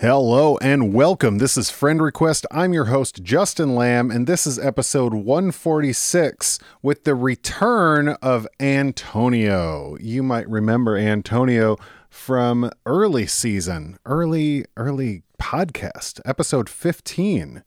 Hello 0.00 0.56
and 0.58 0.94
welcome. 0.94 1.38
This 1.38 1.56
is 1.56 1.70
Friend 1.70 2.00
Request. 2.00 2.46
I'm 2.52 2.72
your 2.72 2.84
host, 2.84 3.20
Justin 3.24 3.74
Lamb, 3.74 4.12
and 4.12 4.28
this 4.28 4.46
is 4.46 4.56
episode 4.56 5.12
146 5.12 6.60
with 6.82 7.02
the 7.02 7.16
return 7.16 8.10
of 8.22 8.46
Antonio. 8.60 9.96
You 9.98 10.22
might 10.22 10.48
remember 10.48 10.96
Antonio 10.96 11.78
from 12.08 12.70
early 12.86 13.26
season, 13.26 13.98
early, 14.06 14.66
early 14.76 15.24
podcast, 15.36 16.20
episode 16.24 16.68
15. 16.68 17.64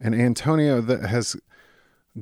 And 0.00 0.14
Antonio 0.14 0.80
that 0.80 1.04
has 1.04 1.36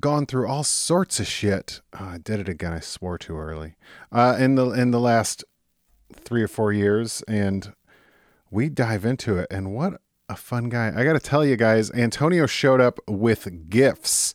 gone 0.00 0.26
through 0.26 0.48
all 0.48 0.64
sorts 0.64 1.20
of 1.20 1.28
shit. 1.28 1.82
Oh, 1.92 2.04
I 2.04 2.18
did 2.18 2.40
it 2.40 2.48
again. 2.48 2.72
I 2.72 2.80
swore 2.80 3.16
too 3.16 3.38
early. 3.38 3.76
Uh, 4.10 4.36
in 4.40 4.56
the 4.56 4.70
in 4.70 4.90
the 4.90 4.98
last 4.98 5.44
three 6.12 6.42
or 6.42 6.48
four 6.48 6.72
years, 6.72 7.22
and 7.28 7.72
we 8.50 8.68
dive 8.68 9.04
into 9.04 9.36
it. 9.38 9.46
And 9.50 9.74
what 9.74 10.00
a 10.28 10.36
fun 10.36 10.68
guy! 10.68 10.92
I 10.94 11.04
got 11.04 11.12
to 11.12 11.20
tell 11.20 11.44
you 11.44 11.56
guys, 11.56 11.90
Antonio 11.92 12.46
showed 12.46 12.80
up 12.80 12.98
with 13.06 13.70
gifts, 13.70 14.34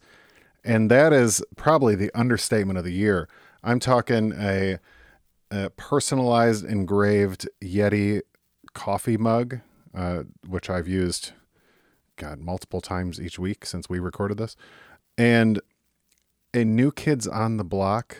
and 0.63 0.89
that 0.89 1.13
is 1.13 1.43
probably 1.55 1.95
the 1.95 2.11
understatement 2.13 2.77
of 2.77 2.85
the 2.85 2.93
year. 2.93 3.27
I'm 3.63 3.79
talking 3.79 4.33
a, 4.37 4.79
a 5.51 5.69
personalized 5.71 6.65
engraved 6.65 7.47
Yeti 7.61 8.21
coffee 8.73 9.17
mug, 9.17 9.59
uh, 9.93 10.23
which 10.47 10.69
I've 10.69 10.87
used, 10.87 11.33
God, 12.15 12.39
multiple 12.39 12.81
times 12.81 13.19
each 13.19 13.37
week 13.37 13.65
since 13.65 13.89
we 13.89 13.99
recorded 13.99 14.37
this, 14.37 14.55
and 15.17 15.59
a 16.53 16.63
New 16.63 16.91
Kids 16.91 17.27
on 17.27 17.57
the 17.57 17.63
Block, 17.63 18.17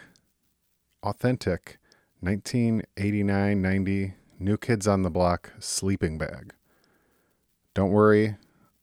authentic, 1.03 1.77
1989 2.21 3.61
90 3.61 4.13
New 4.41 4.57
Kids 4.57 4.87
on 4.87 5.03
the 5.03 5.09
Block 5.09 5.53
sleeping 5.59 6.17
bag. 6.17 6.53
Don't 7.73 7.91
worry, 7.91 8.35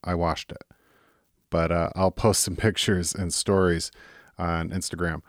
I 0.04 0.14
washed 0.14 0.52
it, 0.52 0.62
but 1.50 1.70
uh, 1.72 1.90
I'll 1.94 2.10
post 2.10 2.42
some 2.42 2.56
pictures 2.56 3.14
and 3.14 3.34
stories 3.34 3.90
on 4.38 4.70
Instagram. 4.70 5.22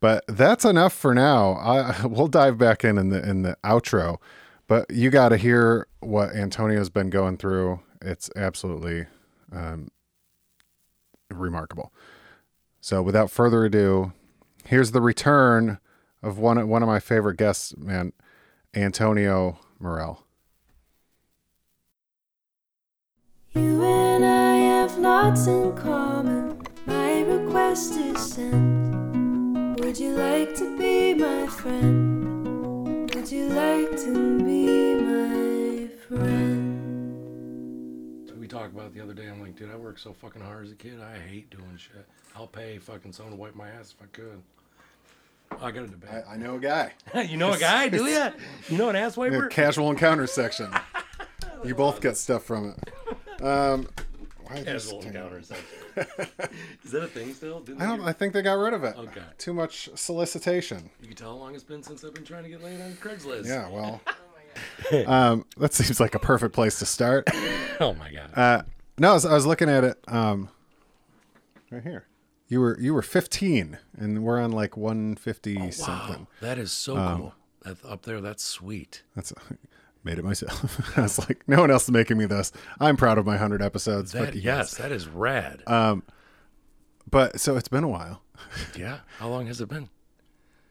But 0.00 0.24
that's 0.28 0.64
enough 0.64 0.92
for 0.92 1.14
now. 1.14 1.52
I, 1.52 2.06
we'll 2.06 2.28
dive 2.28 2.58
back 2.58 2.84
in 2.84 2.98
in 2.98 3.08
the 3.08 3.28
in 3.28 3.42
the 3.42 3.56
outro. 3.64 4.18
But 4.66 4.90
you 4.90 5.10
got 5.10 5.30
to 5.30 5.36
hear 5.36 5.88
what 5.98 6.30
Antonio's 6.30 6.90
been 6.90 7.10
going 7.10 7.38
through. 7.38 7.80
It's 8.00 8.30
absolutely 8.36 9.06
um, 9.52 9.88
remarkable. 11.28 11.92
So, 12.80 13.02
without 13.02 13.30
further 13.30 13.64
ado, 13.64 14.12
here's 14.64 14.92
the 14.92 15.00
return 15.00 15.78
of 16.22 16.38
one 16.38 16.68
one 16.68 16.82
of 16.82 16.86
my 16.86 17.00
favorite 17.00 17.36
guests, 17.36 17.76
man, 17.76 18.12
Antonio 18.74 19.58
Morell. 19.80 20.26
You 23.54 23.82
and 23.82 24.24
I 24.24 24.56
have 24.56 24.98
lots 24.98 25.46
in 25.46 25.74
common. 25.74 26.60
My 26.84 27.22
request 27.22 27.94
is 27.96 28.34
sent. 28.34 29.80
Would 29.80 29.98
you 29.98 30.10
like 30.12 30.54
to 30.56 30.76
be 30.76 31.14
my 31.14 31.46
friend? 31.46 33.10
Would 33.14 33.32
you 33.32 33.48
like 33.48 33.96
to 34.02 34.38
be 34.44 34.94
my 34.96 35.88
friend? 36.06 36.60
We 38.38 38.46
talked 38.46 38.74
about 38.74 38.88
it 38.88 38.94
the 38.94 39.00
other 39.00 39.14
day. 39.14 39.28
I'm 39.28 39.40
like, 39.40 39.56
dude, 39.56 39.70
I 39.70 39.76
worked 39.76 40.00
so 40.00 40.12
fucking 40.12 40.42
hard 40.42 40.66
as 40.66 40.72
a 40.72 40.76
kid. 40.76 41.00
I 41.00 41.18
hate 41.18 41.48
doing 41.48 41.78
shit. 41.78 42.06
I'll 42.36 42.46
pay 42.46 42.76
fucking 42.76 43.12
someone 43.12 43.32
to 43.32 43.40
wipe 43.40 43.54
my 43.54 43.70
ass 43.70 43.94
if 43.96 44.02
I 44.02 44.08
could. 44.12 44.42
Oh, 45.52 45.66
I 45.66 45.70
got 45.72 45.84
a 45.84 45.88
debate. 45.88 46.10
I, 46.28 46.34
I 46.34 46.36
know 46.36 46.56
a 46.56 46.60
guy. 46.60 46.92
you 47.28 47.36
know 47.36 47.52
a 47.52 47.58
guy, 47.58 47.88
do 47.88 48.04
ya? 48.06 48.30
You 48.68 48.78
know 48.78 48.88
an 48.88 48.96
ass 48.96 49.14
The 49.16 49.20
wiper? 49.20 49.48
casual 49.48 49.90
encounter 49.90 50.26
section. 50.26 50.72
You 51.64 51.74
both 51.74 52.00
get 52.00 52.16
stuff 52.16 52.44
from 52.44 52.74
it. 52.76 53.42
Um, 53.44 53.88
why 54.44 54.62
Casual 54.62 55.02
encounter 55.02 55.42
section. 55.42 55.66
Is 56.84 56.92
that 56.92 57.02
a 57.02 57.06
thing 57.08 57.34
still? 57.34 57.60
Didn't 57.60 57.82
I 57.82 57.86
don't. 57.86 58.00
you, 58.00 58.06
I 58.06 58.12
think 58.12 58.32
they 58.32 58.42
got 58.42 58.54
rid 58.54 58.72
of 58.72 58.84
it. 58.84 58.96
Okay. 58.96 59.22
Too 59.38 59.52
much 59.52 59.90
solicitation. 59.94 60.88
you 61.00 61.08
can 61.08 61.16
tell 61.16 61.30
how 61.32 61.36
long 61.36 61.54
it's 61.54 61.64
been 61.64 61.82
since 61.82 62.04
I've 62.04 62.14
been 62.14 62.24
trying 62.24 62.44
to 62.44 62.48
get 62.48 62.62
laid 62.62 62.80
on 62.80 62.92
Craigslist. 62.92 63.46
Yeah. 63.46 63.68
Well. 63.68 64.00
um, 65.06 65.44
that 65.58 65.74
seems 65.74 66.00
like 66.00 66.14
a 66.14 66.18
perfect 66.18 66.54
place 66.54 66.78
to 66.78 66.86
start. 66.86 67.28
Oh 67.80 67.94
my 67.94 68.10
god. 68.10 68.30
Uh, 68.36 68.62
no, 68.98 69.10
I 69.10 69.14
was, 69.14 69.24
I 69.26 69.34
was 69.34 69.46
looking 69.46 69.68
at 69.68 69.84
it. 69.84 69.98
Um, 70.08 70.48
right 71.70 71.82
here. 71.82 72.06
You 72.50 72.60
were 72.60 72.78
you 72.80 72.92
were 72.92 73.00
15, 73.02 73.78
and 73.96 74.22
we're 74.24 74.40
on 74.40 74.50
like 74.50 74.76
150 74.76 75.70
something. 75.70 76.20
wow, 76.22 76.26
that 76.42 76.58
is 76.58 76.72
so 76.72 76.96
Um, 76.96 77.18
cool. 77.18 77.34
That 77.62 77.76
up 77.84 78.02
there, 78.02 78.20
that's 78.20 78.42
sweet. 78.42 79.02
That's 79.14 79.32
made 80.04 80.18
it 80.18 80.24
myself. 80.24 80.96
I 80.98 81.02
was 81.02 81.18
like, 81.20 81.44
no 81.46 81.60
one 81.60 81.70
else 81.70 81.84
is 81.84 81.90
making 81.92 82.18
me 82.18 82.26
this. 82.26 82.50
I'm 82.80 82.96
proud 82.96 83.18
of 83.18 83.24
my 83.24 83.32
100 83.34 83.62
episodes. 83.62 84.12
That 84.12 84.34
yes, 84.34 84.74
that 84.78 84.90
is 84.92 85.06
rad. 85.06 85.62
Um, 85.66 86.02
But 87.08 87.40
so 87.40 87.56
it's 87.56 87.68
been 87.68 87.84
a 87.84 87.88
while. 87.88 88.22
yeah. 88.76 88.98
How 89.18 89.28
long 89.28 89.46
has 89.46 89.60
it 89.60 89.68
been? 89.68 89.88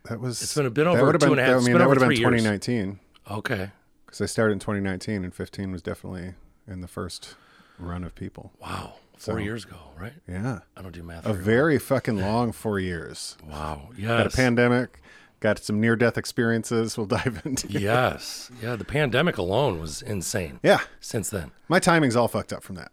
That 0.06 0.20
was. 0.20 0.42
It's 0.42 0.56
been 0.56 0.66
a 0.66 0.70
bit 0.70 0.86
over 0.88 1.14
two 1.14 1.18
been, 1.20 1.30
and 1.32 1.40
a 1.40 1.44
half- 1.46 1.62
I 1.62 1.66
mean, 1.66 1.78
that 1.78 1.88
would 1.88 1.98
have 2.02 2.10
been 2.10 2.18
three 2.18 2.20
years. 2.20 2.44
2019 2.44 3.00
Okay. 3.32 3.72
because 4.06 4.20
I 4.22 4.26
started 4.26 4.54
in 4.54 4.60
2019, 4.60 5.24
and 5.24 5.34
15 5.34 5.72
was 5.72 5.82
definitely 5.82 6.34
in 6.68 6.82
the 6.82 6.88
first 6.90 7.36
run 7.78 8.04
of 8.04 8.16
people. 8.16 8.52
Wow. 8.60 8.96
Four 9.20 9.36
So- 9.36 9.38
years 9.44 9.66
ago, 9.66 9.78
right? 10.00 10.14
Yeah, 10.28 10.60
I 10.78 10.82
don't 10.82 10.94
do 10.94 11.04
math. 11.04 11.26
a 11.26 11.34
very 11.34 11.78
fucking 11.78 12.18
long 12.22 12.52
four 12.52 12.80
years. 12.80 13.38
Wow. 13.48 13.90
Yeah. 13.98 14.08
Got 14.24 14.28
a 14.28 14.30
pandemic. 14.36 15.02
Got 15.42 15.60
some 15.60 15.80
near-death 15.80 16.18
experiences. 16.18 16.98
We'll 16.98 17.06
dive 17.18 17.42
into. 17.46 17.68
yes. 17.70 18.50
Yeah. 18.62 18.76
The 18.76 18.84
pandemic 18.86 19.38
alone 19.38 19.80
was 19.80 20.02
insane. 20.02 20.60
Yeah, 20.64 20.80
Since 21.00 21.30
then, 21.30 21.52
my 21.68 21.80
timing's 21.80 22.16
all 22.16 22.28
fucked 22.28 22.52
up 22.54 22.64
from 22.64 22.76
that. 22.76 22.92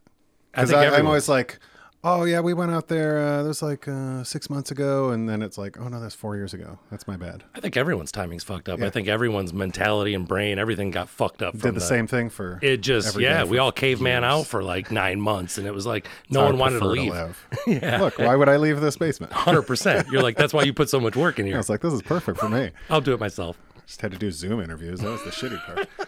Because 0.52 0.72
I'm 0.72 1.06
always 1.06 1.28
like, 1.28 1.58
oh 2.04 2.24
yeah, 2.24 2.40
we 2.40 2.54
went 2.54 2.70
out 2.70 2.88
there. 2.88 3.18
Uh, 3.18 3.42
that 3.42 3.48
was 3.48 3.62
like 3.62 3.88
uh, 3.88 4.22
six 4.24 4.48
months 4.48 4.70
ago, 4.70 5.10
and 5.10 5.28
then 5.28 5.42
it's 5.42 5.58
like, 5.58 5.78
oh 5.80 5.88
no, 5.88 6.00
that's 6.00 6.14
four 6.14 6.36
years 6.36 6.54
ago. 6.54 6.78
That's 6.90 7.06
my 7.08 7.16
bad. 7.16 7.44
I 7.54 7.60
think 7.60 7.76
everyone's 7.76 8.12
timing's 8.12 8.44
fucked 8.44 8.68
up. 8.68 8.78
Yeah. 8.78 8.86
I 8.86 8.90
think 8.90 9.08
everyone's 9.08 9.52
mentality 9.52 10.14
and 10.14 10.26
brain, 10.28 10.58
everything 10.58 10.90
got 10.90 11.08
fucked 11.08 11.42
up. 11.42 11.52
From 11.52 11.60
Did 11.60 11.74
the 11.74 11.80
same 11.80 12.06
thing 12.06 12.30
for 12.30 12.58
It 12.62 12.78
just 12.78 13.18
yeah, 13.18 13.44
we 13.44 13.58
all 13.58 13.72
caveman 13.72 14.22
years. 14.22 14.32
out 14.32 14.46
for 14.46 14.62
like 14.62 14.90
nine 14.90 15.20
months, 15.20 15.58
and 15.58 15.66
it 15.66 15.74
was 15.74 15.86
like 15.86 16.06
no 16.30 16.44
one 16.44 16.58
wanted 16.58 16.78
to 16.80 16.86
leave. 16.86 17.12
live. 17.12 17.46
yeah, 17.66 18.00
Look, 18.00 18.18
why 18.18 18.36
would 18.36 18.48
I 18.48 18.56
leave 18.56 18.80
this 18.80 18.96
basement? 18.96 19.32
Hundred 19.46 19.62
percent. 19.62 20.08
You're 20.08 20.22
like 20.22 20.36
that's 20.36 20.52
why 20.52 20.62
you 20.62 20.72
put 20.72 20.88
so 20.88 21.00
much 21.00 21.16
work 21.16 21.38
in 21.38 21.46
here. 21.46 21.54
I 21.56 21.58
was 21.58 21.68
like, 21.68 21.80
this 21.80 21.92
is 21.92 22.02
perfect 22.02 22.38
for 22.38 22.48
me. 22.48 22.70
I'll 22.90 23.00
do 23.00 23.12
it 23.14 23.20
myself. 23.20 23.58
Just 23.86 24.00
had 24.00 24.10
to 24.12 24.18
do 24.18 24.30
Zoom 24.32 24.60
interviews. 24.60 25.00
That 25.00 25.10
was 25.10 25.22
the 25.24 25.30
shitty 25.30 25.64
part. 25.64 25.88
yeah, 25.98 26.04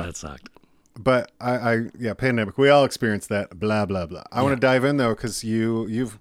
Uh, 0.00 0.02
that 0.06 0.16
sucked. 0.16 0.48
But 0.98 1.32
I, 1.40 1.50
I, 1.56 1.80
yeah, 1.98 2.14
pandemic. 2.14 2.56
We 2.56 2.68
all 2.68 2.84
experienced 2.84 3.28
that. 3.30 3.58
Blah 3.58 3.86
blah 3.86 4.06
blah. 4.06 4.22
I 4.30 4.42
want 4.42 4.54
to 4.54 4.60
dive 4.60 4.84
in 4.84 4.96
though 4.96 5.14
because 5.14 5.42
you, 5.44 5.86
you've. 5.88 6.18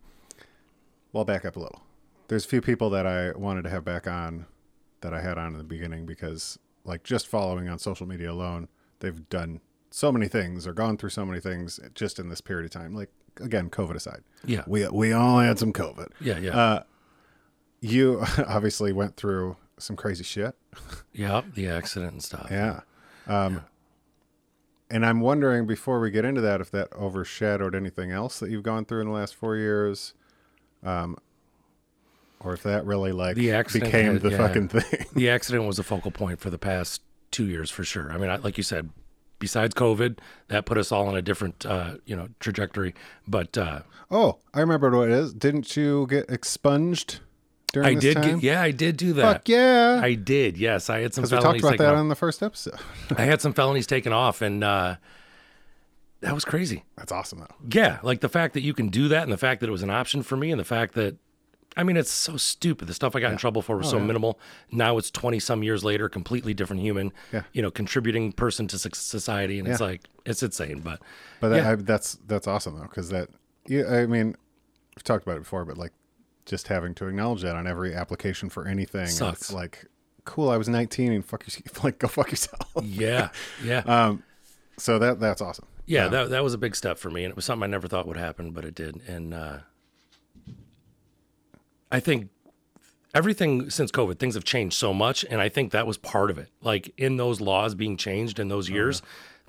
Well, 1.11 1.25
back 1.25 1.45
up 1.45 1.56
a 1.56 1.59
little. 1.59 1.84
There's 2.28 2.45
a 2.45 2.47
few 2.47 2.61
people 2.61 2.89
that 2.91 3.06
I 3.06 3.38
wanted 3.38 3.63
to 3.66 3.69
have 3.69 3.85
back 3.85 4.07
on, 4.07 4.47
that 5.01 5.13
I 5.13 5.22
had 5.22 5.38
on 5.38 5.51
in 5.51 5.57
the 5.59 5.63
beginning 5.63 6.07
because, 6.07 6.57
like, 6.85 7.03
just 7.03 7.28
following 7.28 7.69
on 7.69 7.78
social 7.78 8.07
media 8.07 8.31
alone, 8.31 8.67
they've 9.00 9.29
done 9.29 9.59
so 9.91 10.11
many 10.11 10.28
things 10.28 10.66
or 10.66 10.73
gone 10.73 10.97
through 10.97 11.11
so 11.11 11.23
many 11.23 11.40
things 11.40 11.79
just 11.94 12.17
in 12.17 12.29
this 12.29 12.41
period 12.41 12.66
of 12.66 12.72
time. 12.72 12.95
Like 12.95 13.09
again, 13.40 13.69
COVID 13.69 13.94
aside. 13.95 14.23
Yeah, 14.44 14.63
We 14.66 14.88
we 14.90 15.11
all 15.13 15.40
had 15.40 15.59
some 15.59 15.72
COVID. 15.72 16.07
yeah, 16.19 16.40
yeah, 16.40 16.57
Uh, 16.57 16.84
you 17.79 18.23
obviously 18.47 18.91
went 18.91 19.17
through 19.17 19.55
some 19.78 19.95
crazy 19.95 20.23
shit. 20.23 20.55
yeah. 21.13 21.41
The 21.53 21.67
accident 21.67 22.13
and 22.13 22.23
stuff. 22.23 22.47
Yeah. 22.50 22.81
Um, 23.28 23.61
And 24.93 25.03
I'm 25.03 25.21
wondering 25.21 25.65
before 25.65 25.99
we 25.99 26.11
get 26.11 26.23
into 26.23 26.39
that 26.41 26.61
if 26.61 26.69
that 26.69 26.93
overshadowed 26.93 27.73
anything 27.73 28.11
else 28.11 28.39
that 28.39 28.51
you've 28.51 28.61
gone 28.61 28.85
through 28.85 29.01
in 29.01 29.07
the 29.07 29.13
last 29.13 29.33
four 29.33 29.55
years, 29.55 30.13
um, 30.83 31.17
or 32.39 32.53
if 32.53 32.61
that 32.61 32.85
really 32.85 33.11
like 33.11 33.35
The 33.35 33.51
accident 33.53 33.91
became 33.91 34.13
had- 34.13 34.21
the 34.21 34.29
yeah. 34.29 34.37
fucking 34.37 34.67
thing. 34.67 35.05
the 35.15 35.31
accident 35.31 35.65
was 35.65 35.79
a 35.79 35.83
focal 35.83 36.11
point 36.11 36.39
for 36.39 36.51
the 36.51 36.59
past 36.59 37.01
two 37.31 37.47
years 37.47 37.71
for 37.71 37.83
sure. 37.83 38.11
I 38.11 38.17
mean, 38.19 38.29
I, 38.29 38.35
like 38.35 38.55
you 38.55 38.63
said, 38.63 38.91
besides 39.39 39.73
COVID, 39.73 40.19
that 40.49 40.67
put 40.67 40.77
us 40.77 40.91
all 40.91 41.07
on 41.07 41.15
a 41.15 41.23
different, 41.23 41.66
uh, 41.66 41.96
you 42.05 42.16
know, 42.16 42.28
trajectory. 42.39 42.93
But 43.28 43.57
uh, 43.57 43.81
oh, 44.11 44.37
I 44.53 44.59
remember 44.59 44.91
what 44.91 45.09
it 45.09 45.16
is. 45.16 45.34
Didn't 45.34 45.75
you 45.75 46.05
get 46.07 46.29
expunged 46.29 47.19
during 47.73 47.97
I 47.97 47.99
did, 47.99 48.14
time? 48.16 48.35
get, 48.40 48.43
yeah, 48.43 48.61
I 48.61 48.72
did 48.72 48.96
do 48.97 49.11
that. 49.14 49.22
Fuck 49.34 49.49
yeah! 49.49 49.99
I 50.02 50.14
did, 50.14 50.58
yes. 50.58 50.90
I 50.90 50.99
had 51.02 51.14
some 51.14 51.23
Because 51.23 51.31
we 51.34 51.37
felonies 51.41 51.61
talked 51.61 51.73
about 51.75 51.84
taken 51.84 51.85
that 51.87 51.93
off. 51.96 51.99
on 51.99 52.08
the 52.09 52.16
first 52.16 52.41
episode. 52.41 52.75
I 53.17 53.23
had 53.23 53.41
some 53.41 53.53
felonies 53.53 53.85
taken 53.87 54.14
off, 54.14 54.41
and 54.41 54.64
uh, 54.64 54.96
that 56.22 56.34
was 56.34 56.46
crazy. 56.46 56.84
That's 56.96 57.11
awesome 57.11 57.40
though. 57.40 57.55
Yeah, 57.70 57.99
like 58.03 58.22
the 58.22 58.29
fact 58.29 58.53
that 58.53 58.61
you 58.61 58.73
can 58.73 58.87
do 58.90 59.08
that, 59.09 59.23
and 59.23 59.31
the 59.31 59.37
fact 59.37 59.59
that 59.61 59.67
it 59.67 59.72
was 59.72 59.84
an 59.84 59.90
option 59.90 60.23
for 60.23 60.37
me, 60.37 60.52
and 60.52 60.59
the 60.59 60.64
fact 60.66 60.93
that, 60.93 61.17
I 61.75 61.84
mean, 61.84 61.97
it's 61.97 62.11
so 62.11 62.37
stupid. 62.37 62.87
The 62.87 62.93
stuff 62.93 63.16
I 63.16 63.20
got 63.20 63.31
in 63.31 63.37
trouble 63.37 63.61
for 63.61 63.75
was 63.78 63.90
so 63.90 63.97
Oh, 63.97 63.99
yeah. 63.99 64.05
minimal. 64.05 64.40
Now 64.72 64.97
it's 64.97 65.11
twenty 65.11 65.40
some 65.40 65.64
years 65.64 65.84
later, 65.84 66.08
completely 66.08 66.53
different 66.53 66.81
human. 66.81 67.11
Yeah. 67.34 67.43
you 67.52 67.61
know, 67.61 67.72
contributing 67.72 68.31
person 68.31 68.67
to 68.70 68.78
society, 68.78 69.59
and 69.59 69.67
it's 69.67 69.81
like 69.81 70.02
it's 70.25 70.43
insane. 70.43 70.79
But 70.79 71.02
But 71.41 71.49
that, 71.49 71.55
Yeah. 71.58 71.72
I, 71.72 71.75
that's 71.75 72.17
that's 72.28 72.47
awesome 72.47 72.75
though, 72.78 72.84
because 72.84 73.09
that. 73.09 73.29
Yeah, 73.67 73.85
I 73.90 74.05
mean, 74.05 74.35
we've 74.96 75.03
talked 75.03 75.23
about 75.25 75.37
it 75.37 75.43
before, 75.43 75.64
but 75.66 75.78
like, 75.78 75.93
just 76.45 76.67
having 76.67 76.93
to 76.95 77.07
acknowledge 77.07 77.41
that 77.41 77.55
on 77.55 77.67
every 77.67 77.93
application 77.93 78.49
for 78.49 78.67
anything, 78.67 79.07
Sucks. 79.07 79.41
it's 79.41 79.53
like, 79.53 79.85
cool. 80.25 80.49
I 80.49 80.57
was 80.57 80.67
19 80.69 81.11
and 81.11 81.25
fuck 81.25 81.45
you, 81.47 81.63
like 81.84 81.99
go 81.99 82.07
fuck 82.07 82.29
yourself. 82.31 82.69
yeah, 82.84 83.29
yeah, 83.63 83.79
Um, 83.85 84.23
So 84.78 84.99
that 84.99 85.19
that's 85.19 85.41
awesome. 85.41 85.66
yeah, 85.85 86.07
that 86.07 86.29
that 86.31 86.43
was 86.43 86.53
a 86.53 86.57
big 86.57 86.75
step 86.75 86.97
for 86.97 87.09
me, 87.11 87.23
and 87.23 87.31
it 87.31 87.35
was 87.35 87.45
something 87.45 87.63
I 87.63 87.67
never 87.67 87.87
thought 87.87 88.07
would 88.07 88.17
happen, 88.17 88.51
but 88.51 88.66
it 88.66 88.75
did. 88.75 89.01
And 89.07 89.34
uh, 89.34 89.57
I 91.91 91.99
think 91.99 92.29
everything 93.13 93.69
since 93.69 93.91
COVID, 93.91 94.17
things 94.19 94.34
have 94.35 94.43
changed 94.43 94.75
so 94.78 94.93
much, 94.93 95.23
and 95.29 95.39
I 95.39 95.49
think 95.49 95.72
that 95.72 95.85
was 95.85 95.97
part 95.97 96.31
of 96.31 96.37
it. 96.37 96.49
Like 96.61 96.91
in 96.97 97.17
those 97.17 97.39
laws 97.41 97.75
being 97.75 97.97
changed 97.97 98.39
in 98.39 98.47
those 98.47 98.69
years, 98.69 99.01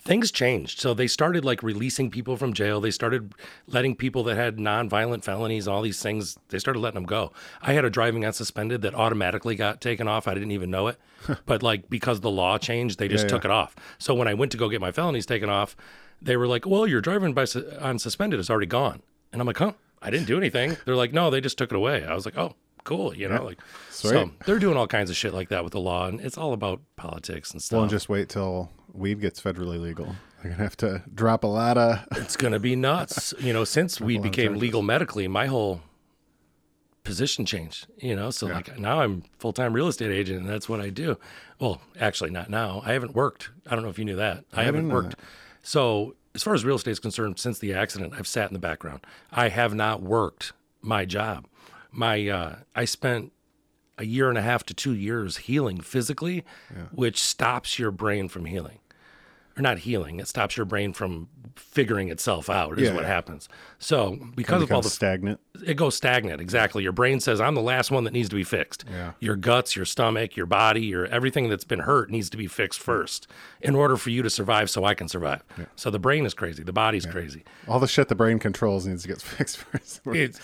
things 0.05 0.31
changed. 0.31 0.81
So 0.81 0.93
they 0.95 1.06
started 1.06 1.45
like 1.45 1.62
releasing 1.62 2.11
people 2.11 2.37
from 2.37 2.53
jail. 2.53 2.81
They 2.81 2.91
started 2.91 3.35
letting 3.67 3.97
people 3.97 4.23
that 4.25 4.35
had 4.37 4.59
non-violent 4.61 5.25
felonies, 5.25 5.67
all 5.67 5.83
these 5.83 6.03
things. 6.03 6.39
They 6.49 6.59
started 6.59 6.81
letting 6.81 6.97
them 6.97 7.06
go. 7.06 7.33
I 7.62 7.73
had 7.73 7.85
a 7.85 7.91
driving 7.91 8.23
unsuspended 8.23 8.83
that 8.83 8.95
automatically 8.95 9.56
got 9.56 9.81
taken 9.81 10.06
off. 10.06 10.29
I 10.29 10.35
didn't 10.35 10.51
even 10.53 10.71
know 10.71 10.89
it, 10.89 10.99
but 11.47 11.62
like 11.62 11.89
because 11.89 12.21
the 12.21 12.31
law 12.31 12.59
changed, 12.59 12.99
they 12.99 13.09
just 13.09 13.25
Yeah, 13.25 13.31
took 13.31 13.45
it 13.45 13.51
off. 13.51 13.75
So 13.99 14.15
when 14.15 14.29
I 14.29 14.35
went 14.35 14.53
to 14.53 14.59
go 14.59 14.69
get 14.69 14.81
my 14.81 14.93
felonies 14.93 15.27
taken 15.27 15.49
off, 15.49 15.77
they 16.21 16.37
were 16.37 16.47
like, 16.47 16.67
"Well, 16.67 16.87
your 16.87 17.00
driving 17.00 17.33
by 17.35 17.45
su- 17.47 17.71
on 17.81 17.99
suspended 17.99 18.39
is 18.41 18.50
already 18.50 18.67
gone," 18.67 19.03
and 19.33 19.41
I'm 19.41 19.47
like, 19.47 19.59
"Huh." 19.59 19.73
I 20.03 20.11
didn't 20.11 20.27
do 20.27 20.37
anything. 20.37 20.77
They're 20.85 20.97
like, 20.97 21.15
no, 21.15 21.31
they 21.31 21.41
just 21.41 21.57
took 21.57 21.71
it 21.73 21.77
away. 21.77 22.05
I 22.05 22.12
was 22.12 22.27
like, 22.27 22.37
oh, 22.37 22.57
cool. 22.85 23.15
You 23.15 23.29
know, 23.29 23.45
like, 23.45 23.61
so 23.91 24.31
they're 24.47 24.59
doing 24.59 24.77
all 24.77 24.87
kinds 24.87 25.11
of 25.11 25.17
shit 25.17 25.35
like 25.35 25.49
that 25.49 25.65
with 25.65 25.73
the 25.73 25.81
law, 25.81 26.07
and 26.07 26.21
it's 26.21 26.39
all 26.39 26.53
about 26.53 26.81
politics 26.97 27.51
and 27.51 27.63
stuff. 27.63 27.79
Well, 27.79 27.89
just 27.89 28.09
wait 28.09 28.29
till 28.29 28.71
weed 28.93 29.21
gets 29.21 29.41
federally 29.41 29.81
legal. 29.81 30.15
They're 30.43 30.53
gonna 30.53 30.63
have 30.63 30.77
to 30.79 31.03
drop 31.13 31.45
a 31.45 31.49
lot 31.49 31.79
of. 31.79 32.07
it's 32.13 32.37
gonna 32.37 32.61
be 32.61 32.77
nuts. 32.77 33.35
You 33.39 33.53
know, 33.53 33.65
since 33.65 34.01
weed 34.01 34.23
became 34.23 34.57
legal 34.57 34.83
medically, 34.83 35.27
my 35.27 35.47
whole 35.47 35.81
position 37.03 37.47
changed. 37.47 37.87
You 37.99 38.15
know, 38.15 38.31
so 38.31 38.47
like 38.47 38.79
now 38.79 39.01
I'm 39.01 39.25
full 39.39 39.53
time 39.53 39.73
real 39.73 39.89
estate 39.89 40.11
agent, 40.11 40.41
and 40.41 40.49
that's 40.49 40.69
what 40.69 40.81
I 40.81 40.91
do. 40.91 41.19
Well, 41.59 41.81
actually, 41.99 42.31
not 42.31 42.51
now. 42.51 42.83
I 42.85 42.93
haven't 42.93 43.15
worked. 43.15 43.51
I 43.67 43.75
don't 43.75 43.85
know 43.85 43.91
if 43.91 43.99
you 43.99 44.05
knew 44.05 44.17
that. 44.17 44.45
I, 44.53 44.65
haven't 44.65 44.83
didn't 44.83 44.89
know 44.89 44.95
worked. 44.95 45.17
So 45.63 46.15
as 46.35 46.43
far 46.43 46.55
as 46.55 46.65
real 46.65 46.77
estate 46.77 46.91
is 46.91 46.99
concerned, 46.99 47.39
since 47.39 47.59
the 47.59 47.73
accident, 47.75 48.15
I've 48.17 48.27
sat 48.27 48.49
in 48.49 48.55
the 48.55 48.61
background. 48.61 49.07
I 49.31 49.49
have 49.49 49.75
not 49.75 50.03
worked 50.03 50.53
my 50.83 51.05
job. 51.05 51.47
My 51.96 52.29
uh, 52.29 52.56
I 52.75 52.85
spent 52.85 53.32
a 53.96 54.05
year 54.05 54.29
and 54.29 54.37
a 54.37 54.43
half 54.43 54.64
to 54.67 54.75
two 54.75 54.94
years 54.94 55.37
healing 55.37 55.81
physically, 55.81 56.44
which 56.93 57.23
stops 57.23 57.79
your 57.79 57.93
brain 57.93 58.29
from 58.29 58.46
healing. 58.46 58.81
Or 59.56 59.62
not 59.62 59.79
healing, 59.79 60.19
it 60.19 60.26
stops 60.26 60.56
your 60.56 60.67
brain 60.67 60.93
from 60.93 61.29
figuring 61.56 62.09
itself 62.09 62.49
out, 62.51 62.79
is 62.79 62.89
Yeah, 62.89 62.95
what 62.95 63.03
yeah. 63.03 63.09
happens. 63.09 63.49
So, 63.79 64.19
because 64.35 64.62
of 64.62 64.73
all 64.73 64.81
the 64.81 64.89
stagnant. 64.91 65.41
it 65.67 65.75
goes 65.75 65.95
stagnant. 65.95 66.41
Exactly. 66.41 66.83
Your 66.83 66.93
brain 66.93 67.21
says, 67.21 67.41
I'm 67.41 67.55
the 67.55 67.61
last 67.62 67.91
one 67.91 68.05
that 68.05 68.12
needs 68.12 68.29
to 68.31 68.35
be 68.35 68.45
fixed. 68.45 68.85
Yeah. 68.91 69.12
Your 69.21 69.37
guts, 69.37 69.77
your 69.77 69.85
stomach, 69.85 70.37
your 70.37 70.47
body, 70.47 70.81
your 70.83 71.06
everything 71.06 71.49
that's 71.49 71.65
been 71.65 71.81
hurt 71.81 72.11
needs 72.11 72.31
to 72.31 72.37
be 72.37 72.47
fixed 72.47 72.81
first 72.81 73.27
in 73.61 73.75
order 73.75 73.97
for 73.97 74.11
you 74.11 74.23
to 74.23 74.31
survive 74.31 74.71
so 74.71 74.85
I 74.85 74.95
can 74.95 75.09
survive. 75.09 75.43
So 75.77 75.91
the 75.91 75.99
brain 75.99 76.25
is 76.27 76.35
crazy. 76.35 76.62
The 76.62 76.73
body's 76.73 77.06
crazy. 77.06 77.45
All 77.69 77.79
the 77.81 77.89
shit 77.89 78.09
the 78.09 78.15
brain 78.15 78.39
controls 78.39 78.87
needs 78.87 79.03
to 79.03 79.09
get 79.09 79.21
fixed 79.23 79.59
first. 79.59 80.00
It 80.07 80.39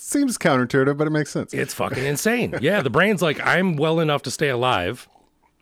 seems 0.00 0.38
counterintuitive, 0.38 0.96
but 0.96 1.06
it 1.06 1.10
makes 1.10 1.30
sense. 1.30 1.52
it's 1.54 1.74
fucking 1.74 2.04
insane. 2.14 2.54
Yeah. 2.60 2.82
The 2.82 2.90
brain's 2.90 3.22
like, 3.22 3.38
I'm 3.46 3.76
well 3.76 4.00
enough 4.00 4.22
to 4.22 4.30
stay 4.30 4.48
alive. 4.48 5.08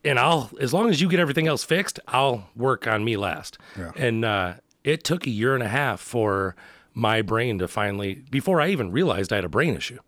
And 0.05 0.19
I'll, 0.19 0.51
as 0.61 0.73
long 0.75 0.91
as 0.91 1.01
you 1.01 1.09
get 1.09 1.21
everything 1.21 1.47
else 1.47 1.63
fixed, 1.63 2.01
I'll 2.09 2.49
work 2.57 2.89
on 2.89 3.05
me 3.05 3.17
last. 3.17 3.57
Yeah. 3.79 3.93
And 3.97 4.25
uh, 4.25 4.55
it 4.85 5.05
took 5.05 5.27
a 5.27 5.31
year 5.31 5.55
and 5.55 5.63
a 5.63 5.69
half 5.69 6.01
for 6.01 6.55
my 6.95 7.23
brain 7.23 7.59
to 7.59 7.69
finally, 7.69 8.23
before 8.31 8.61
I 8.61 8.69
even 8.69 8.91
realized 8.91 9.33
I 9.33 9.37
had 9.37 9.45
a 9.45 9.49
brain 9.49 9.75
issue. 9.77 9.99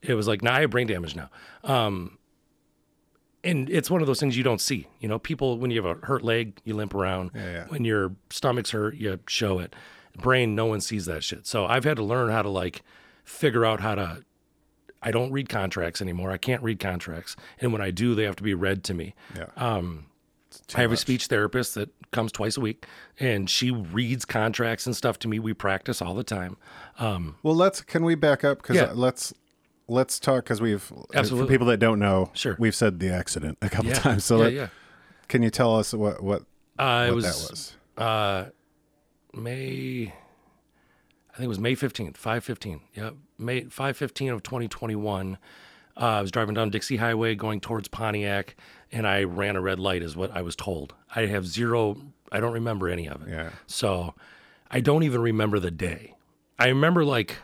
It 0.00 0.14
was 0.14 0.26
like, 0.26 0.42
nah, 0.42 0.54
I 0.54 0.60
have 0.62 0.70
brain 0.70 0.86
damage 0.86 1.14
now. 1.14 1.30
Um, 1.62 2.18
and 3.44 3.68
it's 3.70 3.90
one 3.90 4.00
of 4.00 4.06
those 4.06 4.20
things 4.20 4.36
you 4.36 4.44
don't 4.44 4.60
see. 4.60 4.86
You 5.00 5.08
know, 5.08 5.18
people, 5.18 5.58
when 5.58 5.70
you 5.70 5.82
have 5.82 5.96
a 5.98 6.06
hurt 6.06 6.22
leg, 6.22 6.58
you 6.64 6.74
limp 6.74 6.94
around. 6.94 7.32
yeah. 7.34 7.66
When 7.68 7.84
your 7.84 8.12
stomach's 8.30 8.70
hurt, 8.70 8.96
you 8.96 9.18
show 9.28 9.58
it. 9.58 9.74
Brain, 10.16 10.54
no 10.54 10.66
one 10.66 10.80
sees 10.80 11.06
that 11.06 11.24
shit. 11.24 11.46
So 11.46 11.66
I've 11.66 11.84
had 11.84 11.96
to 11.96 12.04
learn 12.04 12.30
how 12.30 12.42
to 12.42 12.48
like 12.48 12.82
figure 13.24 13.64
out 13.64 13.80
how 13.80 13.94
to. 13.94 14.24
I 15.02 15.10
don't 15.10 15.32
read 15.32 15.48
contracts 15.48 16.00
anymore. 16.00 16.30
I 16.30 16.36
can't 16.36 16.62
read 16.62 16.78
contracts. 16.78 17.34
And 17.60 17.72
when 17.72 17.82
I 17.82 17.90
do, 17.90 18.14
they 18.14 18.22
have 18.24 18.36
to 18.36 18.42
be 18.44 18.54
read 18.54 18.84
to 18.84 18.94
me. 18.94 19.14
yeah. 19.36 19.46
Um, 19.56 20.06
I 20.74 20.80
have 20.80 20.92
a 20.92 20.96
speech 20.96 21.26
therapist 21.26 21.74
that 21.74 21.90
comes 22.10 22.32
twice 22.32 22.56
a 22.56 22.60
week, 22.60 22.86
and 23.18 23.48
she 23.48 23.70
reads 23.70 24.24
contracts 24.24 24.86
and 24.86 24.94
stuff 24.96 25.18
to 25.20 25.28
me. 25.28 25.38
We 25.38 25.52
practice 25.54 26.02
all 26.02 26.14
the 26.14 26.24
time. 26.24 26.56
Um, 26.98 27.36
Well, 27.42 27.54
let's 27.56 27.80
can 27.80 28.04
we 28.04 28.14
back 28.14 28.44
up 28.44 28.58
because 28.62 28.76
Yeah. 28.76 28.92
let's 28.94 29.32
let's 29.88 30.18
talk 30.20 30.44
because 30.44 30.60
we've 30.60 30.80
for 30.82 31.04
Absolutely. 31.14 31.52
people 31.52 31.66
that 31.66 31.78
don't 31.78 31.98
know, 31.98 32.30
Sure. 32.34 32.56
we've 32.58 32.74
said 32.74 32.98
the 33.00 33.10
accident 33.10 33.58
a 33.62 33.68
couple 33.68 33.90
yeah, 33.90 33.98
times. 33.98 34.24
So 34.24 34.36
yeah, 34.38 34.42
let- 34.44 34.52
yeah. 34.52 34.66
can 35.28 35.42
you 35.42 35.50
tell 35.50 35.76
us 35.76 35.92
what 35.92 36.22
what, 36.22 36.42
Uh, 36.78 37.06
what 37.06 37.14
was, 37.16 37.24
that 37.24 37.50
was? 37.50 37.76
Uh, 37.96 38.44
May, 39.34 40.12
I 41.32 41.36
think 41.36 41.44
it 41.44 41.48
was 41.48 41.58
May 41.58 41.74
15th, 41.74 42.16
515. 42.16 42.80
Yep. 42.94 43.14
May 43.38 43.62
515 43.64 44.28
of 44.30 44.42
2021. 44.42 45.38
Uh, 45.96 46.00
I 46.00 46.20
was 46.22 46.30
driving 46.30 46.54
down 46.54 46.70
Dixie 46.70 46.96
Highway 46.96 47.34
going 47.34 47.60
towards 47.60 47.88
Pontiac 47.88 48.56
and 48.92 49.06
I 49.06 49.24
ran 49.24 49.56
a 49.56 49.60
red 49.60 49.80
light, 49.80 50.02
is 50.02 50.14
what 50.14 50.30
I 50.30 50.42
was 50.42 50.54
told. 50.54 50.94
I 51.14 51.26
have 51.26 51.46
zero, 51.46 51.96
I 52.30 52.40
don't 52.40 52.52
remember 52.52 52.88
any 52.88 53.08
of 53.08 53.22
it. 53.22 53.30
Yeah. 53.30 53.50
So 53.66 54.14
I 54.70 54.80
don't 54.80 55.02
even 55.02 55.20
remember 55.20 55.58
the 55.58 55.70
day. 55.70 56.14
I 56.58 56.68
remember 56.68 57.04
like 57.04 57.38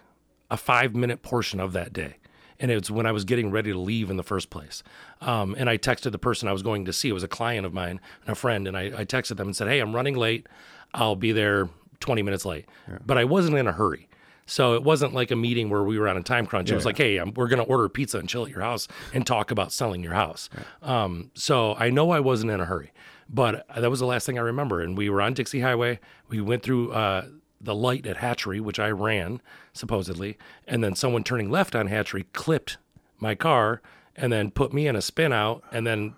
a 0.51 0.57
five 0.57 0.95
minute 0.95 1.23
portion 1.23 1.61
of 1.61 1.73
that 1.73 1.93
day. 1.93 2.17
And 2.61 2.73
it's 2.73 2.91
when 2.91 3.07
I 3.07 3.13
was 3.13 3.25
getting 3.25 3.53
ready 3.53 3.71
to 3.73 3.79
leave 3.79 4.11
in 4.11 4.17
the 4.17 4.25
first 4.25 4.51
place. 4.51 4.83
Um, 5.21 5.55
and 5.57 5.71
I 5.71 5.79
texted 5.79 6.11
the 6.11 6.19
person 6.19 6.49
I 6.49 6.53
was 6.53 6.63
going 6.63 6.87
to 6.87 6.93
see. 6.93 7.09
It 7.09 7.13
was 7.13 7.23
a 7.23 7.29
client 7.29 7.65
of 7.65 7.73
mine 7.73 8.01
and 8.23 8.31
a 8.31 8.35
friend. 8.35 8.67
And 8.67 8.77
I, 8.77 8.87
I 8.87 9.05
texted 9.05 9.37
them 9.37 9.49
and 9.49 9.57
said, 9.57 9.69
Hey, 9.69 9.79
I'm 9.79 9.95
running 9.95 10.17
late. 10.17 10.49
I'll 10.93 11.15
be 11.15 11.31
there 11.31 11.69
20 12.01 12.23
minutes 12.23 12.45
late. 12.45 12.67
But 13.07 13.17
I 13.17 13.25
wasn't 13.25 13.57
in 13.57 13.69
a 13.69 13.73
hurry. 13.73 14.08
So 14.49 14.75
it 14.75 14.83
wasn't 14.83 15.13
like 15.13 15.31
a 15.31 15.37
meeting 15.37 15.69
where 15.69 15.85
we 15.85 15.99
were 15.99 16.09
on 16.09 16.17
a 16.17 16.23
time 16.23 16.47
crunch. 16.47 16.71
it 16.71 16.75
was 16.75 16.87
like, 16.87 16.97
hey, 16.97 17.19
um 17.19 17.33
we're 17.37 17.49
going 17.49 17.63
to 17.65 17.71
order 17.71 17.89
pizza 17.89 18.19
and 18.19 18.29
chill 18.29 18.45
at 18.45 18.51
your 18.51 18.63
house 18.63 18.89
and 19.13 19.27
talk 19.27 19.51
about 19.51 19.73
selling 19.73 20.03
your 20.03 20.15
house. 20.15 20.49
Um, 20.83 21.31
so 21.35 21.75
I 21.75 21.91
know 21.91 22.11
I 22.11 22.21
wasn't 22.21 22.51
in 22.51 22.61
a 22.61 22.65
hurry, 22.65 22.93
but 23.29 23.67
that 23.77 23.91
was 23.91 24.01
the 24.01 24.07
last 24.07 24.25
thing 24.27 24.39
I 24.39 24.43
remember. 24.43 24.81
And 24.81 24.97
we 24.97 25.11
were 25.11 25.21
on 25.21 25.35
Dixie 25.35 25.61
Highway. 25.61 26.01
We 26.29 26.41
went 26.41 26.63
through 26.63 26.93
uh, 26.93 27.27
the 27.61 27.75
light 27.75 28.07
at 28.07 28.17
Hatchery, 28.19 28.59
which 28.61 28.79
I 28.79 28.89
ran 28.89 29.41
supposedly, 29.73 30.39
and 30.67 30.83
then 30.83 30.95
someone 30.95 31.25
turning 31.25 31.51
left 31.51 31.75
on 31.77 31.87
Hatchery 31.89 32.25
clipped 32.33 32.79
my 33.19 33.35
car 33.35 33.83
and 34.17 34.33
then 34.33 34.51
put 34.51 34.73
me 34.73 34.87
in 34.87 34.97
a 34.97 35.03
spin 35.03 35.33
out. 35.33 35.63
And 35.71 35.87
then 35.87 36.15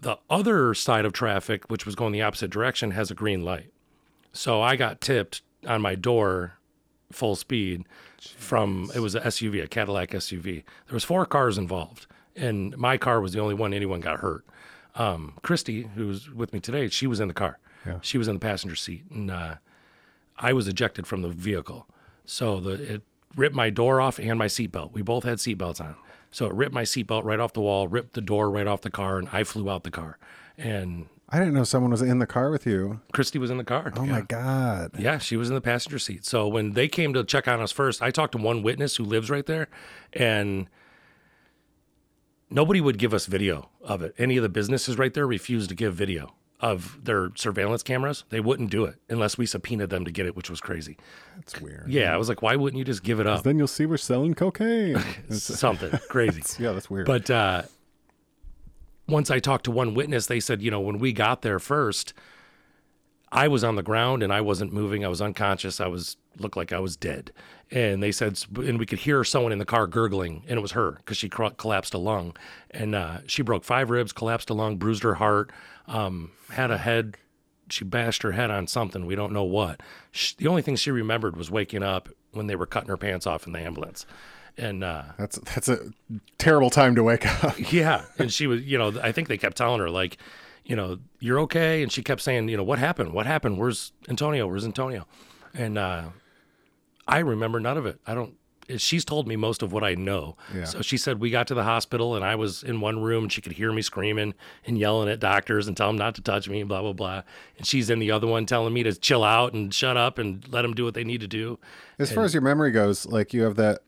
the 0.00 0.18
other 0.28 0.74
side 0.74 1.04
of 1.06 1.12
traffic, 1.12 1.70
which 1.70 1.86
was 1.86 1.94
going 1.94 2.12
the 2.12 2.22
opposite 2.22 2.50
direction, 2.50 2.90
has 2.90 3.10
a 3.10 3.14
green 3.14 3.42
light. 3.42 3.72
So 4.32 4.60
I 4.60 4.76
got 4.76 5.00
tipped 5.00 5.42
on 5.66 5.80
my 5.80 5.94
door 5.94 6.58
full 7.12 7.36
speed 7.36 7.84
from 8.20 8.90
it 8.94 9.00
was 9.00 9.14
a 9.14 9.20
SUV, 9.20 9.62
a 9.62 9.66
Cadillac 9.66 10.10
SUV. 10.10 10.64
There 10.86 10.94
was 10.94 11.04
four 11.04 11.26
cars 11.26 11.58
involved, 11.58 12.06
and 12.34 12.76
my 12.76 12.96
car 12.96 13.20
was 13.20 13.32
the 13.32 13.40
only 13.40 13.54
one 13.54 13.72
anyone 13.74 14.00
got 14.00 14.20
hurt. 14.20 14.44
Um, 14.96 15.34
Christy, 15.42 15.88
who 15.94 16.06
was 16.06 16.30
with 16.30 16.52
me 16.52 16.60
today, 16.60 16.88
she 16.88 17.06
was 17.06 17.20
in 17.20 17.28
the 17.28 17.34
car. 17.34 17.58
Yeah. 17.86 17.98
She 18.00 18.18
was 18.18 18.28
in 18.28 18.34
the 18.34 18.40
passenger 18.40 18.76
seat, 18.76 19.04
and 19.10 19.30
uh, 19.30 19.56
I 20.38 20.52
was 20.52 20.68
ejected 20.68 21.06
from 21.06 21.22
the 21.22 21.28
vehicle. 21.28 21.86
So 22.24 22.60
the 22.60 22.94
it 22.94 23.02
ripped 23.36 23.54
my 23.54 23.70
door 23.70 24.00
off 24.00 24.18
and 24.18 24.38
my 24.38 24.46
seatbelt. 24.46 24.92
We 24.92 25.02
both 25.02 25.24
had 25.24 25.38
seatbelts 25.38 25.80
on. 25.80 25.96
So 26.30 26.46
it 26.46 26.54
ripped 26.54 26.74
my 26.74 26.82
seatbelt 26.82 27.24
right 27.24 27.38
off 27.38 27.52
the 27.52 27.60
wall, 27.60 27.86
ripped 27.88 28.14
the 28.14 28.20
door 28.20 28.50
right 28.50 28.66
off 28.66 28.80
the 28.80 28.90
car, 28.90 29.18
and 29.18 29.28
I 29.32 29.44
flew 29.44 29.70
out 29.70 29.84
the 29.84 29.90
car. 29.90 30.18
And 30.56 31.06
I 31.34 31.40
didn't 31.40 31.54
know 31.54 31.64
someone 31.64 31.90
was 31.90 32.00
in 32.00 32.20
the 32.20 32.28
car 32.28 32.48
with 32.48 32.64
you. 32.64 33.00
Christy 33.12 33.40
was 33.40 33.50
in 33.50 33.56
the 33.58 33.64
car. 33.64 33.92
Oh 33.96 34.06
my 34.06 34.20
god. 34.20 34.92
Yeah, 34.96 35.18
she 35.18 35.36
was 35.36 35.48
in 35.48 35.56
the 35.56 35.60
passenger 35.60 35.98
seat. 35.98 36.24
So 36.24 36.46
when 36.46 36.74
they 36.74 36.86
came 36.86 37.12
to 37.12 37.24
check 37.24 37.48
on 37.48 37.60
us 37.60 37.72
first, 37.72 38.00
I 38.00 38.12
talked 38.12 38.32
to 38.32 38.38
one 38.38 38.62
witness 38.62 38.94
who 38.94 39.04
lives 39.04 39.30
right 39.30 39.44
there, 39.44 39.66
and 40.12 40.68
nobody 42.50 42.80
would 42.80 42.98
give 42.98 43.12
us 43.12 43.26
video 43.26 43.68
of 43.82 44.00
it. 44.00 44.14
Any 44.16 44.36
of 44.36 44.44
the 44.44 44.48
businesses 44.48 44.96
right 44.96 45.12
there 45.12 45.26
refused 45.26 45.70
to 45.70 45.74
give 45.74 45.96
video 45.96 46.36
of 46.60 47.00
their 47.02 47.32
surveillance 47.34 47.82
cameras. 47.82 48.22
They 48.28 48.38
wouldn't 48.38 48.70
do 48.70 48.84
it 48.84 48.94
unless 49.08 49.36
we 49.36 49.44
subpoenaed 49.44 49.90
them 49.90 50.04
to 50.04 50.12
get 50.12 50.26
it, 50.26 50.36
which 50.36 50.48
was 50.48 50.60
crazy. 50.60 50.96
That's 51.34 51.60
weird. 51.60 51.86
Yeah, 51.88 52.14
I 52.14 52.16
was 52.16 52.28
like, 52.28 52.42
why 52.42 52.54
wouldn't 52.54 52.78
you 52.78 52.84
just 52.84 53.02
give 53.02 53.18
it 53.18 53.26
up? 53.26 53.42
Then 53.42 53.58
you'll 53.58 53.66
see 53.66 53.86
we're 53.86 53.96
selling 53.96 54.34
cocaine. 54.34 55.02
Something 55.30 55.98
crazy. 56.08 56.44
yeah, 56.62 56.70
that's 56.70 56.88
weird. 56.88 57.06
But 57.06 57.28
uh, 57.28 57.62
once 59.06 59.30
I 59.30 59.38
talked 59.38 59.64
to 59.64 59.70
one 59.70 59.94
witness, 59.94 60.26
they 60.26 60.40
said, 60.40 60.62
you 60.62 60.70
know, 60.70 60.80
when 60.80 60.98
we 60.98 61.12
got 61.12 61.42
there 61.42 61.58
first, 61.58 62.14
I 63.30 63.48
was 63.48 63.64
on 63.64 63.76
the 63.76 63.82
ground 63.82 64.22
and 64.22 64.32
I 64.32 64.40
wasn't 64.40 64.72
moving. 64.72 65.04
I 65.04 65.08
was 65.08 65.20
unconscious. 65.20 65.80
I 65.80 65.88
was 65.88 66.16
looked 66.38 66.56
like 66.56 66.72
I 66.72 66.78
was 66.78 66.96
dead. 66.96 67.32
And 67.70 68.02
they 68.02 68.12
said, 68.12 68.38
and 68.56 68.78
we 68.78 68.86
could 68.86 69.00
hear 69.00 69.24
someone 69.24 69.52
in 69.52 69.58
the 69.58 69.64
car 69.64 69.86
gurgling, 69.86 70.44
and 70.46 70.58
it 70.58 70.62
was 70.62 70.72
her 70.72 70.92
because 70.92 71.16
she 71.16 71.28
collapsed 71.28 71.94
a 71.94 71.98
lung, 71.98 72.36
and 72.70 72.94
uh, 72.94 73.18
she 73.26 73.42
broke 73.42 73.64
five 73.64 73.90
ribs, 73.90 74.12
collapsed 74.12 74.50
a 74.50 74.54
lung, 74.54 74.76
bruised 74.76 75.02
her 75.02 75.14
heart, 75.14 75.50
um, 75.88 76.30
had 76.50 76.70
a 76.70 76.78
head. 76.78 77.16
She 77.70 77.84
bashed 77.84 78.22
her 78.22 78.32
head 78.32 78.50
on 78.50 78.66
something. 78.66 79.06
We 79.06 79.16
don't 79.16 79.32
know 79.32 79.44
what. 79.44 79.80
She, 80.12 80.34
the 80.36 80.48
only 80.48 80.62
thing 80.62 80.76
she 80.76 80.90
remembered 80.90 81.36
was 81.36 81.50
waking 81.50 81.82
up 81.82 82.08
when 82.32 82.46
they 82.46 82.56
were 82.56 82.66
cutting 82.66 82.90
her 82.90 82.96
pants 82.96 83.26
off 83.26 83.46
in 83.46 83.52
the 83.52 83.60
ambulance. 83.60 84.06
And 84.56 84.84
uh, 84.84 85.02
that's 85.18 85.38
that's 85.52 85.68
a 85.68 85.78
terrible 86.38 86.70
time 86.70 86.94
to 86.94 87.02
wake 87.02 87.26
up. 87.44 87.54
yeah, 87.72 88.04
and 88.18 88.32
she 88.32 88.46
was, 88.46 88.62
you 88.62 88.78
know, 88.78 88.94
I 89.02 89.10
think 89.10 89.28
they 89.28 89.38
kept 89.38 89.56
telling 89.56 89.80
her 89.80 89.90
like, 89.90 90.16
you 90.64 90.76
know, 90.76 90.98
you're 91.18 91.40
okay. 91.40 91.82
And 91.82 91.90
she 91.90 92.02
kept 92.02 92.20
saying, 92.20 92.48
you 92.48 92.56
know, 92.56 92.62
what 92.62 92.78
happened? 92.78 93.12
What 93.12 93.26
happened? 93.26 93.58
Where's 93.58 93.92
Antonio? 94.08 94.46
Where's 94.46 94.64
Antonio? 94.64 95.06
And 95.54 95.76
uh, 95.76 96.04
I 97.06 97.18
remember 97.18 97.60
none 97.60 97.76
of 97.76 97.86
it. 97.86 98.00
I 98.06 98.14
don't. 98.14 98.34
She's 98.78 99.04
told 99.04 99.28
me 99.28 99.36
most 99.36 99.62
of 99.62 99.74
what 99.74 99.84
I 99.84 99.94
know. 99.94 100.38
Yeah. 100.54 100.64
So 100.64 100.80
she 100.80 100.96
said 100.96 101.20
we 101.20 101.30
got 101.30 101.46
to 101.48 101.54
the 101.54 101.64
hospital 101.64 102.16
and 102.16 102.24
I 102.24 102.34
was 102.36 102.62
in 102.62 102.80
one 102.80 103.02
room 103.02 103.24
and 103.24 103.32
she 103.32 103.42
could 103.42 103.52
hear 103.52 103.70
me 103.70 103.82
screaming 103.82 104.32
and 104.66 104.78
yelling 104.78 105.10
at 105.10 105.20
doctors 105.20 105.68
and 105.68 105.76
tell 105.76 105.88
them 105.88 105.98
not 105.98 106.14
to 106.14 106.22
touch 106.22 106.48
me, 106.48 106.60
and 106.60 106.68
blah 106.68 106.80
blah 106.80 106.94
blah. 106.94 107.22
And 107.58 107.66
she's 107.66 107.90
in 107.90 107.98
the 107.98 108.10
other 108.10 108.26
one 108.26 108.46
telling 108.46 108.72
me 108.72 108.82
to 108.84 108.94
chill 108.94 109.22
out 109.22 109.52
and 109.52 109.74
shut 109.74 109.98
up 109.98 110.18
and 110.18 110.48
let 110.50 110.62
them 110.62 110.72
do 110.72 110.84
what 110.84 110.94
they 110.94 111.04
need 111.04 111.20
to 111.20 111.28
do. 111.28 111.58
As 111.98 112.10
far 112.10 112.24
as 112.24 112.32
your 112.32 112.40
memory 112.40 112.70
goes, 112.70 113.04
like 113.04 113.34
you 113.34 113.42
have 113.42 113.56
that 113.56 113.82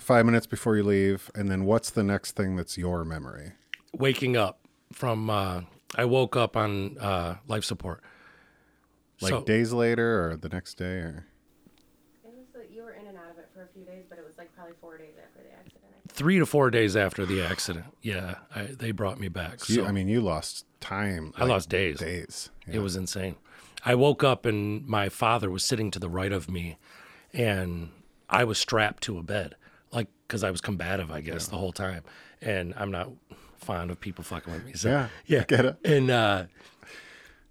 five 0.00 0.24
minutes 0.26 0.46
before 0.46 0.76
you 0.76 0.82
leave, 0.82 1.30
and 1.34 1.50
then 1.50 1.64
what's 1.64 1.90
the 1.90 2.02
next 2.02 2.32
thing 2.32 2.56
that's 2.56 2.76
your 2.78 3.04
memory? 3.04 3.52
Waking 3.92 4.36
up 4.36 4.60
from, 4.92 5.30
uh, 5.30 5.62
I 5.96 6.04
woke 6.04 6.36
up 6.36 6.56
on 6.56 6.98
uh, 6.98 7.36
life 7.46 7.64
support. 7.64 8.02
Like 9.20 9.30
So- 9.30 9.42
days 9.44 9.72
later 9.72 10.30
or 10.30 10.36
the 10.36 10.48
next 10.48 10.74
day 10.74 10.94
or 10.98 11.26
It 12.24 12.30
was 12.36 12.46
like 12.54 12.70
you 12.74 12.82
were 12.82 12.92
in 12.92 13.06
and 13.06 13.18
out 13.18 13.30
of 13.30 13.38
it 13.38 13.48
for 13.54 13.62
a 13.62 13.66
few 13.74 13.84
days, 13.84 14.04
but 14.08 14.18
it 14.18 14.24
was 14.26 14.38
like 14.38 14.54
probably 14.56 14.74
four 14.80 14.96
days 14.96 15.14
after 15.22 15.42
the 15.42 15.52
accident. 15.52 15.82
Three 16.08 16.38
to 16.38 16.46
four 16.46 16.70
days 16.70 16.96
after 16.96 17.26
the 17.26 17.42
accident, 17.42 17.86
yeah, 18.02 18.36
I, 18.54 18.62
they 18.62 18.90
brought 18.92 19.20
me 19.20 19.28
back. 19.28 19.68
you, 19.68 19.76
So 19.76 19.84
I 19.84 19.92
mean 19.92 20.08
you 20.08 20.20
lost 20.22 20.64
time. 20.80 21.32
I 21.36 21.44
lost 21.44 21.68
days. 21.68 21.98
Days. 21.98 22.50
It 22.66 22.78
was 22.78 22.96
insane. 22.96 23.36
I 23.84 23.94
woke 23.94 24.24
up 24.24 24.44
and 24.46 24.86
my 24.86 25.08
father 25.08 25.50
was 25.50 25.64
sitting 25.64 25.90
to 25.92 25.98
the 25.98 26.08
right 26.08 26.32
of 26.32 26.50
me, 26.50 26.78
and 27.34 27.90
I 28.28 28.44
was 28.44 28.58
strapped 28.58 29.02
to 29.04 29.18
a 29.18 29.22
bed, 29.22 29.50
like 29.50 29.58
because 30.30 30.44
I 30.44 30.50
was 30.52 30.60
combative, 30.60 31.10
I 31.10 31.20
guess, 31.22 31.48
the 31.48 31.56
whole 31.56 31.72
time. 31.72 32.04
And 32.40 32.72
I'm 32.76 32.92
not 32.92 33.10
fond 33.58 33.90
of 33.90 33.98
people 33.98 34.22
fucking 34.22 34.52
with 34.52 34.64
me. 34.64 34.74
So, 34.74 34.88
Yeah, 34.88 35.08
yeah, 35.26 35.44
get 35.44 35.64
it. 35.64 35.76
And 35.84 36.08
uh, 36.08 36.44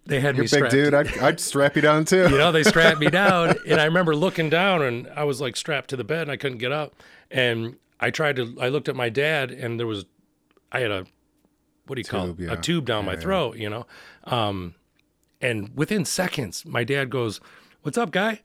they 0.05 0.21
had 0.21 0.37
You're 0.37 0.43
me 0.45 0.47
a 0.47 0.49
big 0.49 0.69
strapped. 0.69 0.71
dude. 0.71 0.93
I'd, 0.93 1.17
I'd 1.19 1.39
strap 1.41 1.75
you 1.75 1.81
down 1.81 2.05
too. 2.05 2.29
you 2.29 2.37
know, 2.37 2.53
they 2.53 2.63
strapped 2.63 2.99
me 3.01 3.09
down, 3.09 3.55
and 3.67 3.81
I 3.81 3.85
remember 3.85 4.15
looking 4.15 4.49
down, 4.49 4.81
and 4.81 5.09
I 5.13 5.25
was 5.25 5.41
like 5.41 5.57
strapped 5.57 5.89
to 5.89 5.97
the 5.97 6.05
bed, 6.05 6.21
and 6.23 6.31
I 6.31 6.37
couldn't 6.37 6.59
get 6.59 6.71
up. 6.71 6.95
And 7.29 7.75
I 7.99 8.09
tried 8.11 8.37
to. 8.37 8.55
I 8.61 8.69
looked 8.69 8.87
at 8.87 8.95
my 8.95 9.09
dad, 9.09 9.51
and 9.51 9.77
there 9.77 9.85
was, 9.85 10.05
I 10.71 10.79
had 10.79 10.89
a, 10.91 11.05
what 11.85 11.95
do 11.95 11.99
you 11.99 12.05
call 12.05 12.29
it? 12.29 12.39
Yeah. 12.39 12.53
A 12.53 12.57
tube 12.57 12.85
down 12.85 13.03
my 13.05 13.11
Yeah, 13.11 13.17
yeah. 13.17 13.21
throat, 13.23 13.57
you 13.57 13.69
know. 13.69 13.85
Um, 14.23 14.73
and 15.41 15.75
within 15.75 16.05
seconds, 16.05 16.65
my 16.65 16.83
dad 16.85 17.09
goes, 17.09 17.41
"What's 17.81 17.97
up, 17.97 18.11
guy?" 18.11 18.41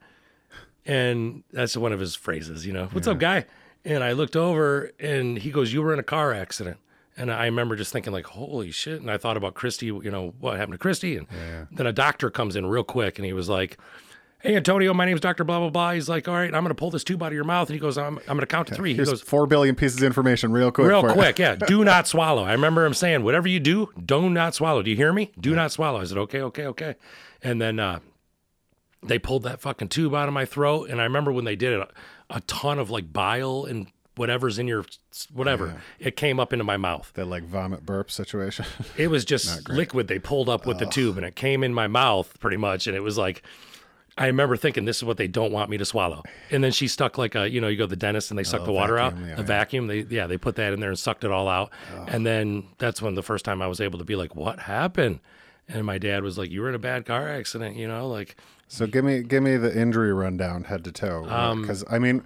And 0.85 1.43
that's 1.51 1.75
one 1.75 1.93
of 1.93 1.99
his 1.99 2.13
phrases, 2.15 2.67
you 2.67 2.73
know. 2.73 2.87
What's 2.91 3.07
up, 3.07 3.17
guy? 3.17 3.45
And 3.85 4.03
I 4.03 4.13
looked 4.13 4.35
over, 4.35 4.91
and 4.99 5.37
he 5.37 5.51
goes, 5.51 5.71
"You 5.71 5.81
were 5.83 5.93
in 5.93 5.99
a 5.99 6.03
car 6.03 6.33
accident." 6.33 6.77
And 7.17 7.31
I 7.31 7.45
remember 7.45 7.75
just 7.75 7.93
thinking, 7.93 8.11
like, 8.11 8.25
"Holy 8.25 8.71
shit!" 8.71 8.99
And 8.99 9.09
I 9.09 9.17
thought 9.17 9.37
about 9.37 9.53
Christy, 9.53 9.85
you 9.85 10.11
know, 10.11 10.33
what 10.39 10.57
happened 10.57 10.73
to 10.73 10.77
Christy? 10.79 11.15
And 11.15 11.27
then 11.71 11.85
a 11.87 11.93
doctor 11.93 12.29
comes 12.29 12.55
in 12.55 12.65
real 12.65 12.83
quick, 12.83 13.17
and 13.19 13.25
he 13.25 13.31
was 13.31 13.47
like, 13.47 13.77
"Hey, 14.41 14.55
Antonio, 14.55 14.93
my 14.93 15.05
name's 15.05 15.21
Doctor 15.21 15.43
Blah 15.43 15.59
blah 15.59 15.69
blah." 15.69 15.91
He's 15.93 16.09
like, 16.09 16.27
"All 16.27 16.33
right, 16.33 16.53
I'm 16.53 16.63
gonna 16.63 16.73
pull 16.75 16.89
this 16.91 17.03
tube 17.03 17.21
out 17.23 17.27
of 17.27 17.33
your 17.33 17.43
mouth," 17.45 17.69
and 17.69 17.75
he 17.75 17.79
goes, 17.79 17.97
"I'm, 17.97 18.17
I'm 18.27 18.35
gonna 18.35 18.47
count 18.47 18.67
to 18.69 18.75
three. 18.75 18.89
He 18.89 18.95
Here's 18.95 19.09
goes, 19.11 19.21
four 19.21 19.45
billion 19.47 19.75
pieces 19.75 19.97
of 19.99 20.03
information 20.03 20.51
real 20.51 20.71
quick. 20.71 20.87
real 20.87 21.03
quick, 21.13 21.37
yeah. 21.39 21.55
Do 21.67 21.83
not 21.85 22.07
swallow. 22.07 22.43
I 22.43 22.51
remember 22.53 22.85
him 22.85 22.93
saying, 22.95 23.23
"Whatever 23.23 23.47
you 23.47 23.59
do, 23.59 23.89
do 24.03 24.29
not 24.29 24.55
swallow." 24.55 24.81
Do 24.81 24.89
you 24.89 24.97
hear 24.97 25.13
me? 25.13 25.31
Do 25.39 25.53
not 25.55 25.71
swallow. 25.71 26.01
I 26.01 26.05
said, 26.05 26.17
"Okay, 26.17 26.41
okay, 26.41 26.65
okay." 26.65 26.95
And 27.43 27.61
then 27.61 27.79
uh, 27.79 27.99
they 29.03 29.19
pulled 29.19 29.43
that 29.43 29.61
fucking 29.61 29.89
tube 29.89 30.13
out 30.15 30.27
of 30.27 30.33
my 30.33 30.45
throat, 30.45 30.89
and 30.89 30.99
I 30.99 31.03
remember 31.03 31.31
when 31.31 31.45
they 31.45 31.55
did 31.55 31.73
it, 31.79 31.89
a, 32.29 32.41
ton 32.41 32.79
of 32.79 32.89
like 32.89 33.11
bile 33.11 33.65
and 33.65 33.87
whatever's 34.15 34.57
in 34.57 34.67
your 34.67 34.85
whatever 35.33 35.81
it 35.99 36.15
came 36.15 36.39
up 36.39 36.53
into 36.53 36.63
my 36.63 36.77
mouth. 36.77 37.11
That 37.15 37.25
like 37.25 37.43
vomit 37.43 37.85
burp 37.85 38.09
situation. 38.11 38.65
It 38.97 39.07
was 39.07 39.25
just 39.25 39.67
liquid 39.69 40.07
they 40.07 40.19
pulled 40.19 40.49
up 40.49 40.65
with 40.65 40.79
the 40.79 40.85
tube, 40.85 41.17
and 41.17 41.25
it 41.25 41.35
came 41.35 41.63
in 41.63 41.73
my 41.73 41.87
mouth 41.87 42.39
pretty 42.39 42.57
much, 42.57 42.87
and 42.87 42.95
it 42.95 43.01
was 43.01 43.17
like. 43.17 43.43
I 44.17 44.27
remember 44.27 44.55
thinking 44.55 44.85
this 44.85 44.95
is 44.95 45.03
what 45.03 45.17
they 45.17 45.27
don't 45.27 45.51
want 45.51 45.69
me 45.69 45.75
to 45.77 45.83
swallow. 45.83 46.23
And 46.49 46.63
then 46.63 46.71
she 46.71 46.87
stuck 46.87 47.17
like 47.17 47.35
a, 47.35 47.49
you 47.49 47.59
know, 47.59 47.67
you 47.67 47.75
go 47.75 47.83
to 47.83 47.89
the 47.89 47.97
dentist 47.97 48.31
and 48.31 48.39
they 48.39 48.45
suck 48.45 48.61
Oh, 48.61 48.65
the 48.67 48.71
water 48.71 48.95
vacuum, 48.95 49.23
out, 49.23 49.27
yeah, 49.27 49.35
the 49.35 49.41
yeah. 49.41 49.45
vacuum. 49.45 49.87
They, 49.87 49.99
yeah, 50.03 50.25
they 50.25 50.37
put 50.37 50.55
that 50.55 50.71
in 50.71 50.79
there 50.79 50.87
and 50.87 50.97
sucked 50.97 51.25
it 51.25 51.31
all 51.31 51.49
out. 51.49 51.69
And 52.07 52.25
then 52.25 52.63
that's 52.77 53.01
when 53.01 53.15
the 53.15 53.21
first 53.23 53.43
time 53.43 53.61
I 53.61 53.67
was 53.67 53.81
able 53.81 53.99
to 53.99 54.05
be 54.05 54.15
like, 54.15 54.33
what 54.33 54.59
happened? 54.59 55.19
And 55.67 55.85
my 55.85 55.97
dad 55.97 56.23
was 56.23 56.37
like, 56.37 56.49
you 56.49 56.61
were 56.61 56.69
in 56.69 56.75
a 56.75 56.79
bad 56.79 57.05
car 57.05 57.27
accident, 57.27 57.75
you 57.75 57.89
know, 57.89 58.07
like, 58.07 58.37
So 58.67 58.87
give 58.87 59.05
me 59.05 59.21
give 59.23 59.43
me 59.43 59.57
the 59.57 59.77
injury 59.79 60.11
rundown 60.13 60.65
head 60.65 60.83
to 60.85 60.91
toe 60.91 61.25
Um, 61.29 61.61
because 61.61 61.83
I 61.89 61.99
mean 61.99 62.23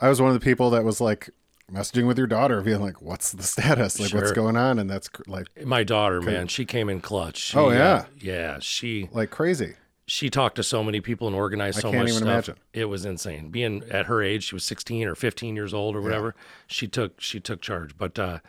I 0.00 0.08
was 0.08 0.20
one 0.20 0.30
of 0.30 0.34
the 0.34 0.44
people 0.44 0.70
that 0.70 0.84
was 0.84 1.00
like 1.00 1.30
messaging 1.72 2.06
with 2.06 2.18
your 2.18 2.26
daughter 2.26 2.60
being 2.60 2.80
like 2.80 3.00
what's 3.00 3.32
the 3.32 3.42
status 3.42 3.98
like 4.00 4.12
what's 4.12 4.32
going 4.32 4.56
on 4.56 4.78
and 4.78 4.88
that's 4.90 5.08
like 5.26 5.46
my 5.64 5.82
daughter, 5.84 6.20
man, 6.20 6.46
she 6.48 6.64
came 6.64 6.88
in 6.88 7.00
clutch. 7.00 7.38
She, 7.38 7.56
Oh, 7.56 7.70
uh, 7.70 7.72
yeah. 7.72 8.04
yeah. 8.20 8.58
She, 8.60 9.08
like 9.12 9.30
crazy 9.30 9.74
she 10.06 10.28
talked 10.28 10.56
to 10.56 10.62
so 10.62 10.84
many 10.84 11.00
people 11.00 11.26
and 11.26 11.34
organized 11.34 11.80
so 11.80 11.90
can't 11.90 12.02
much 12.02 12.10
even 12.10 12.18
stuff. 12.24 12.28
imagine. 12.28 12.56
It 12.74 12.84
was 12.86 13.06
insane. 13.06 13.48
Being 13.48 13.82
at 13.90 14.04
her 14.04 14.22
age, 14.22 14.44
she 14.44 14.54
was 14.54 14.62
16 14.64 15.08
or 15.08 15.14
15 15.14 15.56
years 15.56 15.72
old 15.72 15.96
or 15.96 16.02
whatever. 16.02 16.34
She 16.66 16.86
took 16.86 17.22
she 17.22 17.40
took 17.40 17.62
charge. 17.62 17.96
But 17.96 18.18
uh, 18.18 18.40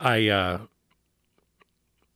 I 0.00 0.26
uh, 0.26 0.58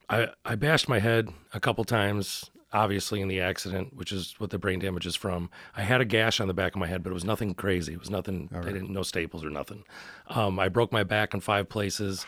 I 0.08 0.28
I 0.44 0.56
bashed 0.56 0.88
my 0.88 0.98
head 0.98 1.28
a 1.54 1.60
couple 1.60 1.84
times, 1.84 2.50
obviously 2.72 3.20
in 3.20 3.28
the 3.28 3.40
accident, 3.40 3.94
which 3.94 4.12
is 4.12 4.34
what 4.38 4.50
the 4.50 4.58
brain 4.58 4.78
damage 4.78 5.06
is 5.06 5.16
from. 5.16 5.50
I 5.76 5.82
had 5.82 6.00
a 6.00 6.04
gash 6.04 6.40
on 6.40 6.48
the 6.48 6.54
back 6.54 6.74
of 6.74 6.78
my 6.80 6.86
head, 6.86 7.02
but 7.02 7.10
it 7.10 7.14
was 7.14 7.24
nothing 7.24 7.54
crazy. 7.54 7.92
It 7.92 7.98
was 8.00 8.10
nothing. 8.10 8.48
They 8.52 8.72
didn't 8.72 8.90
no 8.90 9.02
staples 9.02 9.44
or 9.44 9.50
nothing. 9.50 9.84
Um, 10.28 10.58
I 10.58 10.68
broke 10.68 10.92
my 10.92 11.02
back 11.02 11.34
in 11.34 11.40
five 11.40 11.68
places. 11.68 12.26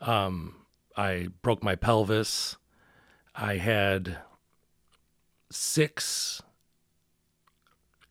Um, 0.00 0.56
I 0.96 1.28
broke 1.42 1.62
my 1.62 1.74
pelvis. 1.76 2.56
I 3.34 3.56
had 3.58 4.18
six 5.50 6.42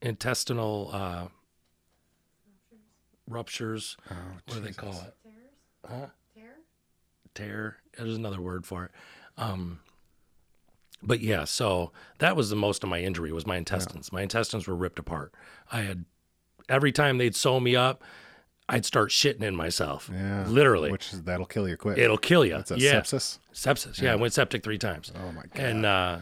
intestinal 0.00 0.90
uh, 0.92 1.26
ruptures. 3.28 3.96
what 4.46 4.54
do 4.54 4.60
they 4.60 4.72
call 4.72 4.92
it? 4.92 5.14
Tears? 5.24 6.10
Tear? 6.34 6.56
Tear. 7.34 7.76
There's 7.98 8.16
another 8.16 8.40
word 8.40 8.64
for 8.66 8.84
it. 8.84 8.90
Um, 9.36 9.80
but 11.06 11.20
yeah, 11.20 11.44
so 11.44 11.92
that 12.18 12.34
was 12.36 12.50
the 12.50 12.56
most 12.56 12.82
of 12.82 12.90
my 12.90 13.00
injury 13.00 13.32
was 13.32 13.46
my 13.46 13.56
intestines. 13.56 14.12
My 14.12 14.22
intestines 14.22 14.66
were 14.66 14.74
ripped 14.74 14.98
apart. 14.98 15.32
I 15.70 15.82
had 15.82 16.04
every 16.68 16.92
time 16.92 17.18
they'd 17.18 17.34
sew 17.36 17.60
me 17.60 17.76
up, 17.76 18.02
I'd 18.68 18.84
start 18.84 19.10
shitting 19.10 19.42
in 19.42 19.54
myself. 19.54 20.10
yeah 20.12 20.44
literally. 20.48 20.90
which 20.90 21.12
is 21.12 21.22
that'll 21.22 21.46
kill 21.46 21.68
you 21.68 21.76
quick 21.76 21.98
It'll 21.98 22.18
kill 22.18 22.44
you. 22.44 22.56
it's 22.56 22.70
a 22.72 22.78
yeah. 22.78 23.00
sepsis 23.00 23.38
Sepsis. 23.54 24.02
Yeah, 24.02 24.12
I 24.12 24.16
went 24.16 24.32
septic 24.34 24.62
three 24.64 24.78
times. 24.78 25.12
oh 25.16 25.30
my 25.32 25.42
god 25.54 25.62
And 25.64 25.86
uh, 25.86 26.18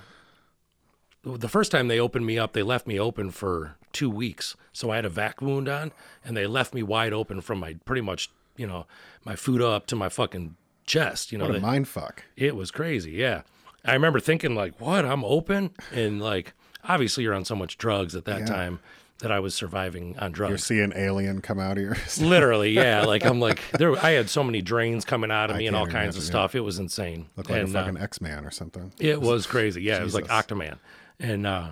the 1.25 1.49
first 1.49 1.71
time 1.73 1.89
they 1.89 1.99
opened 1.99 2.27
me 2.27 2.39
up, 2.39 2.53
they 2.53 2.63
left 2.63 2.87
me 2.87 3.01
open 3.01 3.31
for 3.31 3.77
two 3.93 4.11
weeks. 4.11 4.57
So 4.73 4.91
I 4.91 4.97
had 4.97 5.05
a 5.05 5.09
vac 5.09 5.41
wound 5.41 5.69
on, 5.69 5.93
and 6.25 6.37
they 6.37 6.47
left 6.47 6.75
me 6.75 6.83
wide 6.83 7.13
open 7.15 7.41
from 7.41 7.59
my 7.61 7.75
pretty 7.87 8.03
much, 8.03 8.31
you 8.57 8.67
know, 8.67 8.87
my 9.25 9.35
food 9.37 9.63
up 9.63 9.87
to 9.87 9.97
my 9.97 10.09
fucking 10.11 10.57
chest. 10.85 11.33
You 11.33 11.39
know, 11.39 11.45
what 11.47 11.51
a 11.57 11.59
they- 11.59 11.65
mind 11.65 11.89
fuck 11.89 12.25
it 12.37 12.55
was 12.55 12.71
crazy. 12.71 13.13
Yeah. 13.13 13.43
I 13.85 13.93
remember 13.93 14.21
thinking, 14.21 14.55
like, 14.55 14.81
what? 14.81 15.05
I'm 15.05 15.25
open? 15.25 15.71
And, 15.93 16.21
like, 16.23 16.55
obviously 16.85 17.25
you're 17.25 17.35
on 17.35 17.45
so 17.45 17.55
much 17.55 17.77
drugs 17.79 18.15
at 18.15 18.25
that 18.27 18.41
Yeah. 18.41 18.47
time 18.47 18.81
that 19.19 19.31
I 19.31 19.39
was 19.41 19.55
surviving 19.55 20.19
on 20.19 20.33
drugs. 20.33 20.51
you're 20.51 20.59
seeing 20.59 20.93
alien 20.95 21.41
come 21.41 21.59
out 21.61 21.79
of 21.79 21.83
your 21.85 21.97
Literally, 22.21 22.73
yeah. 22.73 23.05
Like 23.05 23.25
I'm 23.25 23.41
like 23.41 23.61
there. 23.79 23.97
I 24.05 24.11
had 24.11 24.29
so 24.29 24.43
many 24.43 24.61
drains 24.61 25.05
coming 25.05 25.31
out 25.31 25.51
of 25.51 25.57
me 25.57 25.67
and 25.67 25.77
all 25.77 25.85
can't 25.85 25.93
kinds 25.93 26.17
of 26.17 26.23
imagine, 26.23 26.33
stuff. 26.33 26.55
It 26.55 26.61
was 26.61 26.79
insane. 26.79 27.27
look 27.37 27.49
like 27.49 27.63
and, 27.63 27.75
a 27.75 27.81
uh, 27.81 27.93
x-man 28.03 28.45
or 28.45 28.51
something 28.51 28.93
it 28.99 29.21
was 29.21 29.47
crazy. 29.47 29.83
Yeah, 29.83 30.01
it 30.01 30.05
was 30.05 30.15
like 30.15 30.27
Octoman. 30.27 30.79
And 31.21 31.47
uh, 31.47 31.71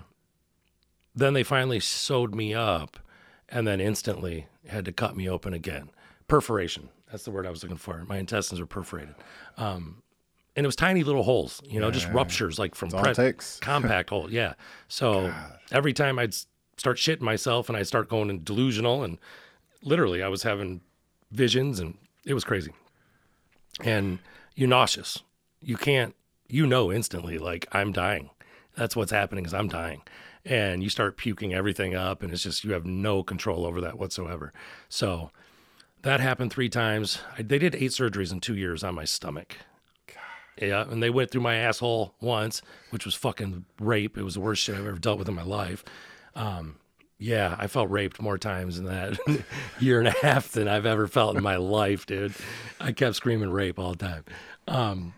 then 1.13 1.33
they 1.33 1.43
finally 1.43 1.79
sewed 1.79 2.33
me 2.33 2.53
up 2.53 2.97
and 3.49 3.67
then 3.67 3.79
instantly 3.81 4.47
had 4.67 4.85
to 4.85 4.91
cut 4.93 5.15
me 5.15 5.29
open 5.29 5.53
again. 5.53 5.89
Perforation. 6.27 6.89
That's 7.11 7.25
the 7.25 7.31
word 7.31 7.45
I 7.45 7.49
was 7.51 7.61
looking 7.61 7.77
for. 7.77 8.03
My 8.07 8.17
intestines 8.17 8.59
were 8.61 8.65
perforated. 8.65 9.15
Um, 9.57 10.01
and 10.55 10.65
it 10.65 10.67
was 10.67 10.75
tiny 10.75 11.03
little 11.03 11.23
holes, 11.23 11.61
you 11.65 11.79
know, 11.79 11.89
just 11.91 12.07
ruptures 12.09 12.59
like 12.59 12.75
from 12.75 12.89
it 12.89 12.93
compact 13.61 14.09
hole. 14.09 14.31
Yeah. 14.31 14.53
So 14.87 15.33
every 15.71 15.93
time 15.93 16.19
I'd 16.19 16.35
start 16.77 16.97
shitting 16.97 17.21
myself 17.21 17.69
and 17.69 17.77
I'd 17.77 17.87
start 17.87 18.09
going 18.09 18.29
in 18.29 18.43
delusional 18.43 19.03
and 19.03 19.17
literally 19.81 20.21
I 20.21 20.27
was 20.27 20.43
having 20.43 20.81
visions 21.31 21.79
and 21.79 21.97
it 22.25 22.33
was 22.33 22.43
crazy. 22.43 22.71
And 23.81 24.19
you're 24.55 24.69
nauseous. 24.69 25.23
You 25.61 25.77
can't, 25.77 26.15
you 26.47 26.67
know, 26.67 26.91
instantly, 26.91 27.37
like 27.39 27.67
I'm 27.71 27.91
dying. 27.91 28.29
That's 28.75 28.95
what's 28.95 29.11
happening 29.11 29.45
is 29.45 29.53
I'm 29.53 29.67
dying. 29.67 30.01
And 30.45 30.83
you 30.83 30.89
start 30.89 31.17
puking 31.17 31.53
everything 31.53 31.95
up 31.95 32.21
and 32.21 32.31
it's 32.31 32.43
just, 32.43 32.63
you 32.63 32.73
have 32.73 32.85
no 32.85 33.23
control 33.23 33.65
over 33.65 33.81
that 33.81 33.97
whatsoever. 33.97 34.53
So 34.89 35.31
that 36.03 36.19
happened 36.19 36.51
three 36.51 36.69
times. 36.69 37.19
I, 37.37 37.41
they 37.41 37.57
did 37.57 37.75
eight 37.75 37.91
surgeries 37.91 38.31
in 38.31 38.39
two 38.39 38.55
years 38.55 38.83
on 38.83 38.93
my 38.93 39.05
stomach. 39.05 39.57
Yeah, 40.61 40.85
and 40.89 41.01
they 41.01 41.09
went 41.09 41.31
through 41.31 41.41
my 41.41 41.55
asshole 41.55 42.13
once, 42.21 42.61
which 42.91 43.05
was 43.05 43.15
fucking 43.15 43.65
rape. 43.79 44.17
It 44.17 44.23
was 44.23 44.35
the 44.35 44.39
worst 44.39 44.61
shit 44.63 44.75
I've 44.75 44.85
ever 44.85 44.99
dealt 44.99 45.19
with 45.19 45.27
in 45.27 45.33
my 45.35 45.43
life. 45.43 45.83
Um, 46.35 46.75
yeah, 47.17 47.55
I 47.57 47.67
felt 47.67 47.89
raped 47.89 48.21
more 48.21 48.37
times 48.37 48.77
in 48.77 48.85
that 48.85 49.17
year 49.79 49.99
and 49.99 50.07
a 50.07 50.15
half 50.21 50.51
than 50.51 50.67
I've 50.67 50.85
ever 50.85 51.07
felt 51.07 51.35
in 51.37 51.43
my 51.43 51.55
life, 51.55 52.05
dude. 52.05 52.33
I 52.79 52.91
kept 52.91 53.15
screaming 53.15 53.49
rape 53.51 53.79
all 53.79 53.91
the 53.93 53.97
time. 54.05 54.25
Um, 54.67 55.13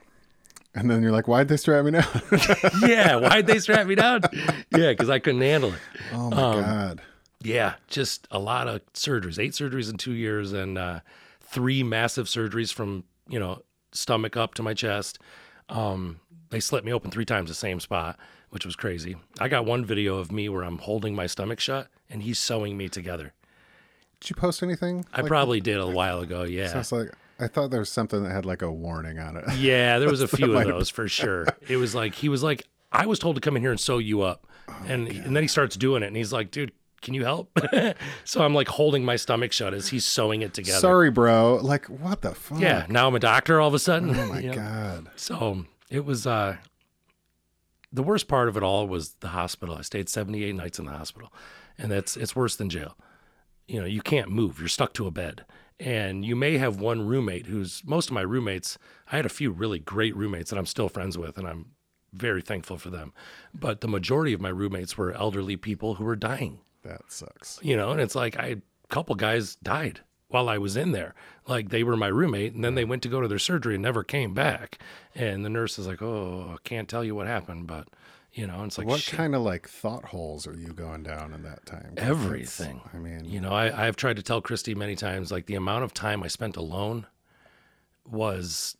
And 0.73 0.89
then 0.89 1.01
you're 1.01 1.11
like, 1.11 1.27
why'd 1.27 1.47
they 1.47 1.57
strap 1.57 1.83
me 1.85 1.91
down? 1.91 2.05
yeah, 2.81 3.15
why'd 3.15 3.47
they 3.47 3.59
strap 3.59 3.87
me 3.87 3.95
down? 3.95 4.21
Yeah, 4.75 4.89
because 4.91 5.09
I 5.09 5.19
couldn't 5.19 5.41
handle 5.41 5.73
it. 5.73 5.79
oh 6.13 6.29
my 6.29 6.41
Um, 6.41 6.61
god. 6.61 7.01
Yeah, 7.43 7.75
just 7.87 8.27
a 8.31 8.39
lot 8.39 8.67
of 8.67 8.81
surgeries. 8.93 9.37
Eight 9.39 9.51
surgeries 9.51 9.89
in 9.89 9.97
two 9.97 10.13
years, 10.13 10.51
and 10.53 10.77
uh, 10.77 10.99
three 11.41 11.83
massive 11.83 12.25
surgeries 12.27 12.73
from 12.73 13.03
you 13.29 13.39
know 13.39 13.61
stomach 13.95 14.37
up 14.37 14.53
to 14.55 14.63
my 14.63 14.73
chest. 14.73 15.19
Um, 15.69 16.19
they 16.49 16.59
slit 16.59 16.85
me 16.85 16.93
open 16.93 17.11
three 17.11 17.25
times 17.25 17.49
the 17.49 17.55
same 17.55 17.79
spot, 17.79 18.19
which 18.49 18.65
was 18.65 18.75
crazy. 18.75 19.15
I 19.39 19.47
got 19.47 19.65
one 19.65 19.83
video 19.83 20.17
of 20.17 20.31
me 20.31 20.49
where 20.49 20.63
I'm 20.63 20.77
holding 20.77 21.15
my 21.15 21.27
stomach 21.27 21.59
shut 21.59 21.87
and 22.09 22.23
he's 22.23 22.39
sewing 22.39 22.77
me 22.77 22.89
together. 22.89 23.33
Did 24.19 24.29
you 24.29 24.35
post 24.35 24.63
anything? 24.63 25.05
I 25.13 25.21
like 25.21 25.27
probably 25.27 25.59
did 25.59 25.79
a 25.79 25.87
while 25.87 26.19
ago. 26.21 26.43
Yeah. 26.43 26.67
Sounds 26.67 26.91
like 26.91 27.11
I 27.39 27.47
thought 27.47 27.69
there 27.69 27.79
was 27.79 27.91
something 27.91 28.23
that 28.23 28.31
had 28.31 28.45
like 28.45 28.61
a 28.61 28.71
warning 28.71 29.19
on 29.19 29.37
it. 29.37 29.43
Yeah, 29.57 29.99
there 29.99 30.09
was 30.09 30.21
a 30.23 30.27
few 30.27 30.57
of 30.57 30.65
those 30.65 30.89
for 30.89 31.07
sure. 31.07 31.47
It 31.67 31.77
was 31.77 31.93
like 31.93 32.15
he 32.15 32.29
was 32.29 32.43
like, 32.43 32.67
I 32.91 33.05
was 33.05 33.19
told 33.19 33.35
to 33.35 33.41
come 33.41 33.55
in 33.57 33.61
here 33.61 33.71
and 33.71 33.79
sew 33.79 33.97
you 33.97 34.21
up, 34.21 34.47
and 34.87 35.07
and 35.07 35.35
then 35.35 35.43
he 35.43 35.47
starts 35.47 35.75
doing 35.75 36.01
it, 36.01 36.07
and 36.07 36.15
he's 36.15 36.31
like, 36.31 36.49
dude, 36.49 36.71
can 37.05 37.13
you 37.13 37.23
help? 37.23 37.57
so 38.25 38.43
I'm 38.43 38.55
like 38.55 38.67
holding 38.67 39.05
my 39.05 39.15
stomach 39.15 39.53
shut 39.53 39.73
as 39.75 39.89
he's 39.89 40.05
sewing 40.05 40.41
it 40.41 40.55
together. 40.55 40.79
Sorry, 40.79 41.11
bro. 41.11 41.59
Like 41.61 41.85
what 41.85 42.21
the 42.21 42.33
fuck? 42.33 42.59
Yeah, 42.59 42.87
now 42.89 43.07
I'm 43.07 43.15
a 43.15 43.19
doctor 43.19 43.61
all 43.61 43.67
of 43.67 43.75
a 43.75 43.79
sudden. 43.79 44.09
Oh 44.09 44.27
my 44.27 44.39
you 44.41 44.49
know? 44.49 44.55
god. 44.55 45.09
So 45.15 45.65
it 45.89 46.03
was 46.03 46.25
uh 46.25 46.57
the 47.93 48.03
worst 48.03 48.27
part 48.27 48.49
of 48.49 48.57
it 48.57 48.63
all 48.63 48.87
was 48.87 49.13
the 49.19 49.29
hospital. 49.29 49.75
I 49.75 49.81
stayed 49.81 50.09
78 50.09 50.55
nights 50.55 50.79
in 50.79 50.85
the 50.85 50.91
hospital. 50.91 51.31
And 51.77 51.91
that's 51.91 52.17
it's 52.17 52.35
worse 52.35 52.55
than 52.55 52.69
jail. 52.69 52.97
You 53.67 53.79
know, 53.79 53.85
you 53.85 54.01
can't 54.01 54.29
move. 54.29 54.59
You're 54.59 54.67
stuck 54.67 54.93
to 54.93 55.05
a 55.05 55.11
bed. 55.11 55.45
And 55.79 56.25
you 56.25 56.35
may 56.35 56.57
have 56.57 56.79
one 56.79 57.05
roommate 57.05 57.45
who's 57.45 57.83
most 57.85 58.09
of 58.09 58.13
my 58.13 58.21
roommates, 58.21 58.79
I 59.11 59.17
had 59.17 59.25
a 59.25 59.29
few 59.29 59.51
really 59.51 59.77
great 59.77 60.15
roommates 60.15 60.49
that 60.49 60.57
I'm 60.57 60.65
still 60.65 60.89
friends 60.89 61.17
with 61.17 61.37
and 61.37 61.47
I'm 61.47 61.67
very 62.13 62.41
thankful 62.41 62.77
for 62.77 62.89
them. 62.89 63.13
But 63.53 63.81
the 63.81 63.87
majority 63.87 64.33
of 64.33 64.41
my 64.41 64.49
roommates 64.49 64.97
were 64.97 65.11
elderly 65.11 65.57
people 65.57 65.95
who 65.95 66.05
were 66.05 66.15
dying 66.15 66.61
That 66.85 67.01
sucks. 67.11 67.59
you 67.61 67.75
know 67.75 67.91
and 67.91 67.99
it's 67.99 68.15
like 68.15 68.37
I, 68.37 68.45
a 68.47 68.57
couple 68.89 69.15
guys 69.15 69.55
died 69.55 70.01
while 70.27 70.47
i 70.49 70.57
was 70.57 70.77
in 70.77 70.91
there 70.91 71.15
like 71.47 71.69
they 71.69 71.83
were 71.83 71.97
my 71.97 72.07
roommate 72.07 72.53
and 72.53 72.63
then 72.63 72.75
they 72.75 72.85
went 72.85 73.01
to 73.03 73.09
go 73.09 73.21
to 73.21 73.27
their 73.27 73.39
surgery 73.39 73.75
and 73.75 73.83
never 73.83 74.03
came 74.03 74.33
back 74.33 74.77
and 75.15 75.43
the 75.43 75.49
nurse 75.49 75.79
is 75.79 75.87
like 75.87 76.01
oh 76.01 76.51
i 76.53 76.57
can't 76.63 76.87
tell 76.87 77.03
you 77.03 77.15
what 77.15 77.25
happened 77.27 77.65
but 77.67 77.87
you 78.33 78.45
know 78.45 78.55
and 78.55 78.67
it's 78.67 78.77
like 78.77 78.85
what 78.87 78.99
shit. 78.99 79.15
kind 79.15 79.33
of 79.33 79.41
like 79.41 79.67
thought 79.67 80.05
holes 80.05 80.45
are 80.45 80.55
you 80.57 80.73
going 80.73 81.01
down 81.03 81.33
in 81.33 81.41
that 81.43 81.65
time? 81.65 81.93
everything 81.97 82.81
I 82.93 82.97
mean, 82.97 83.25
you 83.25 83.41
know 83.41 83.51
I, 83.51 83.87
i've 83.87 83.95
tried 83.95 84.17
to 84.17 84.23
tell 84.23 84.41
christy 84.41 84.75
many 84.75 84.95
times 84.95 85.31
like 85.31 85.47
the 85.47 85.55
amount 85.55 85.83
of 85.83 85.93
time 85.93 86.21
i 86.21 86.27
spent 86.27 86.55
alone 86.55 87.07
was 88.07 88.77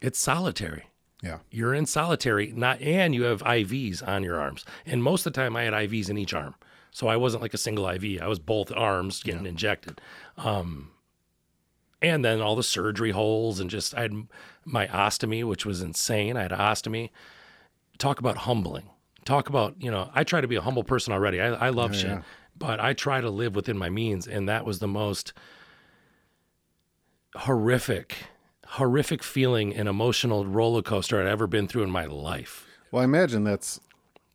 it's 0.00 0.18
solitary 0.18 0.84
yeah. 1.22 1.38
you're 1.50 1.74
in 1.74 1.86
solitary 1.86 2.52
not 2.54 2.80
and 2.80 3.12
you 3.14 3.24
have 3.24 3.42
ivs 3.42 4.06
on 4.06 4.22
your 4.22 4.40
arms 4.40 4.64
and 4.86 5.02
most 5.02 5.26
of 5.26 5.32
the 5.32 5.40
time 5.40 5.56
i 5.56 5.64
had 5.64 5.72
ivs 5.72 6.08
in 6.08 6.18
each 6.18 6.34
arm 6.34 6.54
so 6.98 7.06
i 7.06 7.16
wasn't 7.16 7.40
like 7.40 7.54
a 7.54 7.58
single 7.58 7.86
iv 7.88 8.04
i 8.20 8.26
was 8.26 8.38
both 8.40 8.72
arms 8.72 9.22
getting 9.22 9.46
injected 9.46 10.00
um 10.36 10.90
and 12.02 12.24
then 12.24 12.40
all 12.40 12.56
the 12.56 12.62
surgery 12.62 13.12
holes 13.12 13.60
and 13.60 13.70
just 13.70 13.94
i 13.96 14.02
had 14.02 14.12
my 14.64 14.86
ostomy 14.88 15.44
which 15.44 15.64
was 15.64 15.80
insane 15.80 16.36
i 16.36 16.42
had 16.42 16.52
an 16.52 16.58
ostomy 16.58 17.10
talk 17.98 18.18
about 18.18 18.36
humbling 18.38 18.90
talk 19.24 19.48
about 19.48 19.74
you 19.80 19.90
know 19.90 20.10
i 20.14 20.24
try 20.24 20.40
to 20.40 20.48
be 20.48 20.56
a 20.56 20.60
humble 20.60 20.82
person 20.84 21.12
already 21.12 21.40
i, 21.40 21.66
I 21.66 21.68
love 21.68 21.92
Yeah, 21.94 22.00
shit 22.00 22.10
yeah. 22.10 22.22
but 22.56 22.80
i 22.80 22.92
try 22.94 23.20
to 23.20 23.30
live 23.30 23.54
within 23.54 23.78
my 23.78 23.90
means 23.90 24.26
and 24.26 24.48
that 24.48 24.64
was 24.64 24.80
the 24.80 24.88
most 24.88 25.32
horrific 27.36 28.16
horrific 28.72 29.22
feeling 29.22 29.74
and 29.74 29.88
emotional 29.88 30.44
roller 30.46 30.82
coaster 30.82 31.20
I'd 31.20 31.26
ever 31.28 31.46
been 31.46 31.66
through 31.68 31.84
in 31.84 31.90
my 31.90 32.04
life. 32.04 32.66
Well, 32.90 33.00
I 33.00 33.04
imagine 33.04 33.44
that's. 33.44 33.80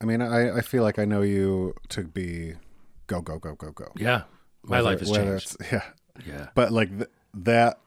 I 0.00 0.04
mean, 0.04 0.20
I 0.22 0.58
I 0.58 0.60
feel 0.60 0.82
like 0.82 0.98
I 0.98 1.04
know 1.04 1.22
you 1.22 1.74
to 1.90 2.04
be 2.04 2.54
go 3.06 3.20
go 3.20 3.38
go 3.38 3.54
go 3.54 3.70
go. 3.72 3.88
Yeah. 3.96 4.22
My 4.62 4.78
Whether- 4.78 4.82
life 4.90 5.00
has 5.00 5.10
changed. 5.10 5.56
Yeah, 5.72 5.82
Yeah. 6.26 6.48
but 6.54 6.72
like 6.72 6.90
th- 6.96 7.10
that 7.34 7.80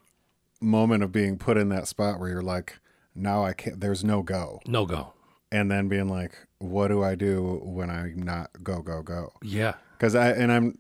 moment 0.62 1.04
of 1.04 1.12
being 1.12 1.38
put 1.38 1.58
in 1.58 1.70
that 1.70 1.88
spot 1.88 2.20
where 2.20 2.30
you're 2.30 2.42
like, 2.42 2.80
now 3.16 3.44
I 3.46 3.54
can't. 3.54 3.80
There's 3.80 4.04
no 4.04 4.22
go, 4.22 4.60
No 4.68 4.86
go. 4.86 5.14
and 5.52 5.72
then 5.72 5.88
being 5.88 6.08
like, 6.10 6.34
what 6.60 6.90
do 6.90 7.04
I 7.04 7.16
do 7.16 7.62
when 7.64 7.90
I'm 7.90 8.22
not 8.22 8.52
go 8.64 8.82
go 8.82 9.02
go? 9.02 9.34
Yeah. 9.42 9.74
Because 9.98 10.16
I 10.16 10.32
and 10.32 10.52
I'm. 10.52 10.78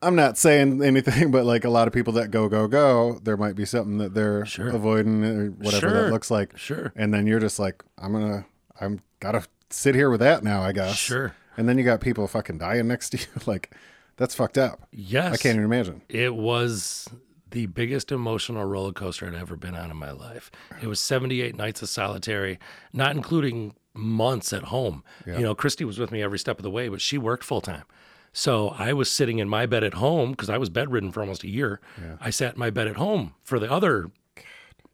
I'm 0.00 0.14
not 0.14 0.38
saying 0.38 0.80
anything, 0.80 1.30
but 1.36 1.44
like 1.44 1.64
a 1.64 1.70
lot 1.70 1.88
of 1.88 1.92
people 1.94 2.12
that 2.14 2.30
go 2.30 2.48
go 2.48 2.68
go, 2.68 3.18
there 3.24 3.36
might 3.36 3.56
be 3.56 3.64
something 3.64 3.98
that 3.98 4.14
they're 4.14 4.46
Sure. 4.46 4.68
avoiding 4.68 5.24
or 5.24 5.48
whatever 5.50 5.88
Sure. 5.90 6.02
that 6.04 6.12
looks 6.12 6.30
like. 6.30 6.56
Sure. 6.56 6.92
And 6.94 7.12
then 7.12 7.26
you're 7.26 7.40
just 7.40 7.58
like, 7.58 7.82
I'm 7.98 8.12
gonna, 8.12 8.46
I'm 8.80 9.00
gotta 9.18 9.42
sit 9.70 9.94
here 9.94 10.10
with 10.10 10.20
that 10.20 10.42
now, 10.42 10.62
I 10.62 10.72
guess. 10.72 10.96
Sure. 10.96 11.34
And 11.56 11.68
then 11.68 11.78
you 11.78 11.84
got 11.84 12.00
people 12.00 12.26
fucking 12.26 12.58
dying 12.58 12.88
next 12.88 13.10
to 13.10 13.18
you. 13.18 13.24
like, 13.46 13.74
that's 14.16 14.34
fucked 14.34 14.58
up. 14.58 14.86
Yes. 14.92 15.34
I 15.34 15.36
can't 15.36 15.54
even 15.54 15.64
imagine. 15.64 16.02
It 16.08 16.34
was 16.34 17.08
the 17.50 17.66
biggest 17.66 18.12
emotional 18.12 18.64
roller 18.64 18.92
coaster 18.92 19.26
I'd 19.26 19.34
ever 19.34 19.56
been 19.56 19.74
on 19.74 19.90
in 19.90 19.96
my 19.96 20.10
life. 20.10 20.50
It 20.82 20.86
was 20.86 21.00
78 21.00 21.56
nights 21.56 21.82
of 21.82 21.88
solitary, 21.88 22.58
not 22.92 23.16
including 23.16 23.74
months 23.94 24.52
at 24.52 24.64
home. 24.64 25.02
You 25.26 25.40
know, 25.40 25.54
Christy 25.54 25.84
was 25.84 25.98
with 25.98 26.12
me 26.12 26.22
every 26.22 26.38
step 26.38 26.58
of 26.58 26.62
the 26.62 26.70
way, 26.70 26.88
but 26.88 27.00
she 27.00 27.18
worked 27.18 27.44
full 27.44 27.60
time. 27.60 27.84
So 28.32 28.68
I 28.68 28.92
was 28.92 29.10
sitting 29.10 29.38
in 29.38 29.48
my 29.48 29.66
bed 29.66 29.82
at 29.82 29.94
home 29.94 30.32
because 30.32 30.50
I 30.50 30.58
was 30.58 30.68
bedridden 30.68 31.10
for 31.10 31.20
almost 31.20 31.42
a 31.42 31.48
year. 31.48 31.80
I 32.20 32.30
sat 32.30 32.54
in 32.54 32.60
my 32.60 32.70
bed 32.70 32.86
at 32.86 32.96
home 32.96 33.34
for 33.42 33.58
the 33.58 33.70
other 33.70 34.10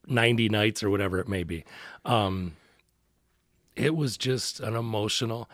90 0.06 0.48
nights 0.48 0.82
or 0.82 0.90
whatever 0.90 1.18
it 1.18 1.28
may 1.28 1.42
be. 1.42 1.64
Um, 2.04 2.54
it 3.76 3.96
was 3.96 4.16
just 4.16 4.60
an 4.60 4.74
emotional 4.76 5.48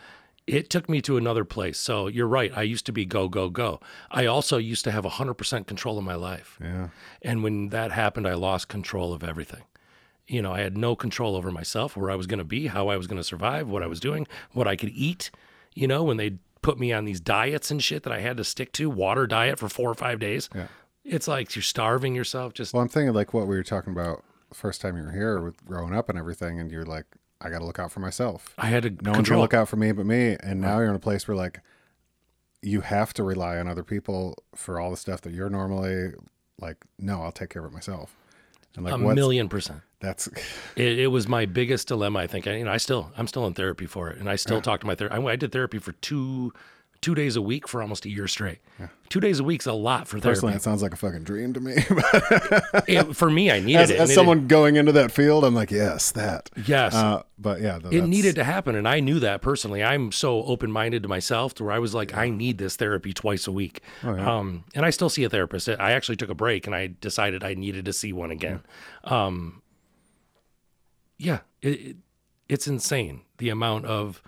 it 0.47 0.71
took 0.71 0.89
me 0.89 1.01
to 1.03 1.17
another 1.17 1.45
place. 1.45 1.77
So 1.77 2.07
you're 2.07 2.27
right 2.27 2.51
i 2.55 2.63
used 2.63 2.85
to 2.87 2.91
be 2.91 3.05
go 3.05 3.27
go 3.29 3.49
go. 3.49 3.79
I 4.09 4.25
also 4.25 4.57
used 4.57 4.83
to 4.85 4.91
have 4.91 5.05
100% 5.05 5.67
control 5.67 5.97
of 5.99 6.03
my 6.03 6.15
life. 6.15 6.57
Yeah. 6.61 6.89
and 7.21 7.43
when 7.43 7.69
that 7.69 7.91
happened 7.91 8.27
i 8.27 8.33
lost 8.33 8.67
control 8.67 9.13
of 9.13 9.23
everything. 9.23 9.63
You 10.27 10.41
know 10.41 10.53
i 10.53 10.61
had 10.61 10.77
no 10.77 10.95
control 10.95 11.35
over 11.35 11.51
myself 11.51 11.95
where 11.95 12.09
i 12.11 12.15
was 12.15 12.27
going 12.27 12.39
to 12.39 12.43
be 12.45 12.67
how 12.67 12.87
i 12.89 12.97
was 12.97 13.07
going 13.07 13.17
to 13.21 13.23
survive 13.23 13.69
what 13.69 13.83
i 13.83 13.87
was 13.87 13.99
doing 13.99 14.27
what 14.51 14.67
i 14.67 14.75
could 14.75 14.89
eat. 14.93 15.29
You 15.75 15.87
know 15.87 16.03
when 16.03 16.17
they 16.17 16.37
put 16.61 16.79
me 16.79 16.91
on 16.93 17.05
these 17.05 17.19
diets 17.19 17.71
and 17.71 17.83
shit 17.83 18.03
that 18.03 18.13
i 18.13 18.19
had 18.19 18.37
to 18.37 18.43
stick 18.43 18.71
to 18.73 18.89
water 18.89 19.25
diet 19.27 19.59
for 19.59 19.69
four 19.69 19.89
or 19.89 19.95
five 19.95 20.19
days. 20.19 20.49
Yeah. 20.55 20.67
it's 21.03 21.27
like 21.27 21.55
you're 21.55 21.63
starving 21.63 22.15
yourself 22.15 22.53
just 22.53 22.73
Well, 22.73 22.81
I'm 22.83 22.89
thinking 22.89 23.13
like 23.13 23.33
what 23.33 23.47
we 23.47 23.55
were 23.55 23.63
talking 23.63 23.93
about 23.93 24.23
the 24.49 24.55
first 24.55 24.81
time 24.81 24.97
you 24.97 25.03
were 25.03 25.11
here 25.11 25.39
with 25.41 25.63
growing 25.65 25.95
up 25.95 26.09
and 26.09 26.17
everything, 26.19 26.59
and 26.59 26.69
you're 26.69 26.85
like, 26.85 27.05
I 27.43 27.49
got 27.49 27.59
to 27.59 27.65
look 27.65 27.79
out 27.79 27.91
for 27.91 27.99
myself. 27.99 28.53
i 28.57 28.67
had 28.67 28.83
to 28.83 28.89
No 28.89 28.95
one's 28.95 29.03
gonna 29.03 29.15
control 29.15 29.41
look 29.41 29.53
out 29.53 29.67
for 29.67 29.75
me 29.75 29.91
but 29.91 30.05
me. 30.05 30.37
And 30.41 30.61
now 30.61 30.77
you're 30.79 30.89
in 30.89 30.95
a 30.95 30.99
place 30.99 31.27
where 31.27 31.35
like, 31.35 31.61
you 32.61 32.81
have 32.81 33.13
to 33.13 33.23
rely 33.23 33.57
on 33.57 33.67
other 33.67 33.83
people 33.83 34.37
for 34.55 34.79
all 34.79 34.91
the 34.91 34.97
stuff 34.97 35.21
that 35.21 35.33
you're 35.33 35.49
normally 35.49 36.13
like. 36.59 36.77
No, 36.99 37.23
I'll 37.23 37.31
take 37.31 37.49
care 37.49 37.65
of 37.65 37.71
it 37.71 37.73
myself. 37.73 38.15
And 38.75 38.85
like, 38.85 38.93
a 38.93 38.97
million 38.97 39.49
percent 39.49 39.81
that's 39.99 40.27
It, 40.75 40.99
it 40.99 41.07
was 41.07 41.27
my 41.27 41.45
biggest 41.45 41.87
dilemma. 41.87 42.19
I 42.19 42.27
think. 42.27 42.47
I, 42.47 42.57
you 42.57 42.65
know, 42.65 42.71
I 42.71 42.77
still 42.77 43.11
I'm 43.17 43.27
still 43.27 43.47
in 43.47 43.53
therapy 43.53 43.85
for 43.85 44.09
it, 44.09 44.17
and 44.17 44.29
I 44.29 44.35
still 44.35 44.61
talk 44.61 44.81
to 44.81 44.87
my 44.87 44.95
therapist. 44.95 45.21
I, 45.21 45.25
I 45.25 45.35
did 45.35 45.51
therapy 45.51 45.79
for 45.79 45.93
two 45.93 46.53
two 47.01 47.15
days 47.15 47.35
a 47.35 47.41
week 47.41 47.67
for 47.67 47.81
almost 47.81 48.05
a 48.05 48.09
year 48.09 48.27
straight. 48.27 48.59
Two 49.09 49.19
days 49.19 49.39
a 49.39 49.43
week's 49.43 49.65
a 49.65 49.73
lot 49.73 50.07
for 50.07 50.19
personally, 50.19 50.53
therapy. 50.53 50.55
it 50.57 50.61
sounds 50.63 50.81
like 50.81 50.93
a 50.93 50.95
fucking 50.95 51.23
dream 51.23 51.51
to 51.53 51.59
me. 51.59 51.73
It- 52.87 53.15
for 53.15 53.29
me, 53.29 53.51
I 53.51 53.59
needed 53.59 53.81
as, 53.81 53.89
it. 53.89 53.95
as 53.95 54.01
and 54.01 54.09
it- 54.11 54.13
someone 54.13 54.47
going 54.47 54.75
into 54.77 54.91
that 54.93 55.11
field, 55.11 55.43
I'm 55.43 55.53
like, 55.55 55.71
yes, 55.71 56.11
that. 56.11 56.49
yes, 56.65 56.93
Uh, 56.93 57.23
but 57.37 57.59
yeah, 57.61 57.79
th- 57.79 57.93
it 57.93 58.07
needed 58.07 58.35
to 58.35 58.43
happen, 58.43 58.75
and 58.75 58.87
I 58.87 58.99
knew 58.99 59.19
that 59.19 59.41
personally. 59.41 59.83
I'm 59.83 60.11
so 60.11 60.43
open 60.43 60.71
minded 60.71 61.03
to 61.03 61.09
myself 61.09 61.53
to 61.55 61.63
where 61.65 61.73
I 61.73 61.79
was 61.79 61.93
like, 61.93 62.15
I 62.15 62.29
need 62.29 62.57
this 62.59 62.75
therapy 62.75 63.13
twice 63.13 63.47
a 63.47 63.51
week. 63.51 63.81
Oh, 64.03 64.15
yeah. 64.15 64.37
Um, 64.37 64.63
and 64.75 64.85
I 64.85 64.89
still 64.91 65.09
see 65.09 65.23
a 65.23 65.29
therapist. 65.29 65.67
I 65.67 65.91
actually 65.91 66.15
took 66.17 66.29
a 66.29 66.35
break, 66.35 66.65
and 66.67 66.75
I 66.75 66.93
decided 67.01 67.43
I 67.43 67.53
needed 67.55 67.85
to 67.85 67.93
see 67.93 68.13
one 68.13 68.31
again. 68.31 68.61
Um, 69.03 69.61
yeah, 71.17 71.39
it, 71.61 71.69
it, 71.69 71.97
it's 72.47 72.67
insane 72.67 73.21
the 73.37 73.49
amount 73.49 73.85
of 73.85 74.21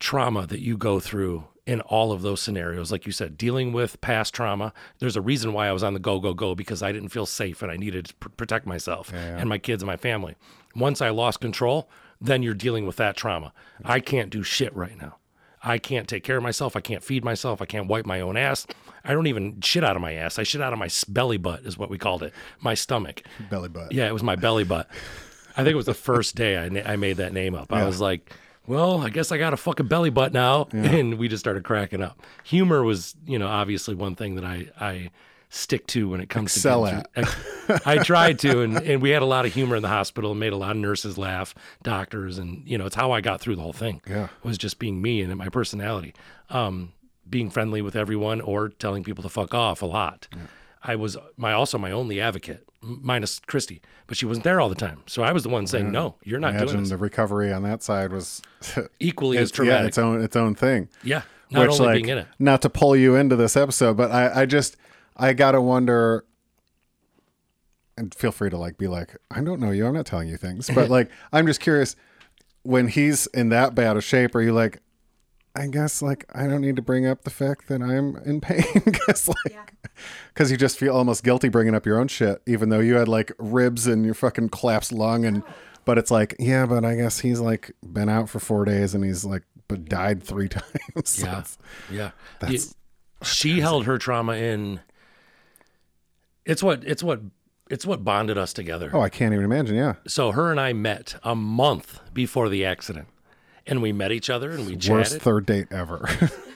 trauma 0.00 0.46
that 0.46 0.60
you 0.60 0.76
go 0.76 1.00
through 1.00 1.44
in 1.68 1.82
all 1.82 2.12
of 2.12 2.22
those 2.22 2.40
scenarios. 2.40 2.90
Like 2.90 3.04
you 3.04 3.12
said, 3.12 3.36
dealing 3.36 3.74
with 3.74 4.00
past 4.00 4.32
trauma. 4.32 4.72
There's 5.00 5.16
a 5.16 5.20
reason 5.20 5.52
why 5.52 5.68
I 5.68 5.72
was 5.72 5.82
on 5.82 5.92
the 5.92 6.00
go, 6.00 6.18
go, 6.18 6.32
go 6.32 6.54
because 6.54 6.82
I 6.82 6.92
didn't 6.92 7.10
feel 7.10 7.26
safe 7.26 7.60
and 7.60 7.70
I 7.70 7.76
needed 7.76 8.06
to 8.06 8.14
pr- 8.14 8.30
protect 8.30 8.64
myself 8.66 9.12
and 9.12 9.50
my 9.50 9.58
kids 9.58 9.82
and 9.82 9.86
my 9.86 9.98
family. 9.98 10.34
Once 10.74 11.02
I 11.02 11.10
lost 11.10 11.40
control, 11.42 11.90
then 12.22 12.42
you're 12.42 12.54
dealing 12.54 12.86
with 12.86 12.96
that 12.96 13.18
trauma. 13.18 13.52
I 13.84 14.00
can't 14.00 14.30
do 14.30 14.42
shit 14.42 14.74
right 14.74 14.98
now. 14.98 15.18
I 15.62 15.76
can't 15.76 16.08
take 16.08 16.24
care 16.24 16.38
of 16.38 16.42
myself. 16.42 16.74
I 16.74 16.80
can't 16.80 17.02
feed 17.02 17.22
myself. 17.22 17.60
I 17.60 17.66
can't 17.66 17.86
wipe 17.86 18.06
my 18.06 18.22
own 18.22 18.38
ass. 18.38 18.66
I 19.04 19.12
don't 19.12 19.26
even 19.26 19.60
shit 19.60 19.84
out 19.84 19.94
of 19.94 20.00
my 20.00 20.14
ass. 20.14 20.38
I 20.38 20.44
shit 20.44 20.62
out 20.62 20.72
of 20.72 20.78
my 20.78 20.88
belly 21.06 21.36
butt, 21.36 21.66
is 21.66 21.76
what 21.76 21.90
we 21.90 21.98
called 21.98 22.22
it. 22.22 22.32
My 22.60 22.72
stomach. 22.72 23.22
belly 23.50 23.68
butt. 23.68 23.92
Yeah, 23.92 24.06
it 24.06 24.12
was 24.14 24.22
my 24.22 24.36
belly 24.36 24.64
butt. 24.64 24.88
I 25.54 25.64
think 25.64 25.72
it 25.72 25.76
was 25.76 25.86
the 25.86 25.92
first 25.92 26.34
day 26.34 26.56
I, 26.56 26.68
na- 26.70 26.82
I 26.86 26.96
made 26.96 27.18
that 27.18 27.34
name 27.34 27.54
up. 27.54 27.72
I 27.74 27.84
was 27.84 28.00
like, 28.00 28.32
well, 28.68 29.00
I 29.00 29.08
guess 29.08 29.32
I 29.32 29.38
got 29.38 29.52
a 29.52 29.56
fucking 29.56 29.86
belly 29.88 30.10
butt 30.10 30.32
now. 30.32 30.68
And 30.72 31.18
we 31.18 31.28
just 31.28 31.40
started 31.40 31.64
cracking 31.64 32.02
up. 32.02 32.20
Humor 32.44 32.82
was, 32.84 33.14
you 33.26 33.38
know, 33.38 33.46
obviously 33.48 33.94
one 33.94 34.14
thing 34.14 34.36
that 34.36 34.44
I, 34.44 34.68
I 34.80 35.10
stick 35.50 35.86
to 35.88 36.08
when 36.08 36.20
it 36.20 36.28
comes 36.28 36.54
Excel 36.56 36.84
to 36.86 37.04
getting 37.14 37.24
through- 37.30 37.78
I, 37.84 37.98
tried 37.98 38.38
to, 38.40 38.60
and, 38.62 38.76
and 38.78 39.02
we 39.02 39.10
had 39.10 39.22
a 39.22 39.26
lot 39.26 39.44
of 39.46 39.52
humor 39.54 39.76
in 39.76 39.82
the 39.82 39.88
hospital 39.88 40.30
and 40.32 40.40
made 40.40 40.52
a 40.52 40.56
lot 40.56 40.72
of 40.72 40.76
nurses 40.78 41.16
laugh, 41.18 41.54
doctors, 41.82 42.38
and 42.38 42.62
you 42.66 42.78
know, 42.78 42.86
it's 42.86 42.94
how 42.96 43.12
I 43.12 43.20
got 43.20 43.40
through 43.40 43.56
the 43.56 43.62
whole 43.62 43.72
thing. 43.72 44.00
Yeah. 44.08 44.28
was 44.42 44.56
just 44.58 44.78
being 44.78 45.00
me 45.02 45.20
and 45.22 45.34
my 45.36 45.48
personality, 45.48 46.14
um, 46.50 46.92
being 47.28 47.50
friendly 47.50 47.82
with 47.82 47.96
everyone 47.96 48.40
or 48.40 48.68
telling 48.70 49.04
people 49.04 49.22
to 49.22 49.28
fuck 49.28 49.52
off 49.54 49.82
a 49.82 49.86
lot. 49.86 50.28
I 50.82 50.96
was 50.96 51.16
my 51.36 51.52
also 51.52 51.78
my 51.78 51.90
only 51.90 52.20
advocate, 52.20 52.68
minus 52.82 53.40
Christy, 53.40 53.82
but 54.06 54.16
she 54.16 54.26
wasn't 54.26 54.44
there 54.44 54.60
all 54.60 54.68
the 54.68 54.74
time, 54.74 55.02
so 55.06 55.22
I 55.22 55.32
was 55.32 55.42
the 55.42 55.48
one 55.48 55.66
saying, 55.66 55.90
"No, 55.90 56.16
you're 56.22 56.38
not 56.38 56.52
doing 56.52 56.62
Imagine 56.62 56.80
this." 56.80 56.90
the 56.90 56.96
recovery 56.96 57.52
on 57.52 57.62
that 57.64 57.82
side 57.82 58.12
was 58.12 58.42
Equally 59.00 59.38
as 59.38 59.50
it's, 59.50 59.58
yeah, 59.58 59.84
its 59.84 59.98
own 59.98 60.22
its 60.22 60.36
own 60.36 60.54
thing. 60.54 60.88
Yeah, 61.02 61.22
not 61.50 61.68
Which, 61.68 61.80
only 61.80 61.86
like, 61.86 61.94
being 61.96 62.08
in 62.08 62.18
it. 62.18 62.26
not 62.38 62.62
to 62.62 62.70
pull 62.70 62.94
you 62.94 63.16
into 63.16 63.36
this 63.36 63.56
episode, 63.56 63.96
but 63.96 64.10
I, 64.10 64.42
I 64.42 64.46
just 64.46 64.76
I 65.16 65.32
gotta 65.32 65.60
wonder. 65.60 66.24
And 67.96 68.14
feel 68.14 68.30
free 68.30 68.48
to 68.50 68.56
like 68.56 68.78
be 68.78 68.86
like, 68.86 69.16
I 69.30 69.40
don't 69.42 69.60
know 69.60 69.72
you. 69.72 69.84
I'm 69.84 69.94
not 69.94 70.06
telling 70.06 70.28
you 70.28 70.36
things, 70.36 70.70
but 70.72 70.88
like, 70.96 71.10
I'm 71.32 71.46
just 71.46 71.60
curious. 71.60 71.96
When 72.62 72.86
he's 72.88 73.26
in 73.28 73.48
that 73.48 73.74
bad 73.74 73.96
of 73.96 74.04
shape, 74.04 74.34
are 74.34 74.40
you 74.42 74.52
like, 74.52 74.80
I 75.54 75.66
guess 75.66 76.00
like 76.02 76.24
I 76.34 76.46
don't 76.46 76.60
need 76.60 76.76
to 76.76 76.82
bring 76.82 77.06
up 77.06 77.24
the 77.24 77.30
fact 77.30 77.68
that 77.68 77.82
I'm 77.82 78.16
in 78.24 78.40
pain 78.40 78.62
because 78.84 79.28
like 79.28 79.74
because 80.32 80.50
you 80.50 80.56
just 80.56 80.78
feel 80.78 80.94
almost 80.94 81.24
guilty 81.24 81.48
bringing 81.48 81.74
up 81.74 81.84
your 81.86 81.98
own 81.98 82.08
shit, 82.08 82.42
even 82.46 82.68
though 82.68 82.80
you 82.80 82.94
had 82.94 83.08
like 83.08 83.32
ribs 83.38 83.86
and 83.86 84.04
your 84.04 84.14
fucking 84.14 84.50
collapsed 84.50 84.92
lung 84.92 85.24
and. 85.24 85.42
Oh. 85.46 85.52
But 85.84 85.96
it's 85.96 86.10
like, 86.10 86.36
yeah, 86.38 86.66
but 86.66 86.84
I 86.84 86.96
guess 86.96 87.20
he's 87.20 87.40
like 87.40 87.70
been 87.82 88.10
out 88.10 88.28
for 88.28 88.40
four 88.40 88.66
days 88.66 88.94
and 88.94 89.02
he's 89.02 89.24
like, 89.24 89.42
but 89.68 89.86
died 89.86 90.22
three 90.22 90.48
times. 90.50 90.64
So 91.04 91.26
Yeah, 91.26 91.42
yeah. 91.90 92.10
That's- 92.40 92.66
It- 92.72 92.74
she 93.26 93.60
held 93.60 93.86
her 93.86 93.96
trauma 93.96 94.34
in. 94.34 94.80
It's 96.44 96.62
what 96.62 96.84
it's 96.84 97.02
what 97.02 97.20
it's 97.70 97.86
what 97.86 98.04
bonded 98.04 98.36
us 98.36 98.52
together. 98.52 98.90
Oh, 98.92 99.00
I 99.00 99.08
can't 99.08 99.32
even 99.32 99.46
imagine. 99.46 99.76
Yeah. 99.76 99.94
So 100.06 100.32
her 100.32 100.50
and 100.50 100.60
I 100.60 100.74
met 100.74 101.16
a 101.22 101.34
month 101.34 102.00
before 102.12 102.50
the 102.50 102.64
accident, 102.66 103.08
and 103.68 103.80
we 103.82 103.92
met 103.92 104.10
each 104.12 104.30
other 104.30 104.50
and 104.50 104.66
we 104.66 104.76
Worst 104.88 105.18
third 105.20 105.46
date 105.46 105.68
ever. 105.70 106.08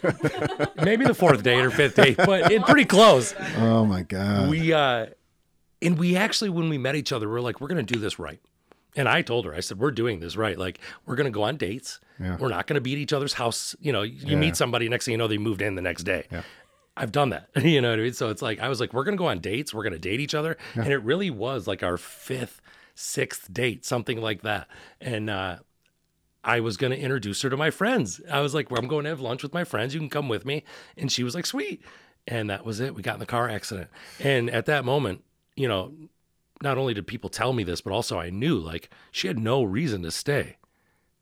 Maybe 0.82 1.04
the 1.04 1.14
fourth 1.16 1.42
date 1.42 1.60
or 1.64 1.70
fifth 1.70 1.94
date, 1.96 2.16
but 2.16 2.50
it 2.50 2.62
pretty 2.64 2.84
close. 2.84 3.34
oh 3.58 3.84
my 3.86 4.02
God. 4.02 4.50
We 4.50 4.72
uh, 4.72 5.06
and 5.80 5.98
we 5.98 6.16
actually 6.16 6.50
when 6.50 6.68
we 6.68 6.78
met 6.78 6.96
each 6.96 7.12
other, 7.12 7.28
we 7.28 7.36
are 7.36 7.40
like, 7.40 7.60
we're 7.60 7.68
gonna 7.68 7.82
do 7.82 7.98
this 7.98 8.18
right. 8.18 8.40
And 8.94 9.08
I 9.08 9.22
told 9.22 9.46
her, 9.46 9.54
I 9.54 9.60
said, 9.60 9.78
we're 9.78 9.90
doing 9.90 10.20
this 10.20 10.36
right. 10.36 10.58
Like, 10.58 10.78
we're 11.06 11.14
going 11.16 11.24
to 11.24 11.30
go 11.30 11.44
on 11.44 11.56
dates. 11.56 11.98
Yeah. 12.20 12.36
We're 12.36 12.50
not 12.50 12.66
going 12.66 12.74
to 12.74 12.80
be 12.82 12.92
at 12.92 12.98
each 12.98 13.14
other's 13.14 13.32
house. 13.32 13.74
You 13.80 13.90
know, 13.90 14.02
you 14.02 14.32
Yeah. 14.32 14.36
meet 14.36 14.54
somebody, 14.54 14.86
next 14.86 15.06
thing 15.06 15.12
you 15.12 15.16
know, 15.16 15.28
they 15.28 15.38
moved 15.38 15.62
in 15.62 15.76
the 15.76 15.80
next 15.80 16.02
day. 16.02 16.26
Yeah. 16.30 16.42
I've 16.94 17.10
done 17.10 17.30
that. 17.30 17.48
you 17.64 17.80
know 17.80 17.88
what 17.88 17.98
I 18.00 18.02
mean? 18.02 18.12
So 18.12 18.28
it's 18.28 18.42
like, 18.42 18.60
I 18.60 18.68
was 18.68 18.80
like, 18.80 18.92
we're 18.92 19.04
going 19.04 19.16
to 19.16 19.18
go 19.18 19.28
on 19.28 19.38
dates. 19.38 19.72
We're 19.72 19.82
going 19.82 19.94
to 19.94 19.98
date 19.98 20.20
each 20.20 20.34
other. 20.34 20.58
And 20.74 20.88
it 20.88 20.98
really 20.98 21.30
was 21.30 21.66
like 21.66 21.82
our 21.82 21.96
fifth, 21.96 22.60
sixth 22.94 23.50
date, 23.50 23.86
something 23.86 24.20
like 24.20 24.42
that. 24.42 24.68
And, 25.00 25.30
uh, 25.30 25.56
I 26.44 26.60
was 26.60 26.76
going 26.76 26.90
to 26.92 26.98
introduce 26.98 27.42
her 27.42 27.50
to 27.50 27.56
my 27.56 27.70
friends. 27.70 28.20
I 28.30 28.40
was 28.40 28.54
like, 28.54 28.70
well, 28.70 28.80
I'm 28.80 28.88
going 28.88 29.04
to 29.04 29.10
have 29.10 29.20
lunch 29.20 29.42
with 29.42 29.54
my 29.54 29.64
friends. 29.64 29.94
You 29.94 30.00
can 30.00 30.08
come 30.10 30.28
with 30.28 30.44
me. 30.44 30.64
And 30.96 31.10
she 31.10 31.22
was 31.22 31.34
like, 31.34 31.46
sweet. 31.46 31.82
And 32.26 32.50
that 32.50 32.64
was 32.64 32.80
it. 32.80 32.94
We 32.94 33.02
got 33.02 33.14
in 33.14 33.20
the 33.20 33.26
car 33.26 33.48
accident. 33.48 33.90
And 34.20 34.50
at 34.50 34.66
that 34.66 34.84
moment, 34.84 35.22
you 35.56 35.68
know, 35.68 35.92
not 36.62 36.78
only 36.78 36.94
did 36.94 37.06
people 37.06 37.30
tell 37.30 37.52
me 37.52 37.64
this, 37.64 37.80
but 37.80 37.92
also 37.92 38.18
I 38.18 38.30
knew 38.30 38.58
like 38.58 38.90
she 39.10 39.26
had 39.26 39.38
no 39.38 39.62
reason 39.62 40.02
to 40.02 40.10
stay. 40.10 40.56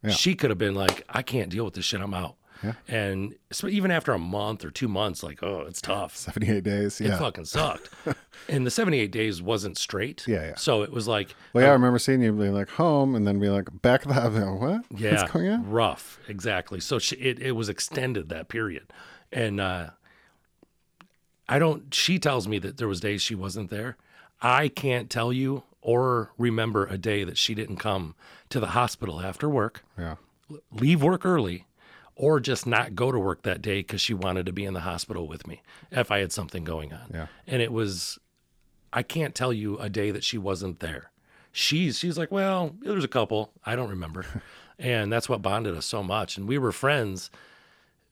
Yeah. 0.03 0.11
She 0.11 0.35
could 0.35 0.51
have 0.51 0.59
been 0.59 0.75
like, 0.75 1.05
I 1.09 1.23
can't 1.23 1.51
deal 1.51 1.65
with 1.65 1.75
this 1.75 1.85
shit. 1.85 2.01
I'm 2.01 2.15
out. 2.15 2.37
Yeah. 2.62 2.73
And 2.88 3.35
so 3.51 3.68
even 3.68 3.90
after 3.90 4.12
a 4.12 4.18
month 4.18 4.64
or 4.64 4.70
two 4.70 4.88
months, 4.88 5.23
like, 5.23 5.42
oh, 5.42 5.64
it's 5.66 5.81
tough. 5.81 6.16
78 6.16 6.62
days. 6.62 7.01
It 7.01 7.16
fucking 7.16 7.46
sucked. 7.46 7.88
and 8.49 8.66
the 8.66 8.70
78 8.70 9.11
days 9.11 9.40
wasn't 9.40 9.79
straight. 9.79 10.25
Yeah, 10.29 10.49
yeah. 10.49 10.55
So 10.57 10.83
it 10.83 10.92
was 10.92 11.09
like, 11.09 11.35
Well, 11.53 11.64
yeah, 11.64 11.70
I 11.70 11.73
remember 11.73 11.99
seeing 11.99 12.23
you 12.23 12.33
be 12.33 12.49
like 12.51 12.68
home 12.70 13.14
and 13.14 13.27
then 13.27 13.38
be 13.40 13.49
like 13.49 13.68
back 13.83 14.03
the 14.03 14.14
house. 14.14 14.35
Like, 14.35 14.61
what? 14.61 14.85
yeah, 14.99 15.20
What's 15.23 15.33
going 15.33 15.49
on? 15.49 15.70
rough. 15.70 16.18
Exactly. 16.29 16.81
So 16.81 16.99
she, 16.99 17.16
it, 17.16 17.38
it 17.40 17.53
was 17.53 17.68
extended 17.68 18.29
that 18.29 18.49
period. 18.49 18.92
And, 19.33 19.61
uh, 19.61 19.90
I 21.49 21.59
don't, 21.59 21.92
she 21.92 22.18
tells 22.18 22.46
me 22.46 22.59
that 22.61 22.77
there 22.77 22.87
was 22.88 23.01
days 23.01 23.23
she 23.23 23.35
wasn't 23.35 23.70
there. 23.70 23.96
I 24.40 24.68
can't 24.68 25.11
tell 25.11 25.33
you 25.33 25.64
or 25.83 26.31
remember 26.38 26.87
a 26.87 26.96
day 26.99 27.25
that 27.25 27.37
she 27.38 27.55
didn't 27.55 27.77
come 27.77 28.14
to 28.51 28.61
the 28.61 28.68
hospital 28.68 29.20
after 29.20 29.49
work, 29.49 29.83
Yeah. 29.99 30.16
leave 30.70 31.03
work 31.03 31.25
early, 31.25 31.64
or 32.21 32.39
just 32.39 32.67
not 32.67 32.95
go 32.95 33.11
to 33.11 33.19
work 33.19 33.45
that 33.45 33.63
day 33.63 33.81
because 33.81 33.99
she 33.99 34.13
wanted 34.13 34.45
to 34.45 34.53
be 34.53 34.67
in 34.67 34.75
the 34.75 34.81
hospital 34.81 35.27
with 35.27 35.47
me 35.47 35.63
if 35.91 36.11
I 36.11 36.19
had 36.19 36.33
something 36.33 36.65
going 36.65 36.93
on. 36.93 37.11
Yeah. 37.11 37.27
And 37.47 37.63
it 37.63 37.73
was, 37.73 38.19
I 38.93 39.03
can't 39.03 39.35
tell 39.35 39.55
you 39.55 39.79
a 39.79 39.89
day 39.89 40.11
that 40.11 40.23
she 40.23 40.37
wasn't 40.37 40.81
there. 40.81 41.13
She's 41.51 41.99
she's 41.99 42.19
like, 42.19 42.31
well, 42.31 42.77
there's 42.81 43.05
a 43.05 43.09
couple 43.09 43.53
I 43.65 43.75
don't 43.75 43.89
remember, 43.89 44.27
and 44.79 45.11
that's 45.11 45.31
what 45.31 45.41
bonded 45.41 45.75
us 45.75 45.87
so 45.87 46.03
much. 46.03 46.37
And 46.37 46.47
we 46.47 46.59
were 46.59 46.73
friends. 46.73 47.31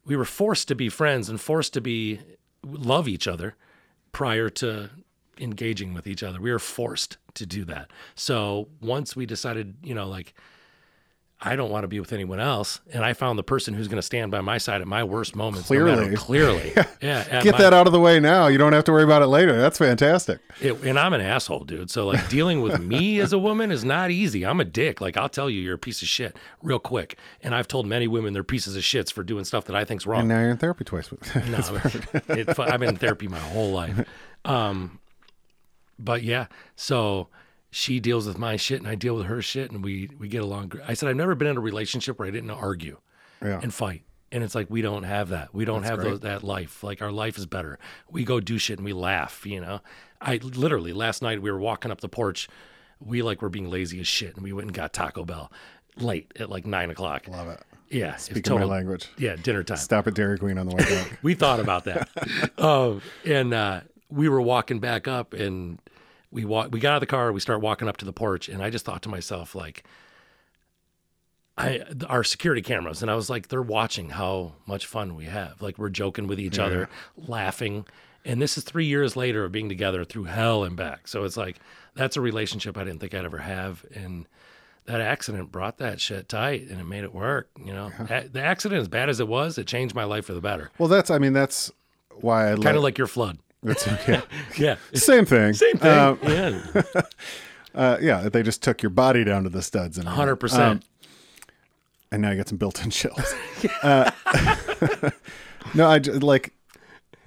We 0.07 0.16
were 0.16 0.25
forced 0.25 0.68
to 0.68 0.75
be 0.75 0.88
friends 0.88 1.29
and 1.29 1.38
forced 1.38 1.75
to 1.75 1.83
be 1.83 2.18
love 2.64 3.09
each 3.09 3.29
other 3.29 3.57
prior 4.11 4.49
to 4.49 4.88
engaging 5.38 5.92
with 5.92 6.07
each 6.07 6.23
other. 6.23 6.40
We 6.40 6.51
were 6.51 6.59
forced 6.59 7.18
to 7.35 7.44
do 7.44 7.64
that. 7.66 7.90
So 8.14 8.68
once 8.81 9.14
we 9.14 9.27
decided, 9.27 9.77
you 9.83 9.94
know, 9.94 10.09
like 10.09 10.33
I 11.40 11.55
don't 11.55 11.70
want 11.70 11.85
to 11.85 11.88
be 11.88 12.01
with 12.01 12.12
anyone 12.12 12.40
else, 12.40 12.81
and 12.92 13.05
I 13.05 13.12
found 13.12 13.38
the 13.38 13.44
person 13.44 13.72
who's 13.72 13.87
going 13.87 13.98
to 13.98 14.03
stand 14.03 14.33
by 14.33 14.40
my 14.40 14.59
side 14.59 14.81
at 14.81 14.88
my 14.88 15.05
worst 15.05 15.37
moments. 15.37 15.70
no 15.70 15.85
matter- 15.85 16.16
Clearly. 16.16 16.72
clearly, 16.72 16.85
yeah. 17.01 17.42
Get 17.42 17.53
my- 17.53 17.59
that 17.59 17.72
out 17.72 17.87
of 17.87 17.92
the 17.92 18.01
way 18.01 18.18
now. 18.18 18.48
You 18.48 18.59
don't 18.59 18.72
have 18.72 18.83
to 18.85 18.92
worry 18.92 19.05
about 19.05 19.22
it 19.22 19.29
later. 19.29 19.57
That's 19.57 19.79
fantastic. 19.79 20.40
it, 20.61 20.83
and 20.83 20.98
I'm 20.98 21.12
an 21.12 21.20
asshole, 21.20 21.61
dude. 21.62 21.90
So 21.92 22.09
like 22.09 22.29
dealing 22.29 22.61
with 22.61 22.81
me 22.81 23.20
as 23.20 23.33
a 23.33 23.38
woman 23.38 23.70
is 23.70 23.85
not 23.85 24.11
easy. 24.11 24.44
I'm 24.44 24.59
a 24.59 24.64
dick. 24.64 25.01
Like 25.01 25.16
I'll 25.16 25.29
tell 25.29 25.48
you, 25.48 25.61
you're 25.61 25.77
a 25.77 25.79
piece 25.79 26.03
of 26.03 26.09
shit 26.09 26.37
real 26.61 26.81
quick. 26.81 27.16
And 27.40 27.55
I've 27.55 27.68
told 27.68 27.87
many 27.87 28.09
women 28.09 28.33
they're 28.33 28.42
pieces 28.42 28.74
of 28.74 28.83
shits 28.83 29.12
for 29.12 29.22
doing 29.22 29.44
stuff 29.44 29.66
that 29.66 29.77
I 29.77 29.85
think's 29.85 30.07
wrong. 30.09 30.20
And 30.22 30.29
now 30.31 30.40
you're 30.40 30.51
in 30.51 30.57
therapy 30.57 30.83
twice. 30.83 31.09
No, 31.48 31.59
it, 32.35 32.59
I've 32.59 32.81
been 32.81 32.88
in 32.88 32.96
therapy 32.96 33.29
my 33.29 33.38
whole 33.38 33.70
life. 33.70 34.09
Um, 34.44 34.98
but 36.01 36.24
yeah, 36.24 36.46
so 36.74 37.29
she 37.70 38.00
deals 38.00 38.26
with 38.26 38.38
my 38.38 38.57
shit 38.57 38.81
and 38.81 38.88
I 38.88 38.94
deal 38.94 39.14
with 39.14 39.26
her 39.26 39.42
shit 39.42 39.70
and 39.70 39.85
we 39.85 40.11
we 40.18 40.28
get 40.28 40.42
along. 40.42 40.72
I 40.87 40.94
said 40.94 41.09
I've 41.09 41.16
never 41.16 41.35
been 41.35 41.48
in 41.48 41.57
a 41.57 41.61
relationship 41.61 42.18
where 42.18 42.28
I 42.28 42.31
didn't 42.31 42.50
argue 42.50 42.98
yeah. 43.42 43.61
and 43.62 43.72
fight. 43.72 44.02
And 44.31 44.44
it's 44.44 44.54
like 44.54 44.68
we 44.68 44.83
don't 44.83 45.04
have 45.04 45.31
that. 45.31 45.54
We 45.54 45.64
don't 45.64 45.85
have 45.85 46.02
those, 46.02 46.20
that 46.20 46.44
life. 46.44 46.83
Like 46.83 47.00
our 47.00 47.12
life 47.12 47.38
is 47.38 47.46
better. 47.46 47.78
We 48.11 48.24
go 48.24 48.40
do 48.40 48.59
shit 48.59 48.78
and 48.78 48.85
we 48.85 48.92
laugh. 48.92 49.46
You 49.46 49.61
know, 49.61 49.81
I 50.20 50.37
literally 50.37 50.92
last 50.92 51.22
night 51.22 51.40
we 51.40 51.50
were 51.50 51.59
walking 51.59 51.90
up 51.90 52.00
the 52.00 52.09
porch. 52.11 52.48
We 53.00 53.22
like 53.22 53.40
were 53.40 53.48
being 53.48 53.70
lazy 53.70 54.00
as 54.00 54.09
shit, 54.09 54.35
and 54.35 54.42
we 54.42 54.52
went 54.52 54.66
and 54.66 54.74
got 54.74 54.92
Taco 54.92 55.24
Bell 55.24 55.50
late 55.96 56.33
at 56.38 56.50
like 56.50 56.66
nine 56.66 56.90
o'clock. 56.90 57.26
Love 57.28 57.48
it. 57.48 57.62
Yeah, 57.90 58.16
Speaking 58.16 58.54
my 58.54 58.64
language. 58.64 59.09
Yeah, 59.16 59.37
dinner 59.37 59.62
time. 59.62 59.78
Stop 59.78 60.07
at 60.07 60.14
Dairy 60.14 60.38
Queen 60.38 60.59
on 60.59 60.68
the 60.68 60.74
way 60.74 60.85
back. 60.85 61.18
We 61.22 61.35
thought 61.35 61.59
about 61.59 61.85
that. 61.85 62.09
um, 62.59 63.00
and 63.24 63.54
uh, 63.54 63.81
we 64.11 64.28
were 64.28 64.42
walking 64.42 64.78
back 64.78 65.09
up 65.09 65.33
and 65.33 65.81
we 66.30 66.44
walk, 66.44 66.70
we 66.72 66.80
got 66.80 66.90
out 66.92 66.96
of 66.96 67.00
the 67.00 67.06
car, 67.06 67.32
we 67.32 67.40
start 67.40 67.60
walking 67.60 67.88
up 67.88 67.96
to 67.98 68.04
the 68.04 68.12
porch. 68.12 68.48
And 68.48 68.62
I 68.62 68.70
just 68.70 68.84
thought 68.84 69.02
to 69.02 69.08
myself, 69.08 69.54
like, 69.54 69.84
I, 71.56 71.82
our 72.08 72.22
security 72.22 72.62
cameras. 72.62 73.02
And 73.02 73.10
I 73.10 73.14
was 73.16 73.28
like, 73.28 73.48
they're 73.48 73.60
watching 73.62 74.10
how 74.10 74.52
much 74.66 74.86
fun 74.86 75.16
we 75.16 75.24
have. 75.24 75.60
Like 75.60 75.76
we're 75.78 75.88
joking 75.88 76.26
with 76.28 76.38
each 76.38 76.58
other, 76.58 76.88
laughing. 77.16 77.84
And 78.24 78.40
this 78.40 78.56
is 78.56 78.64
three 78.64 78.84
years 78.86 79.16
later 79.16 79.44
of 79.44 79.50
being 79.52 79.68
together 79.68 80.04
through 80.04 80.24
hell 80.24 80.62
and 80.62 80.76
back. 80.76 81.08
So 81.08 81.24
it's 81.24 81.36
like, 81.36 81.58
that's 81.94 82.16
a 82.16 82.20
relationship 82.20 82.76
I 82.78 82.84
didn't 82.84 83.00
think 83.00 83.12
I'd 83.14 83.24
ever 83.24 83.38
have. 83.38 83.84
And 83.92 84.26
that 84.84 85.00
accident 85.00 85.50
brought 85.50 85.78
that 85.78 86.00
shit 86.00 86.28
tight 86.28 86.68
and 86.68 86.80
it 86.80 86.84
made 86.84 87.02
it 87.02 87.12
work. 87.12 87.48
You 87.58 87.72
know, 87.72 87.90
A- 88.08 88.28
the 88.28 88.40
accident, 88.42 88.80
as 88.80 88.88
bad 88.88 89.08
as 89.08 89.18
it 89.18 89.26
was, 89.26 89.58
it 89.58 89.66
changed 89.66 89.94
my 89.96 90.04
life 90.04 90.26
for 90.26 90.34
the 90.34 90.40
better. 90.40 90.70
well, 90.78 90.88
that's, 90.88 91.10
I 91.10 91.18
mean, 91.18 91.32
that's 91.32 91.72
why 92.20 92.46
I 92.52 92.54
Kind 92.54 92.68
of 92.68 92.74
like, 92.76 92.82
like 92.82 92.98
your 92.98 93.06
flood. 93.08 93.38
That's 93.62 93.87
okay. 93.88 94.23
Yeah. 94.57 94.77
Same 94.94 95.25
thing. 95.25 95.53
Same 95.55 95.77
thing. 95.77 95.90
Um, 95.99 96.18
yeah. 96.23 96.61
uh, 97.75 97.97
yeah. 98.01 98.29
They 98.29 98.42
just 98.42 98.62
took 98.62 98.83
your 98.83 98.90
body 98.90 99.25
down 99.25 99.44
to 99.44 99.49
the 99.51 99.62
studs 99.62 99.99
and 99.99 100.07
100%. 100.07 100.59
Um, 100.59 100.81
and 102.11 102.23
now 102.23 102.31
you 102.31 102.37
got 102.38 102.49
some 102.49 102.59
built-in 102.59 102.90
chills. 102.90 103.35
uh, 103.83 104.11
no, 105.75 105.87
I 105.88 105.99
like 105.99 106.55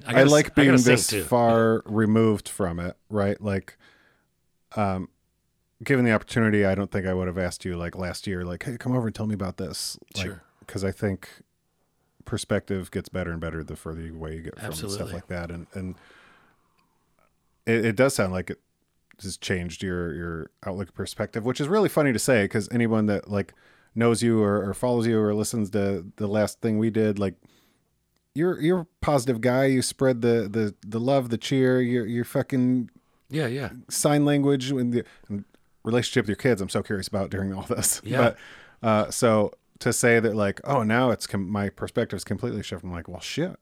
I, 0.07 0.13
gotta- 0.13 0.29
like 0.31 0.55
being 0.55 0.71
gotta 0.71 0.81
this 0.83 1.13
far 1.27 1.83
removed 1.85 2.49
from 2.49 2.79
it, 2.79 2.97
right? 3.09 3.39
Like, 3.39 3.77
um, 4.75 5.09
given 5.83 6.03
the 6.05 6.11
opportunity, 6.13 6.65
I 6.65 6.73
don't 6.73 6.89
think 6.91 7.05
I 7.05 7.13
would 7.13 7.27
have 7.27 7.37
asked 7.37 7.63
you 7.65 7.77
like 7.77 7.95
last 7.95 8.25
year, 8.25 8.43
like, 8.43 8.63
hey, 8.63 8.77
come 8.77 8.93
over 8.95 9.07
and 9.07 9.15
tell 9.15 9.27
me 9.27 9.35
about 9.35 9.57
this, 9.57 9.99
like, 10.15 10.25
Sure. 10.25 10.43
because 10.61 10.83
I 10.83 10.91
think 10.91 11.29
perspective 12.25 12.89
gets 12.91 13.09
better 13.09 13.31
and 13.31 13.39
better 13.39 13.63
the 13.63 13.75
further 13.75 14.07
away 14.09 14.35
you 14.35 14.41
get 14.41 14.55
from 14.57 14.65
and 14.67 14.75
stuff 14.91 15.13
like 15.13 15.27
that, 15.27 15.51
and 15.51 15.67
and 15.73 15.95
it, 17.71 17.85
it 17.85 17.95
does 17.95 18.13
sound 18.15 18.31
like 18.33 18.49
it 18.49 18.59
has 19.21 19.37
changed 19.37 19.83
your 19.83 20.13
your 20.13 20.51
outlook 20.65 20.93
perspective, 20.93 21.45
which 21.45 21.61
is 21.61 21.67
really 21.67 21.89
funny 21.89 22.11
to 22.13 22.19
say 22.19 22.43
because 22.43 22.67
anyone 22.71 23.05
that 23.07 23.29
like 23.29 23.53
knows 23.95 24.23
you 24.23 24.41
or, 24.41 24.67
or 24.69 24.73
follows 24.73 25.05
you 25.05 25.19
or 25.19 25.33
listens 25.33 25.69
to 25.71 26.05
the 26.15 26.27
last 26.27 26.61
thing 26.61 26.77
we 26.77 26.89
did, 26.89 27.19
like 27.19 27.35
you're 28.33 28.59
you're 28.61 28.79
a 28.81 28.87
positive 29.01 29.41
guy. 29.41 29.65
You 29.65 29.81
spread 29.81 30.21
the 30.21 30.47
the 30.49 30.73
the 30.87 30.99
love, 30.99 31.29
the 31.29 31.37
cheer. 31.37 31.81
You're 31.81 32.05
you're 32.05 32.23
fucking 32.25 32.89
Yeah, 33.29 33.47
yeah. 33.47 33.69
sign 33.89 34.25
language 34.25 34.71
when 34.71 34.91
the 34.91 35.03
and 35.29 35.43
relationship 35.83 36.23
with 36.23 36.29
your 36.29 36.35
kids. 36.37 36.61
I'm 36.61 36.69
so 36.69 36.81
curious 36.83 37.07
about 37.07 37.29
during 37.29 37.53
all 37.53 37.63
this. 37.63 38.01
Yeah. 38.03 38.33
But 38.81 38.87
uh, 38.87 39.11
so 39.11 39.51
to 39.79 39.91
say 39.91 40.19
that 40.19 40.35
like, 40.35 40.61
oh, 40.63 40.83
now 40.83 41.09
it's 41.11 41.27
com- 41.27 41.49
my 41.49 41.69
perspective's 41.69 42.23
completely 42.23 42.63
shifted. 42.63 42.87
I'm 42.87 42.93
like, 42.93 43.07
well, 43.07 43.19
shit. 43.19 43.55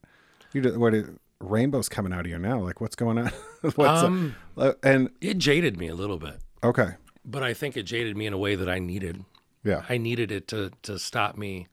You 0.53 0.61
did, 0.61 0.77
what? 0.77 0.93
It, 0.93 1.07
rainbows 1.39 1.89
coming 1.89 2.13
out 2.13 2.21
of 2.21 2.27
you 2.27 2.37
now. 2.39 2.59
Like, 2.59 2.81
what's 2.81 2.95
going 2.95 3.17
on? 3.17 3.31
what's 3.75 4.03
Um, 4.03 4.35
uh, 4.57 4.73
and 4.83 5.09
It 5.21 5.37
jaded 5.37 5.77
me 5.77 5.87
a 5.87 5.95
little 5.95 6.17
bit, 6.17 6.37
okay, 6.63 6.91
but 7.25 7.43
I 7.43 7.53
think 7.53 7.77
it 7.77 7.83
jaded 7.83 8.17
me 8.17 8.25
in 8.25 8.33
a 8.33 8.37
way 8.37 8.55
that 8.55 8.69
I 8.69 8.79
needed. 8.79 9.23
yeah, 9.63 9.83
I 9.89 9.97
needed 9.97 10.31
it 10.31 10.47
to 10.49 10.71
to 10.83 10.99
stop 10.99 11.37
me. 11.37 11.67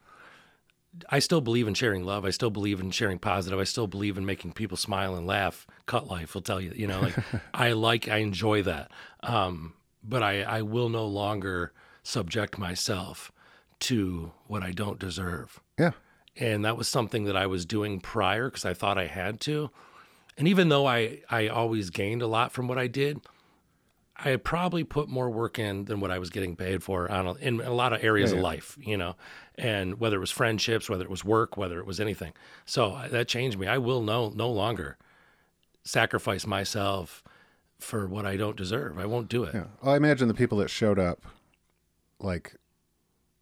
I 1.10 1.18
still 1.18 1.42
believe 1.42 1.68
in 1.68 1.74
sharing 1.74 2.04
love. 2.04 2.24
I 2.24 2.30
still 2.30 2.48
believe 2.48 2.80
in 2.80 2.90
sharing 2.90 3.18
positive. 3.18 3.58
I 3.58 3.64
still 3.64 3.86
believe 3.86 4.16
in 4.16 4.24
making 4.24 4.52
people 4.52 4.78
smile 4.78 5.14
and 5.14 5.26
laugh. 5.26 5.66
Cut 5.84 6.08
life 6.08 6.34
will 6.34 6.40
tell 6.40 6.58
you, 6.58 6.72
you 6.74 6.86
know, 6.86 7.00
like 7.00 7.16
I 7.54 7.72
like, 7.72 8.08
I 8.08 8.18
enjoy 8.18 8.62
that. 8.62 8.90
Um, 9.22 9.74
but 10.02 10.22
I, 10.22 10.40
I 10.42 10.62
will 10.62 10.88
no 10.88 11.04
longer 11.06 11.72
subject 12.02 12.56
myself 12.56 13.30
to 13.80 14.32
what 14.46 14.62
I 14.62 14.70
don't 14.70 14.98
deserve. 14.98 15.60
yeah, 15.78 15.90
And 16.38 16.64
that 16.64 16.76
was 16.76 16.88
something 16.88 17.24
that 17.24 17.36
I 17.36 17.46
was 17.46 17.64
doing 17.64 18.00
prior 18.00 18.48
because 18.50 18.64
I 18.64 18.74
thought 18.74 18.98
I 18.98 19.06
had 19.06 19.40
to. 19.42 19.70
And 20.36 20.46
even 20.46 20.68
though 20.68 20.86
I, 20.86 21.20
I 21.30 21.48
always 21.48 21.88
gained 21.90 22.20
a 22.20 22.26
lot 22.26 22.52
from 22.52 22.68
what 22.68 22.76
I 22.76 22.88
did, 22.88 23.20
I 24.18 24.30
had 24.30 24.44
probably 24.44 24.84
put 24.84 25.08
more 25.08 25.30
work 25.30 25.58
in 25.58 25.86
than 25.86 26.00
what 26.00 26.10
I 26.10 26.18
was 26.18 26.30
getting 26.30 26.56
paid 26.56 26.82
for 26.82 27.10
on 27.10 27.26
a, 27.26 27.34
in 27.34 27.60
a 27.60 27.72
lot 27.72 27.92
of 27.92 28.02
areas 28.04 28.32
Yeah, 28.32 28.38
of 28.38 28.42
life, 28.42 28.76
you 28.80 28.96
know, 28.96 29.16
and 29.56 29.98
whether 30.00 30.16
it 30.16 30.20
was 30.20 30.30
friendships, 30.30 30.88
whether 30.90 31.04
it 31.04 31.10
was 31.10 31.24
work, 31.24 31.56
whether 31.56 31.78
it 31.78 31.86
was 31.86 32.00
anything. 32.00 32.32
So 32.64 32.92
uh, 32.92 33.08
that 33.08 33.28
changed 33.28 33.58
me. 33.58 33.66
I 33.66 33.78
will 33.78 34.02
no 34.02 34.30
no 34.34 34.50
longer 34.50 34.96
sacrifice 35.84 36.46
myself 36.46 37.22
for 37.78 38.06
what 38.06 38.24
I 38.26 38.36
don't 38.36 38.56
deserve. 38.56 38.98
I 38.98 39.04
won't 39.06 39.28
do 39.28 39.44
it. 39.44 39.54
yeah. 39.54 39.64
Well, 39.82 39.92
I 39.94 39.96
imagine 39.96 40.28
the 40.28 40.34
people 40.34 40.58
that 40.58 40.70
showed 40.70 40.98
up, 40.98 41.22
like, 42.18 42.56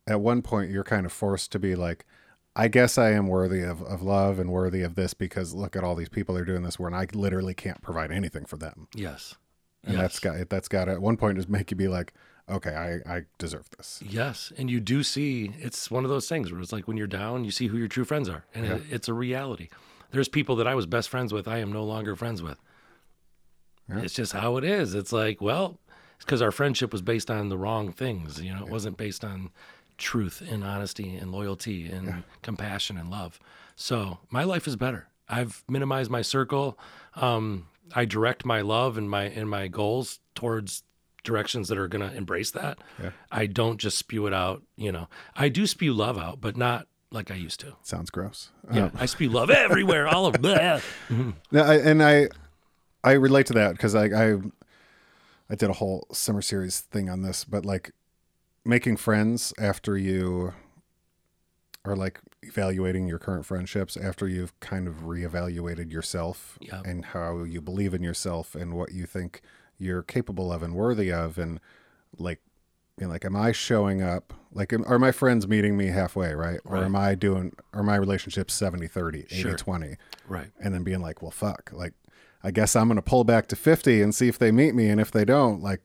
at 0.08 0.20
one 0.20 0.42
point, 0.42 0.70
you're 0.72 0.84
kind 0.84 1.06
of 1.06 1.12
forced 1.12 1.50
to 1.52 1.58
be 1.58 1.74
like. 1.74 2.04
I 2.56 2.68
guess 2.68 2.98
I 2.98 3.10
am 3.10 3.26
worthy 3.26 3.62
of, 3.62 3.82
of 3.82 4.02
love 4.02 4.38
and 4.38 4.50
worthy 4.50 4.82
of 4.82 4.94
this 4.94 5.12
because 5.12 5.54
look 5.54 5.74
at 5.74 5.82
all 5.82 5.94
these 5.94 6.08
people 6.08 6.34
that 6.34 6.42
are 6.42 6.44
doing 6.44 6.62
this 6.62 6.78
where 6.78 6.94
I 6.94 7.06
literally 7.12 7.54
can't 7.54 7.82
provide 7.82 8.12
anything 8.12 8.44
for 8.44 8.56
them. 8.56 8.88
Yes. 8.94 9.34
and 9.84 9.94
yes. 9.94 10.02
that's 10.02 10.18
got 10.20 10.48
that's 10.48 10.68
got 10.68 10.84
to 10.86 10.92
at 10.92 11.02
one 11.02 11.16
point 11.16 11.36
just 11.36 11.48
make 11.48 11.70
you 11.70 11.76
be 11.76 11.88
like 11.88 12.14
okay 12.48 12.74
i 13.06 13.16
i 13.16 13.22
deserve 13.38 13.68
this 13.76 14.02
Yes, 14.06 14.52
and 14.56 14.70
you 14.70 14.80
do 14.80 15.02
see 15.02 15.52
it's 15.58 15.90
one 15.90 16.04
of 16.04 16.10
those 16.10 16.28
things 16.28 16.52
where 16.52 16.60
it's 16.60 16.72
like 16.72 16.86
when 16.86 16.96
you're 16.96 17.06
down, 17.06 17.44
you 17.44 17.50
see 17.50 17.66
who 17.68 17.76
your 17.76 17.88
true 17.88 18.04
friends 18.04 18.28
are, 18.28 18.44
and 18.54 18.66
it, 18.66 18.82
it's 18.90 19.08
a 19.08 19.14
reality. 19.14 19.68
There's 20.10 20.28
people 20.28 20.56
that 20.56 20.66
I 20.66 20.74
was 20.74 20.86
best 20.86 21.08
friends 21.08 21.32
with, 21.32 21.48
I 21.48 21.58
am 21.58 21.72
no 21.72 21.84
longer 21.84 22.14
friends 22.14 22.42
with. 22.42 22.58
It's 23.88 24.14
just 24.14 24.32
how 24.32 24.56
it 24.56 24.64
is. 24.64 24.94
It's 24.94 25.12
like, 25.12 25.40
well, 25.40 25.78
it's 26.16 26.24
because 26.24 26.40
our 26.40 26.52
friendship 26.52 26.92
was 26.92 27.02
based 27.02 27.30
on 27.30 27.48
the 27.48 27.58
wrong 27.58 27.92
things. 27.92 28.40
You 28.40 28.54
know, 28.54 28.64
it 28.64 28.70
wasn't 28.70 28.96
based 28.96 29.24
on 29.24 29.50
truth 29.98 30.42
and 30.48 30.64
honesty 30.64 31.16
and 31.16 31.30
loyalty 31.32 31.86
and 31.86 32.24
compassion 32.42 32.96
and 32.96 33.10
love. 33.10 33.38
So 33.76 34.18
my 34.30 34.44
life 34.44 34.66
is 34.66 34.76
better. 34.76 35.08
I've 35.28 35.64
minimized 35.68 36.10
my 36.10 36.22
circle. 36.22 36.78
Um, 37.16 37.68
I 37.94 38.04
direct 38.04 38.44
my 38.44 38.60
love 38.60 38.96
and 38.98 39.08
my 39.08 39.24
and 39.24 39.48
my 39.48 39.68
goals 39.68 40.20
towards 40.34 40.82
directions 41.22 41.68
that 41.68 41.78
are 41.78 41.88
going 41.88 42.08
to 42.08 42.14
embrace 42.16 42.50
that. 42.52 42.78
I 43.32 43.46
don't 43.46 43.78
just 43.78 43.96
spew 43.98 44.26
it 44.26 44.34
out. 44.34 44.62
You 44.76 44.92
know, 44.92 45.08
I 45.34 45.48
do 45.48 45.66
spew 45.66 45.92
love 45.94 46.18
out, 46.18 46.40
but 46.40 46.56
not 46.56 46.86
like 47.10 47.30
I 47.30 47.34
used 47.36 47.60
to. 47.60 47.76
sounds 47.82 48.10
gross 48.10 48.50
Yeah, 48.72 48.90
I 48.96 49.06
spew 49.06 49.28
love 49.30 49.48
everywhere, 49.48 50.08
all 50.08 50.26
of 50.26 50.42
that. 50.42 50.82
No, 51.08 51.62
I, 51.62 51.76
and 51.76 52.02
i 52.02 52.28
i 53.04 53.12
relate 53.12 53.46
to 53.46 53.52
that 53.52 53.72
because 53.72 53.94
I, 53.94 54.06
I 54.06 54.36
i 55.50 55.54
did 55.54 55.70
a 55.70 55.74
whole 55.74 56.06
summer 56.12 56.42
series 56.42 56.80
thing 56.80 57.08
on 57.10 57.22
this 57.22 57.44
but 57.44 57.64
like 57.64 57.92
making 58.64 58.96
friends 58.96 59.52
after 59.58 59.96
you 59.96 60.54
are 61.84 61.96
like 61.96 62.20
evaluating 62.42 63.06
your 63.06 63.18
current 63.18 63.44
friendships 63.44 63.96
after 63.96 64.26
you've 64.26 64.58
kind 64.60 64.88
of 64.88 65.02
reevaluated 65.02 65.92
yourself 65.92 66.58
Yeah. 66.60 66.80
and 66.84 67.04
how 67.06 67.42
you 67.44 67.60
believe 67.60 67.92
in 67.94 68.02
yourself 68.02 68.54
and 68.54 68.72
what 68.74 68.92
you 68.92 69.04
think 69.06 69.42
you're 69.78 70.02
capable 70.02 70.52
of 70.52 70.62
and 70.62 70.74
worthy 70.74 71.12
of 71.12 71.36
and 71.38 71.60
like 72.18 72.40
you 72.98 73.06
know, 73.06 73.12
like 73.12 73.24
am 73.24 73.34
i 73.36 73.50
showing 73.52 74.02
up 74.02 74.32
like 74.52 74.72
am, 74.72 74.84
are 74.86 74.98
my 74.98 75.10
friends 75.12 75.46
meeting 75.48 75.76
me 75.76 75.86
halfway 75.86 76.32
right 76.34 76.60
or 76.64 76.78
am 76.78 76.94
i 76.96 77.14
doing 77.14 77.52
are 77.72 77.82
my 77.82 77.96
relationships 77.96 78.54
70 78.54 78.86
30 78.86 79.20
80 79.30 79.34
Sure. 79.34 79.56
20 79.56 79.96
Right. 80.28 80.50
and 80.60 80.72
then 80.72 80.84
being 80.84 81.00
like 81.00 81.20
well 81.20 81.30
fuck 81.32 81.70
like 81.72 81.92
i 82.42 82.50
guess 82.50 82.76
i'm 82.76 82.88
gonna 82.88 83.02
pull 83.02 83.24
back 83.24 83.46
to 83.48 83.56
50 83.56 84.00
and 84.00 84.14
see 84.14 84.28
if 84.28 84.38
they 84.38 84.52
meet 84.52 84.74
me 84.74 84.88
and 84.88 85.00
if 85.00 85.10
they 85.10 85.24
don't 85.24 85.60
like 85.60 85.80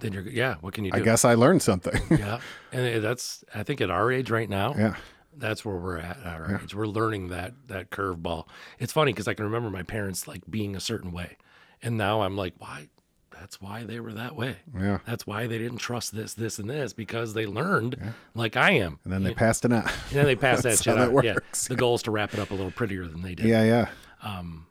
Then 0.00 0.12
you're 0.12 0.22
yeah. 0.28 0.56
What 0.60 0.74
can 0.74 0.84
you 0.84 0.90
do? 0.92 0.98
i 0.98 1.00
guess 1.00 1.24
i 1.24 1.34
learned 1.34 1.62
something 1.62 2.00
Yeah, 2.10 2.40
and 2.72 3.02
that's 3.02 3.44
I 3.54 3.62
think 3.62 3.80
at 3.80 3.90
our 3.90 4.10
age 4.12 4.30
right 4.30 4.48
now. 4.48 4.74
yeah 4.76 4.96
that's 5.36 5.64
where 5.64 5.74
we're 5.76 5.98
at 5.98 6.18
at 6.20 6.40
our 6.40 6.60
age. 6.62 6.74
We're 6.76 6.86
learning 6.86 7.28
that 7.28 7.54
that 7.66 7.90
curveball. 7.90 8.46
It's 8.78 8.92
funny 8.92 9.12
because 9.12 9.26
I 9.26 9.34
can 9.34 9.44
remember 9.44 9.68
my 9.68 9.82
parents 9.82 10.28
like 10.28 10.42
being 10.48 10.76
a 10.76 10.80
certain 10.80 11.10
way, 11.10 11.36
and 11.82 11.96
now 11.98 12.22
I'm 12.22 12.36
like, 12.36 12.54
why? 12.58 12.88
That's 13.32 13.60
why 13.60 13.82
they 13.82 13.98
were 13.98 14.12
that 14.12 14.36
way. 14.36 14.58
yeah 14.78 14.98
That's 15.04 15.26
why 15.26 15.48
they 15.48 15.58
didn't 15.58 15.78
trust 15.78 16.14
this, 16.14 16.34
this, 16.34 16.60
and 16.60 16.70
this 16.70 16.92
because 16.92 17.34
they 17.34 17.46
learned 17.46 17.96
like 18.36 18.56
I 18.56 18.70
am. 18.74 19.00
and 19.02 19.12
then 19.12 19.24
they 19.24 19.34
passed 19.34 19.64
it 19.64 19.72
on 19.72 19.82
And 19.82 19.92
then 20.12 20.24
they 20.24 20.36
passed 20.36 20.62
that 20.62 20.78
shit 20.82 20.94
that 20.94 21.10
out. 21.12 21.24
Yeah, 21.24 21.34
the 21.68 21.74
goal 21.74 21.96
is 21.96 22.02
to 22.04 22.12
wrap 22.12 22.32
it 22.32 22.38
up 22.38 22.52
a 22.52 22.54
little 22.54 22.70
prettier 22.70 23.04
than 23.08 23.22
they 23.22 23.34
did. 23.34 23.46
yeah 23.46 23.64
yeah 23.64 23.88
Um, 24.22 24.66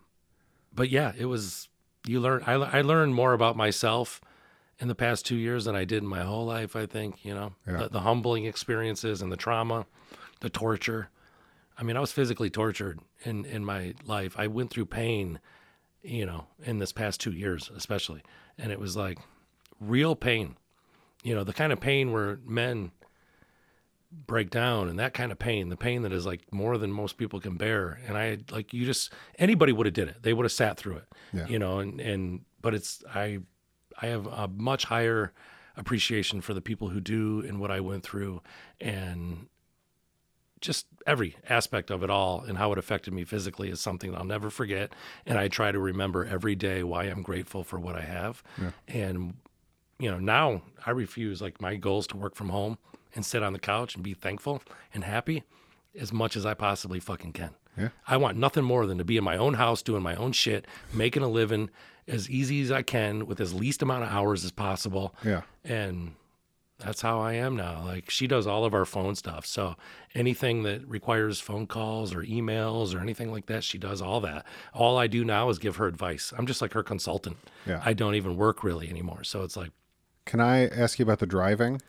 But 0.73 0.89
yeah, 0.89 1.11
it 1.17 1.25
was 1.25 1.67
you 2.07 2.21
learn. 2.21 2.41
I 2.47 2.53
I 2.53 2.81
learned 2.81 3.15
more 3.15 3.33
about 3.33 3.57
myself 3.57 4.21
in 4.79 4.87
the 4.87 4.95
past 4.95 5.25
two 5.25 5.35
years 5.35 5.65
than 5.65 5.75
I 5.75 5.85
did 5.85 6.03
in 6.03 6.09
my 6.09 6.21
whole 6.23 6.45
life. 6.45 6.75
I 6.75 6.85
think 6.85 7.23
you 7.25 7.33
know 7.33 7.53
Yeah. 7.67 7.77
the, 7.83 7.89
the 7.89 7.99
humbling 8.01 8.45
experiences 8.45 9.21
and 9.21 9.31
the 9.31 9.37
trauma, 9.37 9.85
the 10.41 10.49
torture. 10.49 11.09
I 11.77 11.83
mean, 11.83 11.97
I 11.97 11.99
was 11.99 12.11
physically 12.11 12.49
tortured 12.49 12.99
in 13.23 13.45
in 13.45 13.63
my 13.65 13.93
life. 14.05 14.35
I 14.37 14.47
went 14.47 14.69
through 14.71 14.85
pain, 14.87 15.39
you 16.01 16.25
know, 16.25 16.47
in 16.63 16.79
this 16.79 16.91
past 16.91 17.19
two 17.21 17.31
years, 17.31 17.71
especially, 17.75 18.21
and 18.57 18.71
it 18.71 18.79
was 18.79 18.95
like 18.95 19.19
real 19.79 20.15
pain. 20.15 20.55
You 21.23 21.33
know, 21.35 21.43
the 21.43 21.53
kind 21.53 21.71
of 21.73 21.79
pain 21.79 22.11
where 22.11 22.39
men 22.45 22.91
break 24.27 24.51
down 24.51 24.89
and 24.89 24.99
that 24.99 25.13
kind 25.13 25.31
of 25.31 25.39
pain, 25.39 25.69
the 25.69 25.75
pain 25.77 26.03
that 26.03 26.13
is 26.13 26.25
like 26.25 26.41
more 26.53 26.77
than 26.77 26.91
most 26.91 27.17
people 27.17 27.39
can 27.39 27.55
bear. 27.55 27.99
And 28.07 28.15
I 28.17 28.37
like 28.51 28.73
you 28.73 28.85
just 28.85 29.11
anybody 29.39 29.71
would 29.71 29.87
have 29.87 29.93
did 29.95 30.07
it. 30.09 30.21
They 30.21 30.33
would 30.33 30.43
have 30.45 30.51
sat 30.51 30.77
through 30.77 30.97
it. 30.97 31.05
Yeah. 31.33 31.47
You 31.47 31.57
know, 31.59 31.79
and 31.79 31.99
and 31.99 32.41
but 32.61 32.73
it's 32.75 33.03
I 33.13 33.39
I 34.01 34.07
have 34.07 34.25
a 34.27 34.47
much 34.47 34.85
higher 34.85 35.33
appreciation 35.75 36.41
for 36.41 36.53
the 36.53 36.61
people 36.61 36.89
who 36.89 37.01
do 37.01 37.43
and 37.47 37.59
what 37.59 37.71
I 37.71 37.79
went 37.79 38.03
through 38.03 38.41
and 38.79 39.47
just 40.61 40.85
every 41.05 41.35
aspect 41.49 41.91
of 41.91 42.03
it 42.03 42.09
all 42.09 42.41
and 42.47 42.57
how 42.57 42.71
it 42.71 42.77
affected 42.77 43.13
me 43.13 43.25
physically 43.25 43.69
is 43.69 43.81
something 43.81 44.15
I'll 44.15 44.23
never 44.23 44.49
forget. 44.49 44.93
And 45.25 45.37
I 45.37 45.49
try 45.49 45.71
to 45.71 45.79
remember 45.79 46.25
every 46.25 46.55
day 46.55 46.83
why 46.83 47.03
I'm 47.03 47.21
grateful 47.21 47.63
for 47.63 47.79
what 47.79 47.95
I 47.95 48.01
have. 48.01 48.41
And, 48.87 49.33
you 49.99 50.09
know, 50.09 50.19
now 50.19 50.61
I 50.85 50.91
refuse, 50.91 51.41
like, 51.41 51.59
my 51.59 51.75
goal 51.75 51.99
is 51.99 52.07
to 52.07 52.17
work 52.17 52.35
from 52.35 52.49
home 52.49 52.77
and 53.13 53.25
sit 53.25 53.43
on 53.43 53.51
the 53.51 53.59
couch 53.59 53.95
and 53.95 54.03
be 54.03 54.13
thankful 54.13 54.63
and 54.93 55.03
happy 55.03 55.43
as 55.99 56.13
much 56.13 56.37
as 56.37 56.45
I 56.45 56.53
possibly 56.53 56.99
fucking 56.99 57.33
can. 57.33 57.51
Yeah. 57.77 57.89
I 58.07 58.17
want 58.17 58.37
nothing 58.37 58.63
more 58.63 58.85
than 58.85 58.97
to 58.99 59.03
be 59.03 59.17
in 59.17 59.23
my 59.23 59.35
own 59.35 59.55
house 59.55 59.81
doing 59.81 60.03
my 60.03 60.15
own 60.15 60.31
shit, 60.31 60.65
making 60.93 61.23
a 61.23 61.27
living 61.27 61.71
as 62.07 62.29
easy 62.29 62.61
as 62.61 62.71
I 62.71 62.81
can 62.81 63.25
with 63.25 63.39
as 63.39 63.53
least 63.53 63.81
amount 63.81 64.03
of 64.03 64.09
hours 64.09 64.43
as 64.45 64.51
possible 64.51 65.15
yeah 65.23 65.41
and 65.63 66.15
that's 66.79 67.01
how 67.01 67.21
I 67.21 67.33
am 67.33 67.55
now. 67.55 67.83
Like 67.83 68.09
she 68.09 68.27
does 68.27 68.45
all 68.45 68.65
of 68.65 68.73
our 68.73 68.85
phone 68.85 69.15
stuff. 69.15 69.45
So 69.45 69.75
anything 70.13 70.63
that 70.63 70.85
requires 70.87 71.39
phone 71.39 71.65
calls 71.65 72.13
or 72.13 72.23
emails 72.23 72.95
or 72.95 72.99
anything 72.99 73.31
like 73.31 73.45
that, 73.45 73.63
she 73.63 73.77
does 73.77 74.01
all 74.01 74.19
that. 74.21 74.45
All 74.73 74.97
I 74.97 75.07
do 75.07 75.23
now 75.23 75.49
is 75.49 75.59
give 75.59 75.77
her 75.77 75.87
advice. 75.87 76.33
I'm 76.37 76.45
just 76.45 76.61
like 76.61 76.73
her 76.73 76.83
consultant. 76.83 77.37
Yeah. 77.65 77.81
I 77.85 77.93
don't 77.93 78.15
even 78.15 78.35
work 78.35 78.63
really 78.63 78.89
anymore. 78.89 79.23
So 79.23 79.43
it's 79.43 79.55
like, 79.55 79.71
can 80.25 80.39
i 80.39 80.67
ask 80.67 80.99
you 80.99 81.03
about 81.03 81.19
the 81.19 81.25
driving 81.25 81.81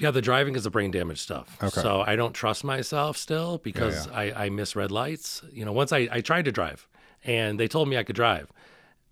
yeah, 0.00 0.12
the 0.12 0.22
driving 0.22 0.54
is 0.54 0.62
the 0.62 0.70
brain 0.70 0.92
damage 0.92 1.18
stuff. 1.18 1.58
Okay. 1.60 1.80
So 1.80 2.04
I 2.06 2.14
don't 2.14 2.32
trust 2.32 2.62
myself 2.62 3.16
still 3.16 3.58
because 3.58 4.06
I, 4.08 4.44
I 4.44 4.48
miss 4.48 4.76
red 4.76 4.92
lights. 4.92 5.42
You 5.50 5.64
know, 5.64 5.72
once 5.72 5.92
I, 5.92 6.08
I 6.12 6.20
tried 6.20 6.44
to 6.44 6.52
drive 6.52 6.86
and 7.24 7.58
they 7.58 7.66
told 7.66 7.88
me 7.88 7.96
I 7.96 8.04
could 8.04 8.14
drive. 8.14 8.52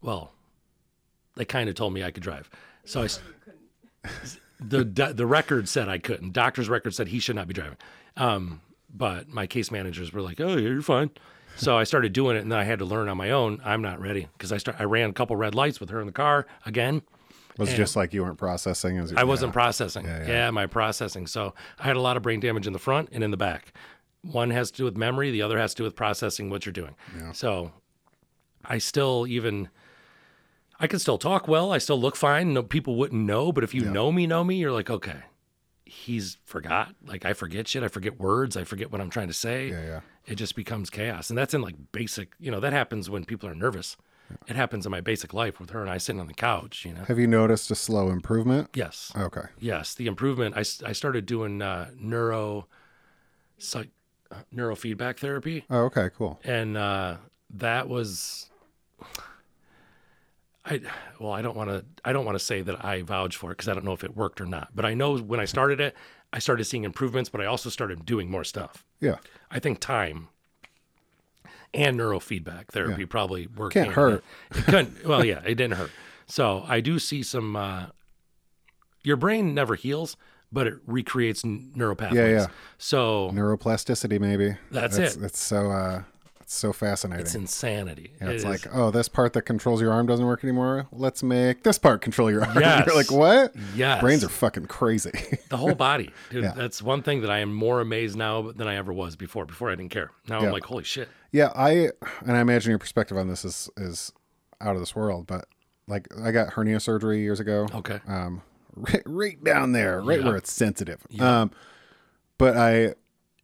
Well, 0.01 0.33
they 1.37 1.45
kind 1.45 1.69
of 1.69 1.75
told 1.75 1.93
me 1.93 2.03
I 2.03 2.11
could 2.11 2.23
drive. 2.23 2.51
So 2.85 3.03
I. 3.03 3.09
the 4.61 4.85
the 4.85 5.27
record 5.27 5.69
said 5.69 5.89
I 5.89 5.99
couldn't. 5.99 6.33
Doctor's 6.33 6.69
record 6.69 6.95
said 6.95 7.09
he 7.09 7.19
should 7.19 7.37
not 7.37 7.47
be 7.49 7.55
driving. 7.55 7.77
Um, 8.17 8.61
but 8.93 9.29
my 9.29 9.47
case 9.47 9.71
managers 9.71 10.13
were 10.13 10.23
like, 10.23 10.41
"Oh, 10.41 10.57
yeah, 10.57 10.69
you're 10.69 10.83
fine." 10.83 11.11
So 11.57 11.77
I 11.77 11.85
started 11.85 12.13
doing 12.13 12.37
it, 12.37 12.41
and 12.41 12.53
then 12.53 12.59
I 12.59 12.65
had 12.65 12.79
to 12.81 12.85
learn 12.85 13.09
on 13.09 13.17
my 13.17 13.31
own. 13.31 13.61
I'm 13.65 13.83
not 13.83 14.01
ready 14.01 14.29
because 14.35 14.53
I 14.53 14.59
start. 14.59 14.77
I 14.79 14.85
ran 14.85 15.11
a 15.11 15.13
couple 15.13 15.37
red 15.37 15.55
lights 15.55 15.81
with 15.81 15.91
her 15.91 16.01
in 16.01 16.07
the 16.07 16.13
car 16.13 16.47
again. 16.65 17.03
was 17.59 17.71
it 17.71 17.73
And- 17.73 17.77
just 17.79 17.97
like 17.97 18.13
you 18.13 18.23
weren't 18.23 18.37
processing 18.39 18.99
as 18.99 19.13
I 19.15 19.25
wasn't 19.25 19.53
processing. 19.55 20.05
Yeah, 20.05 20.21
Yeah, 20.23 20.29
yeah. 20.29 20.51
my 20.51 20.67
processing. 20.67 21.27
So 21.27 21.55
I 21.79 21.85
had 21.85 21.97
a 21.97 22.01
lot 22.01 22.17
of 22.19 22.23
brain 22.23 22.39
damage 22.41 22.67
in 22.67 22.75
the 22.75 22.79
front 22.79 23.09
and 23.13 23.25
in 23.25 23.31
the 23.31 23.39
back. 23.39 23.73
One 24.23 24.51
has 24.51 24.71
to 24.73 24.77
do 24.77 24.85
with 24.85 24.97
memory, 24.97 25.31
the 25.31 25.41
other 25.41 25.59
has 25.59 25.73
to 25.73 25.79
do 25.79 25.85
with 25.85 25.97
processing 25.97 26.51
what 26.51 26.67
you're 26.67 26.73
doing. 26.75 26.95
So 27.33 27.73
I 28.65 28.77
still 28.79 29.27
even 29.27 29.69
I 30.79 30.87
can 30.87 30.99
still 30.99 31.19
talk 31.19 31.49
well. 31.49 31.73
I 31.73 31.79
still 31.79 32.01
look 32.01 32.17
fine. 32.17 32.53
No 32.53 32.63
people 32.63 32.97
wouldn't 32.97 33.25
know, 33.25 33.51
but 33.53 33.65
if 33.65 33.73
you 33.75 33.83
know 33.83 34.13
me, 34.13 34.27
know 34.27 34.45
me, 34.45 34.57
you're 34.57 34.73
like, 34.73 34.91
okay, 34.91 35.21
he's 35.85 36.37
forgot. 36.45 36.95
Like 37.05 37.25
I 37.25 37.33
forget 37.33 37.67
shit. 37.69 37.83
I 37.83 37.89
forget 37.89 38.19
words. 38.21 38.57
I 38.57 38.65
forget 38.65 38.93
what 38.93 39.01
I'm 39.01 39.11
trying 39.11 39.29
to 39.29 39.33
say. 39.35 39.69
Yeah, 39.71 39.85
yeah. 39.85 40.01
It 40.27 40.35
just 40.35 40.55
becomes 40.57 40.91
chaos. 40.91 41.31
And 41.31 41.39
that's 41.39 41.55
in 41.55 41.63
like 41.63 41.77
basic, 41.93 42.33
you 42.39 42.51
know, 42.51 42.61
that 42.61 42.73
happens 42.73 43.09
when 43.09 43.25
people 43.25 43.49
are 43.49 43.55
nervous. 43.55 43.97
It 44.49 44.57
happens 44.57 44.85
in 44.85 44.91
my 44.91 45.01
basic 45.01 45.33
life 45.33 45.61
with 45.61 45.71
her 45.71 45.81
and 45.81 45.89
I 45.89 45.99
sitting 45.99 46.21
on 46.21 46.27
the 46.27 46.35
couch, 46.35 46.85
you 46.85 46.93
know. 46.93 47.05
Have 47.05 47.17
you 47.19 47.29
noticed 47.29 47.71
a 47.71 47.77
slow 47.77 48.11
improvement? 48.11 48.71
Yes. 48.75 49.13
Okay. 49.17 49.45
Yes, 49.61 49.95
the 49.95 50.09
improvement. 50.09 50.57
I, 50.57 50.61
I 50.85 50.93
started 50.93 51.27
doing 51.27 51.63
uh, 51.63 51.91
neuro, 51.97 52.67
psych, 53.59 53.91
uh, 54.33 54.39
neurofeedback 54.53 55.21
therapy, 55.21 55.65
Oh, 55.71 55.83
okay, 55.85 56.11
cool. 56.17 56.41
and 56.43 56.77
uh, 56.77 57.19
that 57.55 57.89
was. 57.89 58.51
I 60.67 60.81
well, 61.21 61.33
I 61.33 61.43
don't 61.43 61.57
want 61.57 61.71
to. 61.71 61.85
I 62.05 62.13
don't 62.13 62.25
want 62.25 62.37
to 62.37 62.45
say 62.45 62.61
that 62.63 62.85
I 62.85 63.03
vouch 63.03 63.37
for 63.37 63.53
it 63.53 63.55
because 63.55 63.69
I 63.69 63.75
don't 63.75 63.85
know 63.85 63.93
if 63.93 64.05
it 64.05 64.17
worked 64.17 64.41
or 64.41 64.47
not. 64.47 64.71
But 64.75 64.85
I 64.85 64.95
know 64.95 65.17
when 65.17 65.39
I 65.39 65.45
started 65.45 65.81
it, 65.81 65.95
I 66.33 66.39
started 66.39 66.65
seeing 66.65 66.85
improvements, 66.85 67.31
but 67.31 67.41
I 67.41 67.47
also 67.47 67.71
started 67.71 68.05
doing 68.05 68.31
more 68.31 68.45
stuff. 68.45 68.85
Yeah. 69.01 69.17
I 69.51 69.59
think 69.61 69.81
time 69.81 70.29
and 71.73 71.99
neurofeedback 71.99 72.69
therapy 72.69 73.07
probably 73.07 73.47
work. 73.47 73.73
Can't 73.73 73.93
hand 73.93 73.97
in 73.97 74.11
hand. 74.11 74.23
hurt. 74.23 74.59
It 74.59 74.65
couldn't. 74.65 75.07
Well, 75.07 75.25
yeah, 75.25 75.41
it 75.45 75.55
didn't 75.55 75.75
hurt. 75.75 75.91
So 76.27 76.65
I 76.67 76.81
do 76.81 76.99
see 76.99 77.23
some. 77.23 77.55
Uh, 77.55 77.87
your 79.03 79.17
brain 79.17 79.55
never 79.55 79.77
heals, 79.77 80.17
but 80.51 80.67
it 80.67 80.75
recreates 80.87 81.45
neural 81.45 81.95
pathways. 81.95 82.43
yeah. 82.43 82.47
So 82.79 83.31
Neuroplasticity, 83.33 84.19
maybe. 84.19 84.57
That's 84.73 84.97
it's, 84.97 85.17
it. 85.17 85.23
It's 85.23 85.41
so 85.41 85.71
uh, 85.71 86.03
it's 86.47 86.55
so 86.55 86.73
fascinating. 86.73 87.25
it's 87.27 87.35
insanity. 87.35 88.13
Yeah, 88.23 88.29
it's 88.31 88.45
It 88.45 88.49
like, 88.49 88.69
oh, 88.73 88.93
this 88.93 89.09
part 89.09 89.33
that 89.33 89.43
controls 89.43 89.81
your 89.81 89.91
arm 89.93 90.07
doesn't 90.07 90.25
work 90.25 90.45
anymore. 90.45 90.87
Let's 90.93 91.25
make 91.25 91.65
this 91.65 91.77
part 91.77 92.03
control 92.03 92.31
your 92.31 92.45
arm. 92.45 92.57
Yes. 92.61 92.87
You're 92.87 92.95
like, 92.95 93.11
what? 93.11 93.53
Yes. 93.75 94.01
Brains 94.01 94.23
are 94.23 94.29
fucking 94.29 94.67
crazy. 94.67 95.11
the 95.49 95.57
whole 95.57 95.75
body. 95.75 96.13
Dude, 96.31 96.45
Yeah. 96.45 96.53
That's 96.57 96.81
one 96.81 97.03
thing 97.03 97.23
that 97.23 97.33
I 97.33 97.41
am 97.41 97.53
more 97.53 97.81
amazed 97.81 98.17
now 98.17 98.53
than 98.53 98.69
I 98.69 98.77
ever 98.77 98.93
was 98.93 99.17
before. 99.17 99.45
Before 99.45 99.73
I 99.73 99.75
didn't 99.75 99.91
care. 99.91 100.13
Now 100.29 100.41
Yeah. 100.41 100.47
I'm 100.47 100.53
like, 100.53 100.65
holy 100.67 100.85
shit. 100.85 101.09
yeah, 101.33 101.51
I 101.57 101.91
and 102.25 102.37
I 102.37 102.41
imagine 102.41 102.71
your 102.71 102.79
perspective 102.79 103.17
on 103.19 103.27
this 103.27 103.45
is 103.45 103.69
is 103.77 104.13
out 104.61 104.77
of 104.77 104.81
this 104.81 104.95
world. 104.95 105.27
But 105.27 105.47
like, 105.89 106.07
I 106.23 106.31
got 106.31 106.53
hernia 106.53 106.79
surgery 106.79 107.23
years 107.23 107.41
ago. 107.41 107.67
Okay. 107.75 107.99
um, 108.07 108.43
right, 108.77 109.03
right 109.05 109.43
down 109.43 109.73
there, 109.73 110.01
right 110.01 110.23
where 110.23 110.37
it's 110.37 110.53
sensitive. 110.53 111.05
Um, 111.19 111.51
but 112.39 112.57
I 112.57 112.95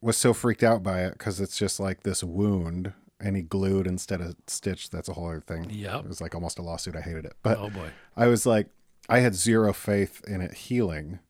was 0.03 0.17
so 0.19 0.35
freaked 0.35 0.63
out 0.63 0.83
by 0.83 1.03
it 1.05 1.13
because 1.13 1.41
it's 1.41 1.57
just 1.57 1.81
like 1.81 2.03
this 2.03 2.23
wound, 2.23 2.93
and 3.21 3.37
he 3.37 3.43
glued 3.43 3.87
instead 3.87 4.21
of 4.21 4.37
stitched. 4.47 4.93
That's 4.93 5.09
a 5.09 5.15
whole 5.15 5.29
other 5.29 5.41
thing. 5.41 5.71
Yep. 5.71 6.01
it 6.05 6.09
was 6.09 6.21
like 6.21 6.35
almost 6.35 6.59
a 6.59 6.63
lawsuit. 6.63 6.97
I 6.97 7.01
hated 7.01 7.25
it, 7.25 7.35
but 7.43 7.57
Oh 7.59 7.71
boy. 7.71 7.91
I 8.17 8.27
was 8.27 8.45
like, 8.45 8.67
I 9.09 9.21
had 9.21 9.35
zero 9.35 9.73
faith 9.73 10.23
in 10.27 10.41
it 10.43 10.53
healing. 10.55 11.21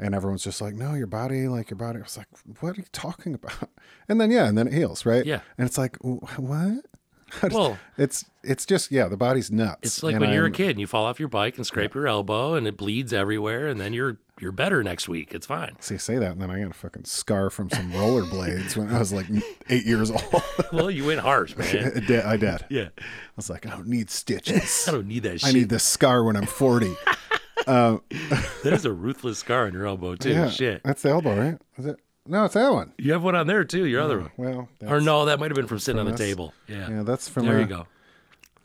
And 0.00 0.14
everyone's 0.14 0.44
just 0.44 0.60
like, 0.60 0.74
no, 0.74 0.94
your 0.94 1.08
body, 1.08 1.48
like 1.48 1.70
your 1.70 1.76
body. 1.76 1.98
I 1.98 2.02
was 2.02 2.16
like, 2.16 2.28
what 2.60 2.78
are 2.78 2.80
you 2.80 2.86
talking 2.92 3.34
about? 3.34 3.68
And 4.08 4.18
then, 4.20 4.30
yeah, 4.30 4.46
and 4.46 4.56
then 4.56 4.68
it 4.68 4.72
heals, 4.72 5.04
right? 5.04 5.26
Yeah. 5.26 5.40
And 5.58 5.66
it's 5.66 5.76
like, 5.76 5.96
what? 6.02 6.84
Well- 7.52 7.78
it's 7.98 8.24
it's 8.42 8.64
just 8.64 8.90
yeah, 8.90 9.06
the 9.08 9.16
body's 9.18 9.50
nuts. 9.50 9.80
It's 9.82 10.02
like 10.02 10.18
when 10.18 10.32
you're 10.32 10.44
a 10.44 10.46
I'm- 10.46 10.54
kid 10.54 10.70
and 10.70 10.80
you 10.80 10.86
fall 10.86 11.04
off 11.04 11.18
your 11.20 11.28
bike 11.28 11.56
and 11.58 11.66
scrape 11.66 11.94
your 11.94 12.06
elbow 12.08 12.54
and 12.54 12.66
it 12.66 12.76
bleeds 12.78 13.12
everywhere 13.12 13.66
and 13.66 13.78
then 13.80 13.92
you're 13.92 14.16
you're 14.40 14.52
better 14.52 14.82
next 14.82 15.08
week. 15.08 15.34
It's 15.34 15.46
fine. 15.46 15.76
See, 15.80 15.98
say 15.98 16.16
that, 16.18 16.32
and 16.32 16.40
then 16.40 16.50
I 16.50 16.60
got 16.60 16.70
a 16.70 16.74
fucking 16.74 17.04
scar 17.04 17.50
from 17.50 17.70
some 17.70 17.92
rollerblades 17.92 18.76
when 18.76 18.88
I 18.94 18.98
was 18.98 19.12
like 19.12 19.26
eight 19.68 19.84
years 19.84 20.10
old. 20.10 20.22
well, 20.72 20.90
you 20.90 21.04
went 21.06 21.20
harsh, 21.20 21.56
man. 21.56 21.92
I 21.96 22.00
did. 22.00 22.24
I 22.24 22.36
did. 22.36 22.64
Yeah. 22.68 22.88
I 22.98 23.02
was 23.36 23.50
like, 23.50 23.66
I 23.66 23.70
don't 23.70 23.88
need 23.88 24.10
stitches. 24.10 24.84
I 24.88 24.92
don't 24.92 25.06
need 25.08 25.24
that 25.24 25.40
shit. 25.40 25.48
I 25.48 25.52
need 25.52 25.68
this 25.68 25.84
scar 25.84 26.24
when 26.24 26.36
I'm 26.36 26.46
40. 26.46 26.94
that 27.66 28.00
is 28.64 28.84
a 28.84 28.92
ruthless 28.92 29.38
scar 29.38 29.66
on 29.66 29.72
your 29.72 29.86
elbow 29.86 30.14
too. 30.14 30.30
yeah, 30.30 30.48
Shit. 30.50 30.82
That's 30.84 31.02
the 31.02 31.10
elbow, 31.10 31.36
right? 31.38 31.58
Is 31.76 31.86
it? 31.86 31.98
No, 32.26 32.44
it's 32.44 32.54
that 32.54 32.72
one. 32.72 32.92
You 32.98 33.12
have 33.12 33.22
one 33.22 33.34
on 33.34 33.46
there 33.46 33.64
too, 33.64 33.86
your 33.86 34.02
other 34.02 34.20
one. 34.20 34.30
Well, 34.36 34.68
that's, 34.80 34.92
Or 34.92 35.00
no, 35.00 35.24
that 35.24 35.40
might 35.40 35.50
have 35.50 35.56
been 35.56 35.66
from 35.66 35.78
sitting 35.78 35.98
on 35.98 36.06
the 36.06 36.16
table. 36.16 36.52
Yeah. 36.66 36.90
Yeah, 36.90 37.02
that's 37.02 37.26
from 37.28 37.46
there 37.46 37.56
uh, 37.56 37.60
you 37.60 37.66
go. 37.66 37.86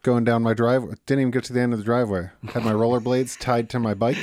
going 0.02 0.26
down 0.26 0.44
my 0.44 0.54
driveway. 0.54 0.96
Didn't 1.06 1.22
even 1.22 1.32
get 1.32 1.46
to 1.46 1.54
the 1.54 1.62
end 1.62 1.72
of 1.72 1.80
the 1.80 1.86
driveway. 1.86 2.30
Had 2.50 2.66
my 2.66 2.74
rollerblades 2.74 3.40
tied 3.40 3.70
to 3.70 3.80
my 3.80 3.94
bike, 3.94 4.18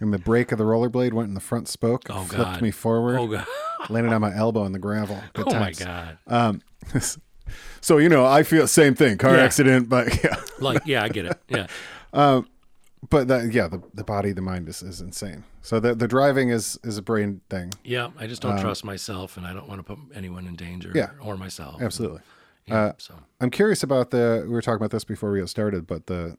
and 0.00 0.12
the 0.12 0.18
brake 0.18 0.52
of 0.52 0.58
the 0.58 0.64
rollerblade 0.64 1.12
went 1.12 1.28
in 1.28 1.34
the 1.34 1.40
front 1.40 1.68
spoke, 1.68 2.04
Oh 2.10 2.24
flipped 2.24 2.52
god. 2.52 2.62
me 2.62 2.70
forward, 2.70 3.18
Oh 3.18 3.26
god. 3.26 3.46
landed 3.88 4.12
on 4.12 4.20
my 4.20 4.34
elbow 4.36 4.64
in 4.64 4.72
the 4.72 4.78
gravel. 4.78 5.22
Good 5.34 5.46
Oh 5.48 5.54
my 5.58 5.72
god. 5.72 6.18
Um, 6.26 6.62
so 7.80 7.98
you 7.98 8.08
know, 8.08 8.24
I 8.26 8.42
feel 8.42 8.62
the 8.62 8.68
same 8.68 8.94
thing. 8.94 9.18
Car 9.18 9.36
Yeah. 9.36 9.42
accident, 9.44 9.88
but 9.88 10.22
yeah. 10.24 10.36
Like, 10.58 10.82
yeah, 10.86 11.02
I 11.04 11.08
get 11.08 11.26
it. 11.26 11.38
Yeah. 11.48 11.66
but 12.12 13.28
that 13.28 13.52
yeah 13.52 13.68
the, 13.68 13.80
the 13.94 14.02
body 14.04 14.32
the 14.32 14.40
mind 14.42 14.68
is, 14.68 14.82
is 14.82 15.00
insane 15.00 15.44
so 15.62 15.78
the, 15.78 15.94
the 15.94 16.08
driving 16.08 16.48
is 16.48 16.78
is 16.82 16.96
a 16.98 17.02
brain 17.02 17.40
thing 17.50 17.72
Yeah. 17.84 18.08
I 18.18 18.26
just 18.26 18.42
don't 18.42 18.58
trust 18.60 18.84
myself 18.84 19.36
and 19.36 19.46
I 19.46 19.52
don't 19.52 19.68
want 19.68 19.78
to 19.86 19.94
put 19.94 19.98
anyone 20.16 20.46
in 20.46 20.56
danger 20.56 20.88
Um, 20.90 20.96
Yeah. 20.96 21.10
or 21.20 21.36
myself. 21.36 21.80
absolutely 21.82 22.22
Yeah, 22.66 22.92
so 22.98 23.14
i'm 23.40 23.50
curious 23.50 23.82
about 23.84 24.10
the 24.10 24.42
we 24.46 24.52
were 24.52 24.62
talking 24.62 24.76
about 24.82 24.90
this 24.90 25.04
before 25.04 25.30
we 25.30 25.38
got 25.40 25.48
started 25.50 25.86
but 25.86 26.06
the 26.06 26.36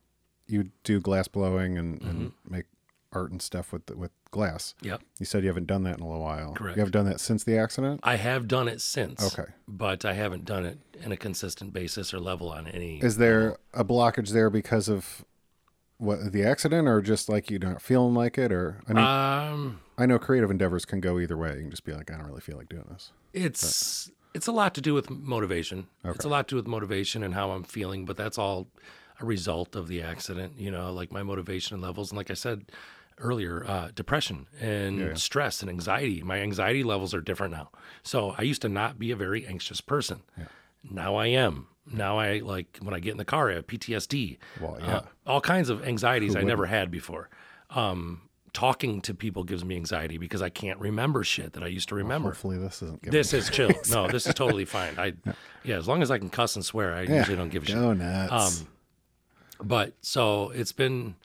you 0.47 0.71
do 0.83 0.99
glass 0.99 1.27
blowing 1.27 1.77
and, 1.77 2.01
and 2.01 2.19
Mm-hmm. 2.31 2.53
make 2.53 2.65
art 3.13 3.31
and 3.31 3.41
stuff 3.41 3.71
with 3.71 3.85
the, 3.85 3.95
with 3.95 4.11
glass 4.31 4.75
yep. 4.81 5.01
you 5.19 5.25
said 5.25 5.41
you 5.41 5.47
haven't 5.47 5.67
done 5.67 5.83
that 5.83 5.97
in 5.97 6.03
a 6.03 6.07
little 6.07 6.21
while 6.21 6.53
Correct. 6.53 6.75
you 6.75 6.81
haven't 6.81 6.91
done 6.91 7.05
that 7.05 7.19
since 7.19 7.43
the 7.43 7.57
accident 7.57 8.01
I 8.03 8.17
have 8.17 8.47
done 8.47 8.67
it 8.67 8.81
since. 8.81 9.37
Okay. 9.37 9.49
But 9.67 10.03
I 10.03 10.13
haven't 10.13 10.45
done 10.45 10.65
it 10.65 10.79
in 11.01 11.11
a 11.11 11.17
consistent 11.17 11.73
basis 11.73 12.13
or 12.13 12.19
level 12.19 12.49
on 12.49 12.67
any. 12.67 12.99
is 12.99 13.17
there 13.17 13.57
a 13.73 13.85
blockage 13.85 14.29
there 14.29 14.49
because 14.49 14.89
of 14.89 15.25
what 15.97 16.31
the 16.31 16.43
accident 16.43 16.87
or 16.87 17.01
just 17.01 17.29
like 17.29 17.49
you're 17.49 17.59
not 17.59 17.81
feeling 17.81 18.13
like 18.13 18.37
it 18.37 18.51
or 18.51 18.81
i 18.87 18.93
mean 18.93 19.03
um, 19.03 19.79
i 19.97 20.05
know 20.05 20.19
creative 20.19 20.51
endeavors 20.51 20.85
can 20.85 20.99
go 20.99 21.17
either 21.17 21.35
way 21.35 21.55
you 21.55 21.61
can 21.61 21.71
just 21.71 21.85
be 21.85 21.91
like 21.91 22.11
i 22.11 22.15
don't 22.15 22.27
really 22.27 22.39
feel 22.39 22.55
like 22.55 22.69
doing 22.69 22.85
this 22.91 23.11
it's 23.33 24.11
it's 24.37 24.47
a 24.47 24.51
lot 24.51 24.75
to 24.75 24.81
do 24.81 24.93
with 24.93 25.09
motivation. 25.09 25.87
Okay. 26.05 26.13
It's 26.13 26.25
a 26.25 26.29
lot 26.29 26.47
to 26.47 26.53
do 26.53 26.55
with 26.57 26.67
motivation 26.67 27.23
and 27.23 27.33
how 27.33 27.51
I'm 27.51 27.63
feeling, 27.63 28.05
but 28.05 28.17
that's 28.17 28.37
all 28.37 28.67
a 29.19 29.25
result 29.25 29.75
of 29.75 29.87
the 29.87 30.03
accident. 30.03 30.53
You 30.57 30.69
know, 30.69 30.93
like 30.93 31.11
my 31.11 31.23
motivation 31.23 31.81
levels, 31.81 32.11
and 32.11 32.17
like 32.17 32.29
I 32.29 32.35
said 32.35 32.71
earlier, 33.19 33.65
uh, 33.67 33.89
depression 33.95 34.47
and 34.61 35.17
stress 35.19 35.61
and 35.61 35.69
anxiety. 35.69 36.21
My 36.21 36.39
anxiety 36.39 36.83
levels 36.83 37.13
are 37.13 37.21
different 37.21 37.53
now. 37.53 37.69
So 38.03 38.35
I 38.37 38.43
used 38.43 38.61
to 38.61 38.69
not 38.69 38.99
be 38.99 39.11
a 39.11 39.15
very 39.15 39.45
anxious 39.45 39.81
person. 39.81 40.21
Now 40.89 41.15
I 41.15 41.27
am. 41.27 41.67
Now 41.91 42.19
I 42.19 42.39
like 42.39 42.77
when 42.81 42.93
I 42.93 42.99
get 42.99 43.11
in 43.11 43.17
the 43.17 43.25
car, 43.25 43.49
I 43.49 43.55
have 43.55 43.67
PTSD. 43.67 44.37
Well, 44.61 44.75
Uh, 44.75 44.85
yeah. 44.87 45.01
all 45.25 45.41
kinds 45.41 45.69
of 45.69 45.83
anxieties 45.87 46.35
I 46.35 46.43
never 46.43 46.65
had 46.65 46.91
before. 46.91 47.29
Um, 47.69 48.21
talking 48.53 49.01
to 49.01 49.13
people 49.13 49.43
gives 49.43 49.63
me 49.63 49.75
anxiety 49.75 50.17
because 50.17 50.41
I 50.41 50.49
can't 50.49 50.79
remember 50.79 51.23
shit 51.23 51.53
that 51.53 51.63
I 51.63 51.67
used 51.67 51.89
to 51.89 51.95
remember. 51.95 52.29
hopefully 52.29 52.57
this 52.57 52.81
isn't 52.81 53.03
This 53.03 53.33
is 53.33 53.49
chill. 53.49 53.71
No, 53.89 54.07
this 54.07 54.25
is 54.27 54.33
totally 54.33 54.65
fine. 54.77 54.95
I, 54.97 55.13
yeah, 55.63 55.77
as 55.77 55.87
long 55.87 56.01
as 56.01 56.11
I 56.11 56.17
can 56.17 56.29
cuss 56.29 56.55
and 56.55 56.65
swear, 56.65 56.93
I 56.93 57.03
Yeah. 57.03 57.17
usually 57.19 57.37
don't 57.37 57.49
give 57.49 57.63
a 57.63 57.65
shit. 57.67 57.75
go 57.75 57.93
nuts 57.93 58.61
Um, 58.61 58.67
But 59.63 59.93
so 60.01 60.49
it's 60.51 60.71
been 60.71 61.15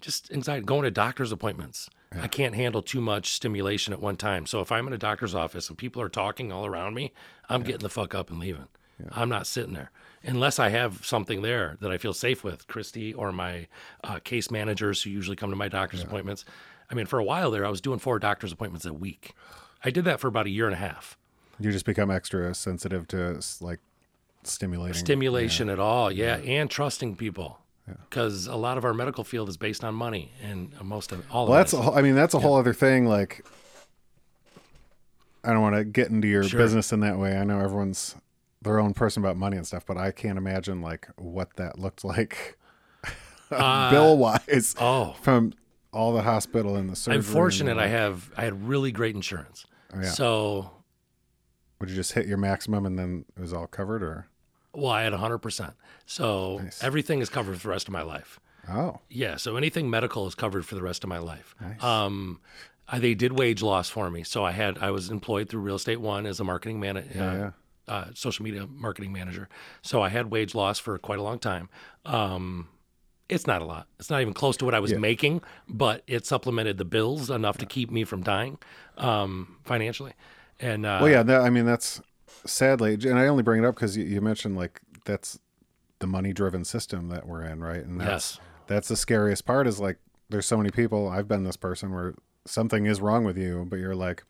just 0.00 0.32
anxiety 0.32 0.64
going 0.64 0.84
to 0.84 0.90
doctor's 0.90 1.32
appointments. 1.32 1.90
I 2.18 2.26
can't 2.26 2.54
handle 2.54 2.80
too 2.80 3.02
much 3.02 3.32
stimulation 3.32 3.92
at 3.92 4.00
one 4.00 4.16
time. 4.16 4.46
So 4.46 4.60
if 4.60 4.72
I'm 4.72 4.86
in 4.86 4.94
a 4.94 4.98
doctor's 4.98 5.34
office 5.34 5.68
and 5.68 5.76
people 5.76 6.00
are 6.00 6.08
talking 6.08 6.50
all 6.50 6.64
around 6.64 6.94
me, 6.94 7.12
I'm 7.50 7.62
getting 7.62 7.82
the 7.82 7.90
fuck 7.90 8.14
up 8.14 8.30
and 8.30 8.38
leaving. 8.38 8.68
I'm 9.12 9.28
not 9.28 9.46
sitting 9.46 9.74
there 9.74 9.90
unless 10.22 10.58
I 10.58 10.70
have 10.70 11.04
something 11.04 11.42
there 11.42 11.76
that 11.80 11.90
I 11.90 11.98
feel 11.98 12.12
safe 12.12 12.42
with, 12.42 12.66
Christy 12.66 13.12
or 13.14 13.30
my 13.30 13.68
uh, 14.02 14.18
case 14.20 14.50
managers 14.50 15.02
who 15.02 15.10
usually 15.10 15.36
come 15.36 15.50
to 15.50 15.56
my 15.56 15.68
doctor's 15.68 16.02
appointments. 16.02 16.44
I 16.90 16.94
mean, 16.94 17.06
for 17.06 17.18
a 17.18 17.24
while 17.24 17.50
there, 17.50 17.66
I 17.66 17.68
was 17.70 17.80
doing 17.80 17.98
four 17.98 18.18
doctor's 18.18 18.52
appointments 18.52 18.86
a 18.86 18.92
week. 18.92 19.34
I 19.84 19.90
did 19.90 20.04
that 20.06 20.18
for 20.18 20.28
about 20.28 20.46
a 20.46 20.50
year 20.50 20.64
and 20.64 20.74
a 20.74 20.78
half. 20.78 21.16
You 21.60 21.70
just 21.70 21.84
become 21.84 22.10
extra 22.10 22.54
sensitive 22.54 23.06
to 23.08 23.40
like 23.60 23.80
stimulating. 24.44 24.94
stimulation 24.94 25.68
at 25.68 25.78
all 25.78 26.10
yeah 26.10 26.36
and 26.36 26.70
trusting 26.70 27.16
people 27.16 27.58
because 28.08 28.46
a 28.46 28.56
lot 28.56 28.78
of 28.78 28.84
our 28.84 28.94
medical 28.94 29.24
field 29.24 29.48
is 29.48 29.56
based 29.56 29.84
on 29.84 29.94
money 29.94 30.32
and 30.42 30.72
most 30.82 31.12
of 31.12 31.24
all 31.30 31.46
Well, 31.46 31.54
of 31.54 31.60
that's 31.60 31.72
it 31.72 31.78
a 31.78 31.92
I 31.98 32.02
mean 32.02 32.14
that's 32.14 32.34
a 32.34 32.38
whole 32.38 32.56
other 32.56 32.74
thing. 32.74 33.06
Like, 33.06 33.44
I 35.44 35.52
don't 35.52 35.62
want 35.62 35.76
to 35.76 35.84
get 35.84 36.08
into 36.10 36.28
your 36.28 36.44
Sure. 36.44 36.58
business 36.60 36.92
in 36.92 37.00
that 37.00 37.18
way. 37.18 37.36
I 37.38 37.44
know 37.44 37.60
everyone's 37.60 38.16
their 38.62 38.80
own 38.80 38.92
person 38.92 39.22
about 39.22 39.36
money 39.36 39.56
and 39.56 39.66
stuff, 39.66 39.86
but 39.86 39.96
I 39.96 40.10
can't 40.10 40.36
imagine 40.36 40.82
like 40.82 41.08
what 41.16 41.54
that 41.56 41.78
looked 41.78 42.04
like 42.04 42.58
uh, 43.50 43.90
bill 43.90 44.18
wise 44.18 44.74
oh 44.80 45.14
from 45.22 45.52
all 45.92 46.12
the 46.12 46.22
hospital 46.22 46.76
and 46.76 46.90
the 46.90 46.94
surgery. 46.96 47.16
i'm 47.16 47.22
fortunate 47.22 47.78
i 47.78 47.86
have 47.86 48.30
i 48.36 48.42
had 48.44 48.68
really 48.68 48.92
great 48.92 49.14
insurance 49.14 49.64
Oh, 49.94 50.00
yeah. 50.02 50.10
so 50.10 50.70
Would 51.80 51.88
you 51.88 51.96
just 51.96 52.12
hit 52.12 52.26
your 52.26 52.36
maximum 52.36 52.84
and 52.84 52.98
then 52.98 53.24
it 53.38 53.40
was 53.40 53.54
all 53.54 53.66
covered, 53.66 54.02
or 54.02 54.26
well 54.78 54.92
i 54.92 55.02
had 55.02 55.12
100% 55.12 55.74
so 56.06 56.58
Nice. 56.58 56.82
everything 56.82 57.20
is 57.20 57.28
covered 57.28 57.56
for 57.60 57.68
the 57.68 57.72
rest 57.76 57.88
of 57.88 57.92
my 57.92 58.02
life 58.02 58.40
oh, 58.70 58.98
yeah 59.10 59.36
so 59.36 59.56
anything 59.56 59.90
medical 59.90 60.26
is 60.26 60.34
covered 60.34 60.64
for 60.66 60.74
the 60.74 60.82
rest 60.82 61.04
of 61.04 61.08
my 61.08 61.18
life 61.18 61.54
Nice. 61.60 61.82
um 61.82 62.40
Uh, 62.90 62.98
they 62.98 63.14
did 63.14 63.32
wage 63.38 63.60
loss 63.62 63.90
for 63.90 64.08
me, 64.10 64.24
so 64.24 64.38
I 64.50 64.52
had 64.52 64.78
I 64.78 64.90
was 64.90 65.10
employed 65.10 65.46
through 65.50 65.60
Real 65.68 65.76
Estate 65.76 66.00
One 66.00 66.24
as 66.30 66.40
a 66.40 66.44
marketing 66.44 66.80
manager, 66.80 67.10
Yeah, 67.14 67.30
uh, 67.30 67.34
yeah. 67.42 67.50
uh, 67.94 68.04
social 68.14 68.42
media 68.46 68.66
marketing 68.66 69.12
manager. 69.12 69.46
So 69.82 70.00
I 70.06 70.08
had 70.08 70.30
wage 70.30 70.54
loss 70.54 70.78
for 70.78 70.96
quite 70.98 71.18
a 71.18 71.22
long 71.22 71.38
time. 71.38 71.68
Um, 72.06 72.68
it's 73.28 73.46
not 73.46 73.60
a 73.60 73.66
lot. 73.66 73.84
It's 73.98 74.08
not 74.08 74.22
even 74.22 74.32
close 74.32 74.56
to 74.60 74.64
what 74.64 74.74
I 74.74 74.80
was 74.80 74.92
Yeah. 74.92 75.00
making, 75.10 75.42
but 75.68 76.02
it 76.06 76.24
supplemented 76.24 76.78
the 76.78 76.86
bills 76.86 77.28
enough 77.28 77.58
to 77.58 77.66
keep 77.66 77.90
me 77.90 78.04
from 78.04 78.22
dying 78.22 78.56
um, 78.96 79.56
financially. 79.66 80.14
And 80.58 80.86
uh, 80.86 80.98
Well, 81.02 81.10
yeah, 81.10 81.22
that, 81.24 81.42
I 81.42 81.50
mean 81.50 81.66
that's 81.66 82.00
sadly, 82.46 82.94
and 82.94 83.18
I 83.18 83.26
only 83.26 83.42
bring 83.42 83.62
it 83.62 83.66
up 83.66 83.74
because 83.74 83.96
you, 83.96 84.04
you 84.04 84.20
mentioned 84.20 84.56
like 84.56 84.80
that's 85.04 85.38
the 86.00 86.06
money-driven 86.06 86.64
system 86.64 87.08
that 87.08 87.26
we're 87.26 87.42
in, 87.42 87.60
right? 87.60 87.84
And 87.84 88.00
that's 88.00 88.36
Yes. 88.36 88.40
that's 88.66 88.88
the 88.88 88.96
scariest 88.96 89.44
part. 89.44 89.66
Is 89.66 89.80
like 89.80 89.98
there's 90.28 90.46
so 90.46 90.56
many 90.56 90.70
people. 90.70 91.08
I've 91.08 91.26
been 91.28 91.44
this 91.44 91.56
person 91.56 91.92
where 91.92 92.14
something 92.46 92.86
is 92.86 93.00
wrong 93.00 93.24
with 93.24 93.36
you, 93.38 93.66
but 93.68 93.78
you're 93.78 93.94
like, 93.96 94.22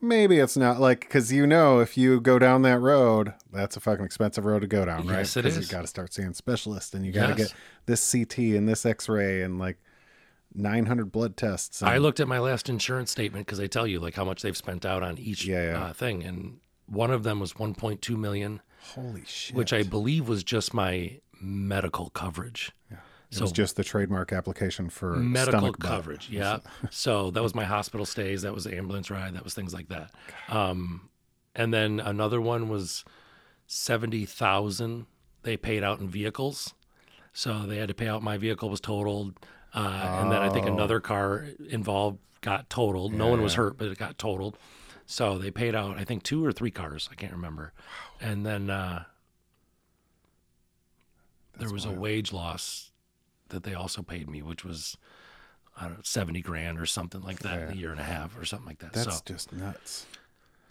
maybe 0.00 0.38
it's 0.38 0.56
not 0.56 0.78
like 0.80 1.00
because 1.00 1.32
you 1.32 1.46
know 1.46 1.80
if 1.80 1.96
you 1.96 2.20
go 2.20 2.38
down 2.38 2.62
that 2.62 2.80
road, 2.80 3.34
that's 3.52 3.76
a 3.76 3.80
fucking 3.80 4.04
expensive 4.04 4.44
road 4.44 4.60
to 4.60 4.66
go 4.66 4.84
down, 4.84 5.06
right? 5.08 5.18
Yes, 5.18 5.36
it 5.36 5.46
is. 5.46 5.58
You 5.58 5.66
got 5.74 5.80
to 5.82 5.86
start 5.86 6.12
seeing 6.12 6.32
specialists, 6.34 6.94
and 6.94 7.04
you 7.04 7.12
got 7.12 7.34
to 7.34 7.42
Yes. 7.42 7.48
get 7.52 7.54
this 7.86 8.12
CT 8.12 8.38
and 8.56 8.68
this 8.68 8.84
X-ray 8.86 9.42
and 9.42 9.58
like 9.58 9.78
900 10.54 11.10
blood 11.12 11.36
tests. 11.36 11.82
And, 11.82 11.90
I 11.90 11.98
looked 11.98 12.20
at 12.20 12.28
my 12.28 12.38
last 12.38 12.68
insurance 12.68 13.10
statement 13.10 13.46
because 13.46 13.58
they 13.58 13.68
tell 13.68 13.86
you 13.86 14.00
like 14.00 14.14
how 14.14 14.24
much 14.24 14.42
they've 14.42 14.56
spent 14.56 14.86
out 14.86 15.02
on 15.02 15.18
each 15.18 15.44
Yeah, 15.44 15.70
yeah. 15.72 15.84
Uh, 15.86 15.92
thing, 15.92 16.22
and 16.22 16.60
one 16.86 17.10
of 17.10 17.22
them 17.22 17.40
was 17.40 17.54
1.2 17.54 18.16
million, 18.16 18.60
holy 18.94 19.24
shit! 19.26 19.56
which 19.56 19.72
I 19.72 19.82
believe 19.82 20.28
was 20.28 20.42
just 20.44 20.72
my 20.74 21.18
medical 21.40 22.10
coverage. 22.10 22.72
it 22.90 23.40
was 23.40 23.52
just 23.52 23.76
the 23.76 23.84
trademark 23.84 24.32
application 24.32 24.88
for 24.88 25.16
medical 25.16 25.60
bug. 25.72 25.78
coverage. 25.80 26.30
Yeah. 26.30 26.58
so 26.90 27.30
that 27.32 27.42
was 27.42 27.54
my 27.54 27.64
hospital 27.64 28.06
stays. 28.06 28.42
That 28.42 28.54
was 28.54 28.66
ambulance 28.66 29.10
ride. 29.10 29.34
That 29.34 29.44
was 29.44 29.52
things 29.54 29.74
like 29.74 29.88
that. 29.88 30.10
Um, 30.48 31.10
and 31.54 31.72
then 31.74 32.00
another 32.00 32.40
one 32.40 32.68
was 32.68 33.04
seventy 33.66 34.24
thousand. 34.24 35.06
They 35.42 35.56
paid 35.56 35.82
out 35.84 36.00
in 36.00 36.08
vehicles, 36.08 36.74
so 37.32 37.66
they 37.66 37.76
had 37.76 37.88
to 37.88 37.94
pay 37.94 38.08
out. 38.08 38.22
My 38.22 38.36
vehicle 38.38 38.68
was 38.70 38.80
totaled, 38.80 39.38
uh, 39.74 40.18
and 40.22 40.30
then 40.32 40.40
I 40.42 40.48
think 40.48 40.66
Oh. 40.66 40.72
another 40.72 41.00
car 41.00 41.46
involved 41.68 42.18
got 42.40 42.68
totaled. 42.70 43.12
no 43.12 43.26
one 43.28 43.42
was 43.42 43.54
hurt, 43.54 43.76
but 43.78 43.88
it 43.88 43.98
got 43.98 44.18
totaled. 44.18 44.56
So 45.06 45.38
they 45.38 45.50
paid 45.52 45.74
out. 45.74 45.96
I 45.96 46.04
think 46.04 46.22
two 46.24 46.44
or 46.44 46.52
three 46.52 46.70
cars. 46.72 47.08
I 47.10 47.14
can't 47.14 47.32
remember. 47.32 47.72
Wow. 47.76 48.28
And 48.28 48.44
then 48.44 48.70
uh, 48.70 49.04
there 51.58 51.70
was 51.70 51.84
a 51.84 51.90
wage 51.92 52.32
loss 52.32 52.90
that 53.48 53.62
they 53.62 53.74
also 53.74 54.02
paid 54.02 54.28
me, 54.28 54.42
which 54.42 54.64
was 54.64 54.96
I 55.76 55.84
don't 55.84 55.92
know, 55.92 56.00
seventy 56.02 56.40
grand 56.42 56.78
or 56.80 56.86
something 56.86 57.22
like 57.22 57.40
that 57.40 57.62
in 57.62 57.70
a 57.70 57.74
year 57.76 57.90
and 57.92 58.00
a 58.00 58.04
half 58.04 58.38
or 58.38 58.44
something 58.44 58.66
like 58.66 58.78
that. 58.80 58.92
That's 58.92 59.16
so 59.16 59.22
just 59.24 59.52
nuts. 59.52 60.06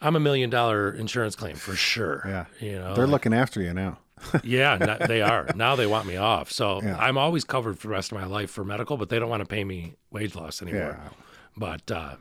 I'm 0.02 0.16
a 0.16 0.20
million 0.20 0.50
dollar 0.50 0.92
insurance 0.92 1.36
claim 1.36 1.56
for 1.56 1.76
sure. 1.76 2.22
Yeah. 2.28 2.46
you 2.60 2.74
know, 2.78 2.94
They're 2.96 3.08
looking 3.08 3.34
after 3.34 3.62
you 3.62 3.74
now. 3.74 4.00
yeah, 4.44 4.78
no- 4.78 5.08
they 5.08 5.22
are 5.22 5.48
now. 5.56 5.76
They 5.76 5.88
want 5.88 6.06
me 6.06 6.18
off, 6.18 6.52
so 6.52 6.82
Yeah. 6.84 6.98
I'm 6.98 7.18
always 7.18 7.44
covered 7.44 7.80
for 7.80 7.88
the 7.88 7.94
rest 7.94 8.12
of 8.12 8.18
my 8.18 8.26
life 8.26 8.52
for 8.52 8.64
medical, 8.66 8.98
but 8.98 9.10
they 9.10 9.20
don't 9.20 9.30
want 9.30 9.42
to 9.42 9.48
pay 9.48 9.64
me 9.64 9.96
wage 10.12 10.36
loss 10.36 10.62
anymore. 10.62 11.00
Yeah. 11.02 11.10
But 11.58 11.90
uh, 11.92 12.16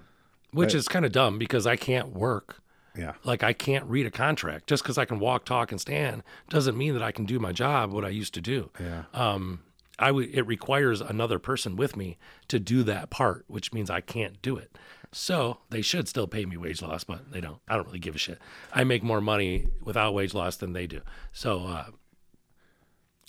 which 0.55 0.75
is 0.75 0.89
kind 0.89 1.05
of 1.05 1.13
dumb 1.13 1.39
because 1.39 1.67
I 1.67 1.77
can't 1.77 2.09
work. 2.15 2.61
Yeah. 2.97 3.15
Like 3.25 3.43
I 3.43 3.53
can't 3.53 3.85
read 3.87 4.07
a 4.07 4.11
contract 4.11 4.69
just 4.69 4.83
because 4.83 4.99
I 4.99 5.05
can 5.05 5.19
walk, 5.19 5.45
talk, 5.45 5.73
and 5.73 5.81
stand 5.81 6.23
doesn't 6.49 6.77
mean 6.79 6.95
that 6.95 7.03
I 7.03 7.11
can 7.13 7.25
do 7.25 7.39
my 7.39 7.53
job 7.53 7.93
what 7.93 8.05
I 8.05 8.09
used 8.09 8.35
to 8.35 8.41
do. 8.41 8.71
Yeah. 8.81 9.05
um, 9.13 9.61
I 9.99 10.11
would. 10.11 10.35
It 10.35 10.43
requires 10.43 11.01
another 11.01 11.39
person 11.39 11.77
with 11.77 11.97
me 11.97 12.19
to 12.49 12.59
do 12.59 12.83
that 12.85 13.11
part, 13.11 13.45
which 13.47 13.73
means 13.73 13.91
I 13.91 14.01
can't 14.01 14.41
do 14.43 14.57
it. 14.57 14.77
So 15.13 15.59
they 15.71 15.83
should 15.83 16.09
still 16.09 16.27
pay 16.27 16.45
me 16.45 16.57
wage 16.57 16.83
loss, 16.83 17.05
but 17.05 17.31
they 17.31 17.41
don't. 17.41 17.59
I 17.69 17.77
don't 17.77 17.87
really 17.87 18.01
give 18.01 18.17
a 18.17 18.19
shit. 18.19 18.41
I 18.73 18.83
make 18.83 19.05
more 19.05 19.21
money 19.21 19.69
without 19.83 20.13
wage 20.13 20.35
loss 20.35 20.57
than 20.57 20.73
they 20.73 20.89
do. 20.89 21.01
So 21.33 21.65
uh, 21.67 21.87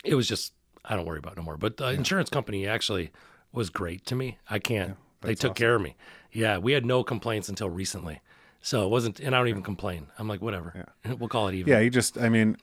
it 0.04 0.16
was 0.16 0.28
just 0.28 0.54
I 0.84 0.96
don't 0.96 1.06
worry 1.06 1.20
about 1.20 1.34
it 1.34 1.38
no 1.38 1.44
more. 1.44 1.58
But 1.58 1.78
the 1.78 1.90
insurance 1.90 2.30
company 2.30 2.68
actually 2.68 3.12
was 3.52 3.70
great 3.70 4.06
to 4.08 4.16
me. 4.16 4.38
I 4.50 4.60
can't. 4.60 4.98
they 5.22 5.36
took 5.36 5.56
care 5.56 5.76
of 5.76 5.82
me. 5.82 5.96
Yeah, 6.36 6.58
we 6.58 6.74
had 6.74 6.86
no 6.86 7.04
complaints 7.04 7.50
until 7.50 7.70
recently. 7.70 8.22
So 8.62 8.84
it 8.84 8.90
wasn't, 8.90 9.20
and 9.20 9.36
I 9.36 9.40
don't 9.40 9.48
even 9.48 9.64
complain. 9.64 10.08
I'm 10.18 10.28
like, 10.28 10.42
whatever. 10.42 10.86
We'll 11.20 11.30
call 11.30 11.48
it 11.48 11.56
even. 11.56 11.72
Yeah. 11.72 11.80
You 11.80 11.90
just, 11.90 12.18
I 12.18 12.30
mean, 12.30 12.58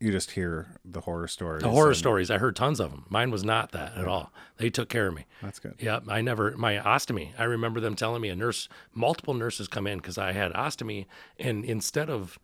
you 0.00 0.10
just 0.10 0.32
hear 0.32 0.66
the 0.84 1.00
horror 1.00 1.28
stories. 1.28 1.62
The 1.62 1.68
horror 1.68 1.88
and 1.88 1.96
stories, 1.96 2.30
I 2.30 2.38
heard 2.38 2.56
tons 2.56 2.80
of 2.80 2.90
them. 2.90 3.06
Mine 3.08 3.30
was 3.30 3.44
not 3.44 3.72
that 3.72 3.96
at 3.96 4.06
all. 4.08 4.32
They 4.56 4.70
took 4.70 4.88
care 4.88 5.08
of 5.08 5.14
me. 5.14 5.26
That's 5.42 5.58
good. 5.58 5.74
Yeah, 5.78 6.00
I 6.08 6.22
never 6.22 6.56
my 6.56 6.74
ostomy. 6.76 7.30
I 7.38 7.44
remember 7.44 7.80
them 7.80 7.94
telling 7.96 8.20
me 8.22 8.28
a 8.28 8.36
nurse, 8.36 8.68
multiple 8.94 9.34
nurses 9.34 9.68
come 9.68 9.86
in 9.86 9.98
because 9.98 10.16
I 10.18 10.32
had 10.32 10.52
ostomy, 10.54 11.06
and 11.38 11.64
instead 11.64 12.08
of 12.10 12.38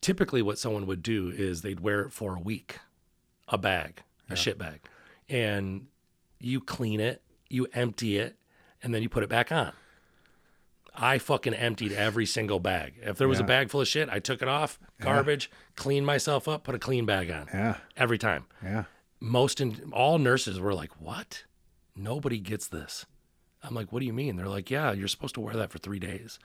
typically 0.00 0.42
what 0.42 0.58
someone 0.58 0.86
would 0.86 1.02
do 1.02 1.32
is 1.34 1.62
they'd 1.62 1.80
wear 1.80 2.02
it 2.02 2.12
for 2.12 2.36
a 2.36 2.40
week, 2.40 2.78
a 3.48 3.58
bag, 3.58 4.02
a 4.28 4.36
shit 4.36 4.58
bag, 4.58 4.80
and 5.28 5.86
you 6.40 6.60
clean 6.60 6.98
it, 6.98 7.22
you 7.48 7.66
empty 7.74 8.18
it, 8.18 8.36
and 8.82 8.92
then 8.94 9.02
you 9.02 9.08
put 9.08 9.22
it 9.22 9.28
back 9.28 9.52
on. 9.52 9.72
I 10.94 11.18
fucking 11.18 11.54
emptied 11.54 11.92
every 11.92 12.26
single 12.26 12.60
bag. 12.60 12.94
If 13.02 13.16
there 13.16 13.28
was 13.28 13.40
a 13.40 13.44
bag 13.44 13.70
full 13.70 13.80
of 13.80 13.88
shit, 13.88 14.08
I 14.10 14.18
took 14.18 14.42
it 14.42 14.48
off, 14.48 14.78
garbage, 15.00 15.50
cleaned 15.74 16.04
myself 16.06 16.46
up, 16.48 16.64
put 16.64 16.74
a 16.74 16.78
clean 16.78 17.06
bag 17.06 17.30
on. 17.30 17.46
Yeah. 17.52 17.78
Every 17.96 18.18
time 18.18 18.44
Yeah. 18.62 18.84
most 19.20 19.60
in, 19.60 19.90
all 19.92 20.18
nurses 20.18 20.60
were 20.60 20.74
like, 20.74 21.00
"What? 21.00 21.44
Nobody 21.96 22.38
gets 22.38 22.68
this." 22.68 23.06
I'm 23.62 23.74
like, 23.74 23.90
"What 23.92 24.00
do 24.00 24.06
you 24.06 24.12
mean?" 24.12 24.36
They're 24.36 24.48
like, 24.48 24.70
"Yeah, 24.70 24.92
you're 24.92 25.08
supposed 25.08 25.34
to 25.34 25.40
wear 25.40 25.54
that 25.54 25.70
for 25.70 25.78
three 25.78 25.98
days." 25.98 26.38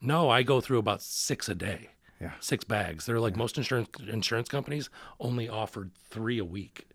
No, 0.00 0.28
I 0.30 0.42
go 0.42 0.60
through 0.60 0.78
about 0.78 1.00
six 1.02 1.48
a 1.48 1.54
day. 1.54 1.90
Yeah. 2.20 2.32
six 2.40 2.62
bags. 2.64 3.04
They're 3.06 3.18
like 3.20 3.34
most 3.36 3.56
insurance 3.58 3.88
insurance 4.08 4.48
companies 4.48 4.88
only 5.18 5.48
offered 5.48 5.90
three 6.08 6.38
a 6.38 6.44
week. 6.44 6.86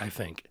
I 0.00 0.08
think. 0.08 0.44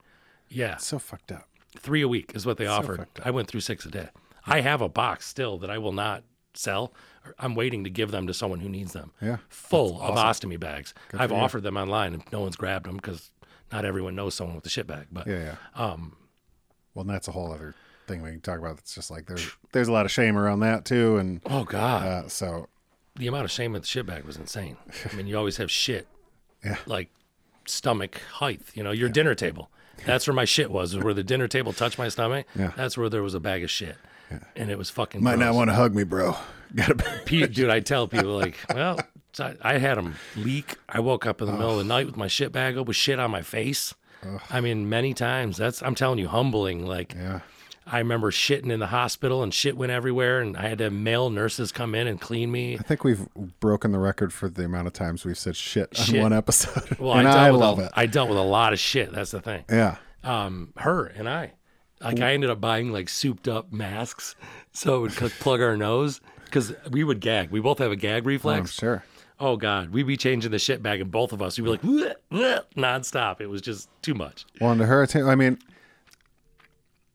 Yeah, 0.49 0.75
So 0.77 0.99
fucked 0.99 1.31
up. 1.31 1.47
three 1.77 2.01
a 2.01 2.07
week 2.07 2.31
is 2.35 2.45
what 2.45 2.57
they 2.57 2.67
offered. 2.67 3.07
I 3.23 3.31
went 3.31 3.47
through 3.47 3.61
six 3.61 3.85
a 3.85 3.89
day. 3.91 4.09
I 4.45 4.61
have 4.61 4.81
a 4.81 4.89
box 4.89 5.25
still 5.27 5.57
that 5.59 5.69
I 5.69 5.77
will 5.77 5.91
not 5.91 6.23
sell. 6.53 6.93
I'm 7.39 7.55
waiting 7.55 7.83
to 7.83 7.89
give 7.89 8.11
them 8.11 8.27
to 8.27 8.33
someone 8.33 8.59
who 8.59 8.69
needs 8.69 8.93
them. 8.93 9.11
Yeah. 9.21 9.37
Full 9.49 9.99
of 10.01 10.15
ostomy 10.15 10.59
bags. 10.59 10.93
I've 11.13 11.31
offered 11.31 11.63
them 11.63 11.75
online 11.77 12.13
and 12.13 12.23
no 12.31 12.41
one's 12.41 12.55
grabbed 12.55 12.85
them 12.85 12.95
because 12.97 13.31
not 13.71 13.83
everyone 13.85 14.15
knows 14.15 14.35
someone 14.35 14.55
with 14.55 14.65
a 14.65 14.69
shit 14.69 14.85
bag. 14.87 15.07
But 15.11 15.25
Yeah. 15.27 15.43
Yeah. 15.43 15.55
Um, 15.75 16.15
well, 16.93 17.01
and 17.01 17.09
that's 17.09 17.27
a 17.27 17.31
whole 17.31 17.51
other 17.51 17.73
thing 18.07 18.21
we 18.21 18.29
can 18.29 18.41
talk 18.41 18.59
about. 18.59 18.77
It's 18.77 18.93
just 18.93 19.09
like 19.09 19.25
there's 19.25 19.49
there's 19.71 19.87
a 19.87 19.91
lot 19.91 20.05
of 20.05 20.11
shame 20.11 20.37
around 20.37 20.59
that 20.61 20.85
too, 20.85 21.17
and 21.17 21.41
oh 21.47 21.63
god, 21.63 22.03
uh, 22.07 22.27
so 22.29 22.69
the 23.15 23.27
amount 23.27 23.45
of 23.45 23.51
shame 23.51 23.73
with 23.73 23.81
the 23.81 23.87
shit 23.87 24.05
bag 24.05 24.23
was 24.23 24.37
insane. 24.37 24.77
I 25.11 25.15
mean, 25.15 25.25
you 25.27 25.37
always 25.37 25.57
have 25.57 25.69
shit, 25.71 26.07
Yeah. 26.63 26.77
like 26.85 27.09
stomach 27.65 28.21
height. 28.33 28.61
You 28.75 28.83
know, 28.83 28.91
your 28.91 29.09
dinner 29.09 29.35
table. 29.35 29.69
That's 30.05 30.27
where 30.27 30.33
my 30.33 30.45
shit 30.45 30.69
was. 30.71 30.95
was 30.95 31.03
Where 31.03 31.13
the 31.13 31.23
dinner 31.23 31.47
table 31.47 31.73
touched 31.73 31.97
my 31.97 32.09
stomach. 32.09 32.45
Yeah. 32.55 32.71
That's 32.77 32.97
where 32.97 33.09
there 33.09 33.23
was 33.23 33.33
a 33.33 33.39
bag 33.39 33.63
of 33.63 33.71
shit, 33.71 33.95
and 34.55 34.69
it 34.69 34.77
was 34.77 34.89
fucking. 34.89 35.23
might 35.23 35.39
not 35.39 35.53
want 35.55 35.69
to 35.69 35.73
hug 35.75 35.93
me, 35.95 36.03
bro. 36.03 36.35
Got 36.75 36.97
to. 36.99 37.47
Dude, 37.47 37.69
I 37.69 37.79
tell 37.79 38.07
people 38.07 38.35
like, 38.37 38.57
well, 38.73 38.99
I 39.39 39.55
I 39.61 39.77
had 39.77 39.97
them 39.97 40.15
leak. 40.35 40.75
I 40.89 40.99
woke 40.99 41.25
up 41.25 41.41
in 41.41 41.47
the 41.47 41.53
middle 41.53 41.71
of 41.71 41.77
the 41.77 41.83
night 41.83 42.05
with 42.05 42.17
my 42.17 42.27
shit 42.27 42.51
bag 42.51 42.77
up 42.77 42.87
with 42.87 42.95
shit 42.97 43.19
on 43.19 43.31
my 43.31 43.41
face. 43.41 43.93
I 44.49 44.59
mean, 44.59 44.89
many 44.89 45.13
times. 45.13 45.55
That's 45.57 45.83
I'm 45.83 45.93
telling 45.95 46.17
you, 46.19 46.27
humbling. 46.27 46.85
Like, 46.85 47.13
Yeah. 47.13 47.41
I 47.87 47.99
remember 47.99 48.31
shitting 48.31 48.71
in 48.71 48.79
the 48.79 48.87
hospital 48.87 49.43
and 49.43 49.53
shit 49.53 49.77
went 49.77 49.91
everywhere, 49.91 50.41
and 50.41 50.57
I 50.57 50.67
had 50.69 50.79
to 50.79 50.85
have 50.85 50.93
male 50.93 51.29
nurses 51.29 51.71
come 51.71 51.93
in 51.93 52.07
and 52.07 52.19
clean 52.19 52.51
me. 52.51 52.73
I 52.79 52.81
think 52.81 53.03
we've 53.03 53.27
broken 53.59 53.91
the 53.91 53.99
record 53.99 54.33
for 54.33 54.49
the 54.49 54.65
amount 54.65 54.87
of 54.87 54.93
times 54.93 55.23
we've 55.23 55.37
said 55.37 55.55
shit, 55.55 56.09
on 56.09 56.19
one 56.19 56.33
episode, 56.33 56.97
Well, 56.97 57.13
and 57.19 57.27
I, 57.27 57.31
I, 57.31 57.35
dealt 57.45 57.53
with 57.53 57.61
love 57.61 57.79
a, 57.79 57.83
it. 57.85 57.91
I 57.95 58.05
dealt 58.07 58.29
with 58.29 58.39
a 58.39 58.41
lot 58.41 58.73
of 58.73 58.79
shit. 58.79 59.11
That's 59.11 59.29
the 59.29 59.39
thing. 59.41 59.65
yeah. 59.69 59.97
Um, 60.23 60.73
her 60.77 61.05
and 61.05 61.29
I, 61.29 61.51
like, 62.05 62.19
I 62.21 62.33
ended 62.33 62.49
up 62.49 62.61
buying 62.61 62.91
like 62.91 63.09
souped 63.09 63.47
up 63.47 63.71
masks 63.71 64.35
so 64.71 65.05
it 65.05 65.21
would 65.21 65.31
plug 65.33 65.61
our 65.61 65.75
nose 65.77 66.21
because 66.45 66.73
we 66.91 67.03
would 67.03 67.19
gag. 67.19 67.49
We 67.51 67.59
both 67.59 67.79
have 67.79 67.91
a 67.91 67.95
gag 67.95 68.25
reflex. 68.25 68.77
Oh, 68.77 68.79
sure. 68.79 69.03
Oh 69.37 69.57
God, 69.57 69.89
we'd 69.89 70.07
be 70.07 70.15
changing 70.15 70.51
the 70.51 70.59
shit 70.59 70.81
bag, 70.81 71.01
and 71.01 71.11
both 71.11 71.33
of 71.33 71.41
us, 71.41 71.57
we'd 71.57 71.65
be 71.65 71.69
like 71.71 71.81
"Bleh, 71.81 72.15
bleh," 72.31 72.63
nonstop. 72.77 73.41
It 73.41 73.47
was 73.47 73.61
just 73.61 73.89
too 74.01 74.13
much. 74.13 74.45
Well, 74.61 74.71
and 74.71 74.79
the 74.79 74.85
hurricane. 74.85 75.25
I 75.25 75.35
mean, 75.35 75.57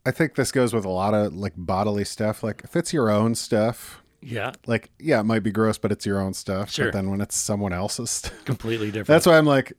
I 0.05 0.11
think 0.11 0.35
this 0.35 0.53
goes 0.53 0.75
with 0.75 0.85
a 0.85 0.91
lot 0.91 1.15
of 1.15 1.35
like 1.35 1.55
bodily 1.57 2.05
stuff. 2.05 2.43
Like 2.43 2.63
if 2.65 2.77
it's 2.77 2.93
your 2.93 3.11
own 3.11 3.35
stuff, 3.35 4.03
Yeah, 4.21 4.53
like 4.67 4.91
yeah, 4.99 5.21
it 5.21 5.25
might 5.25 5.43
be 5.43 5.51
gross, 5.51 5.79
but 5.79 5.93
it's 5.93 6.05
your 6.05 6.21
own 6.21 6.35
stuff. 6.35 6.71
Sure. 6.71 6.87
But 6.87 6.93
then 6.93 7.11
when 7.11 7.23
it's 7.23 7.37
someone 7.37 7.73
else's, 7.73 8.11
stuff, 8.11 8.45
completely 8.45 8.89
different. 8.89 9.07
that's 9.07 9.27
why 9.27 9.39
I'm 9.39 9.47
like, 9.47 9.73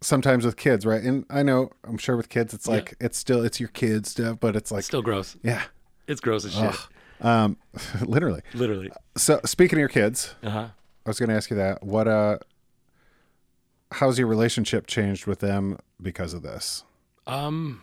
sometimes 0.00 0.44
with 0.44 0.56
kids, 0.56 0.84
right? 0.86 1.02
And 1.02 1.24
I 1.30 1.42
know, 1.42 1.70
I'm 1.84 1.98
sure 1.98 2.16
with 2.16 2.28
kids, 2.28 2.54
it's 2.54 2.66
like 2.68 2.94
it's 3.00 3.18
still 3.18 3.44
it's 3.44 3.58
your 3.60 3.68
kids 3.70 4.10
stuff, 4.12 4.38
but 4.40 4.56
it's 4.56 4.70
like 4.70 4.84
still 4.84 5.02
gross. 5.02 5.36
yeah, 5.42 5.62
It's 6.06 6.20
gross 6.20 6.44
as 6.44 6.54
shit. 6.54 6.76
um, 7.20 7.56
literally. 8.06 8.42
Literally. 8.54 8.90
So 9.16 9.40
speaking 9.44 9.78
of 9.78 9.80
your 9.80 9.88
kids, 9.88 10.34
Uh 10.42 10.50
huh. 10.50 10.68
I 11.06 11.08
was 11.10 11.18
going 11.18 11.30
to 11.30 11.34
ask 11.36 11.48
you 11.50 11.56
that. 11.56 11.82
What 11.82 12.06
uh, 12.06 12.38
how's 13.92 14.18
your 14.18 14.28
relationship 14.28 14.86
changed 14.86 15.26
with 15.26 15.38
them 15.40 15.78
because 16.00 16.34
of 16.34 16.42
this, 16.42 16.84
Um, 17.26 17.82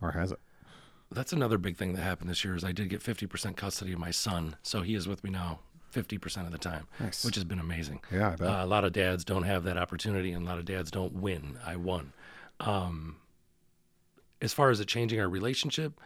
or 0.00 0.12
has 0.12 0.32
it? 0.32 0.38
That's 1.10 1.32
another 1.32 1.56
big 1.58 1.76
thing 1.76 1.94
that 1.94 2.02
happened 2.02 2.28
this 2.30 2.44
year 2.44 2.54
is 2.54 2.64
I 2.64 2.72
did 2.72 2.88
get 2.90 3.00
50% 3.02 3.56
custody 3.56 3.92
of 3.94 3.98
my 3.98 4.10
son. 4.10 4.56
So 4.62 4.82
he 4.82 4.94
is 4.94 5.08
with 5.08 5.24
me 5.24 5.30
now 5.30 5.60
50% 5.92 6.46
of 6.46 6.52
the 6.52 6.58
time, 6.58 6.86
Nice. 7.00 7.24
which 7.24 7.34
has 7.36 7.44
been 7.44 7.58
amazing. 7.58 8.00
Yeah, 8.12 8.30
I 8.32 8.36
bet. 8.36 8.48
Uh, 8.48 8.64
a 8.64 8.66
lot 8.66 8.84
of 8.84 8.92
dads 8.92 9.24
don't 9.24 9.44
have 9.44 9.64
that 9.64 9.76
opportunity 9.78 10.32
and 10.32 10.46
a 10.46 10.48
lot 10.48 10.58
of 10.58 10.64
dads 10.64 10.90
don't 10.90 11.14
win. 11.14 11.58
I 11.64 11.76
won. 11.76 12.12
Um, 12.60 13.16
as 14.42 14.52
far 14.52 14.70
as 14.70 14.80
it 14.80 14.86
changing 14.88 15.18
our 15.20 15.28
relationship, 15.28 15.98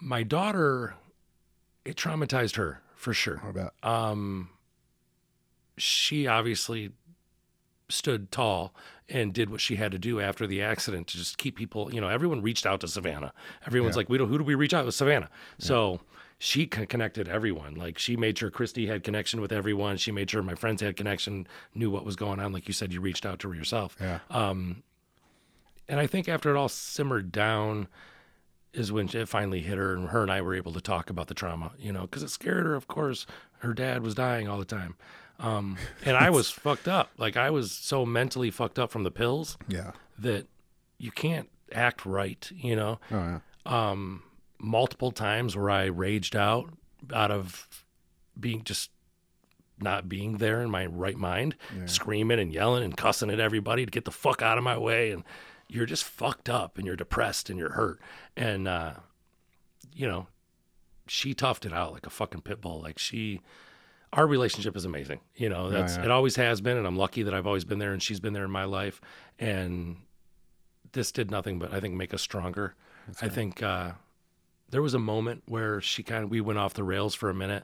my 0.00 0.22
daughter, 0.22 0.94
it 1.84 1.96
traumatized 1.96 2.56
her 2.56 2.80
for 2.94 3.12
sure 3.12 3.40
I 3.46 3.50
bet. 3.52 3.72
um, 3.82 4.48
she 5.76 6.26
obviously 6.26 6.92
stood 7.88 8.30
tall 8.30 8.74
and 9.08 9.34
did 9.34 9.50
what 9.50 9.60
she 9.60 9.76
had 9.76 9.92
to 9.92 9.98
do 9.98 10.20
after 10.20 10.46
the 10.46 10.62
accident 10.62 11.06
to 11.08 11.18
just 11.18 11.36
keep 11.36 11.56
people. 11.56 11.92
You 11.92 12.00
know, 12.00 12.08
everyone 12.08 12.40
reached 12.42 12.64
out 12.64 12.80
to 12.80 12.88
Savannah. 12.88 13.32
Everyone's 13.66 13.94
Yeah. 13.96 14.00
like, 14.00 14.08
"We 14.08 14.16
don't. 14.18 14.28
Who 14.28 14.38
do 14.38 14.44
we 14.44 14.54
reach 14.54 14.72
out? 14.72 14.84
to? 14.84 14.92
Savannah." 14.92 15.28
So 15.58 16.00
she 16.44 16.66
connected 16.66 17.26
everyone. 17.26 17.74
Like 17.74 17.98
she 17.98 18.18
made 18.18 18.36
sure 18.36 18.50
Christy 18.50 18.86
had 18.86 19.02
connection 19.02 19.40
with 19.40 19.50
everyone. 19.50 19.96
She 19.96 20.12
made 20.12 20.28
sure 20.28 20.42
my 20.42 20.54
friends 20.54 20.82
had 20.82 20.94
connection, 20.94 21.46
knew 21.74 21.90
what 21.90 22.04
was 22.04 22.16
going 22.16 22.38
on. 22.38 22.52
Like 22.52 22.68
you 22.68 22.74
said, 22.74 22.92
you 22.92 23.00
reached 23.00 23.24
out 23.24 23.38
to 23.38 23.48
her 23.48 23.54
yourself. 23.54 23.96
Yeah. 23.98 24.18
Um, 24.28 24.82
and 25.88 25.98
I 25.98 26.06
think 26.06 26.28
after 26.28 26.54
it 26.54 26.58
all 26.58 26.68
simmered 26.68 27.32
down 27.32 27.88
is 28.74 28.92
when 28.92 29.08
it 29.08 29.26
finally 29.26 29.62
hit 29.62 29.78
her, 29.78 29.94
and 29.94 30.10
her 30.10 30.20
and 30.20 30.30
I 30.30 30.42
were 30.42 30.54
able 30.54 30.74
to 30.74 30.82
talk 30.82 31.08
about 31.08 31.28
the 31.28 31.34
trauma, 31.34 31.72
you 31.78 31.92
know, 31.92 32.02
because 32.02 32.22
it 32.22 32.28
scared 32.28 32.66
her. 32.66 32.74
Of 32.74 32.88
course, 32.88 33.24
her 33.60 33.72
dad 33.72 34.02
was 34.02 34.14
dying 34.14 34.46
all 34.46 34.58
the 34.58 34.66
time, 34.66 34.96
um, 35.38 35.78
and 36.04 36.14
I 36.14 36.28
was 36.28 36.50
fucked 36.50 36.88
up. 36.88 37.10
Like 37.16 37.38
I 37.38 37.48
was 37.48 37.72
so 37.72 38.04
mentally 38.04 38.50
fucked 38.50 38.78
up 38.78 38.90
from 38.90 39.04
the 39.04 39.10
pills 39.10 39.56
yeah. 39.66 39.92
that 40.18 40.46
you 40.98 41.10
can't 41.10 41.48
act 41.72 42.04
right, 42.04 42.50
you 42.54 42.76
know. 42.76 43.00
Oh 43.10 43.16
yeah. 43.16 43.38
Um, 43.64 44.24
multiple 44.64 45.12
times 45.12 45.56
where 45.56 45.70
I 45.70 45.84
raged 45.84 46.34
out 46.34 46.70
out 47.12 47.30
of 47.30 47.68
being 48.38 48.64
just 48.64 48.90
not 49.80 50.08
being 50.08 50.38
there 50.38 50.60
in 50.62 50.70
my 50.70 50.86
right 50.86 51.16
mind, 51.16 51.56
screaming 51.86 52.38
and 52.38 52.52
yelling 52.52 52.84
and 52.84 52.96
cussing 52.96 53.30
at 53.30 53.40
everybody 53.40 53.84
to 53.84 53.90
get 53.90 54.04
the 54.04 54.10
fuck 54.10 54.40
out 54.40 54.56
of 54.56 54.64
my 54.64 54.78
way. 54.78 55.10
And 55.10 55.24
you're 55.68 55.86
just 55.86 56.04
fucked 56.04 56.48
up 56.48 56.78
and 56.78 56.86
you're 56.86 56.96
depressed 56.96 57.50
and 57.50 57.58
you're 57.58 57.72
hurt. 57.72 58.00
And, 58.36 58.68
uh, 58.68 58.94
you 59.92 60.06
know, 60.06 60.28
she 61.06 61.34
toughed 61.34 61.66
it 61.66 61.72
out 61.72 61.92
like 61.92 62.06
a 62.06 62.10
fucking 62.10 62.42
pit 62.42 62.60
bull. 62.60 62.80
Like 62.80 62.98
she, 62.98 63.40
our 64.12 64.26
relationship 64.26 64.76
is 64.76 64.84
amazing. 64.84 65.20
You 65.34 65.48
know, 65.48 65.70
that's, 65.70 65.96
yeah. 65.96 66.04
it 66.04 66.10
always 66.10 66.36
has 66.36 66.60
been. 66.60 66.76
And 66.76 66.86
I'm 66.86 66.96
lucky 66.96 67.24
that 67.24 67.34
I've 67.34 67.46
always 67.46 67.64
been 67.64 67.80
there 67.80 67.92
and 67.92 68.02
she's 68.02 68.20
been 68.20 68.32
there 68.32 68.44
in 68.44 68.50
my 68.50 68.64
life. 68.64 69.00
And 69.38 69.96
this 70.92 71.10
did 71.10 71.30
nothing 71.30 71.58
but 71.58 71.72
I 71.72 71.80
think 71.80 71.94
make 71.94 72.14
us 72.14 72.22
stronger. 72.22 72.74
I 73.20 73.28
think, 73.28 73.62
uh, 73.62 73.92
there 74.74 74.82
was 74.82 74.94
a 74.94 74.98
moment 74.98 75.44
where 75.46 75.80
she 75.80 76.02
kind 76.02 76.24
of 76.24 76.30
we 76.30 76.40
went 76.40 76.58
off 76.58 76.74
the 76.74 76.82
rails 76.82 77.14
for 77.14 77.30
a 77.30 77.34
minute 77.34 77.62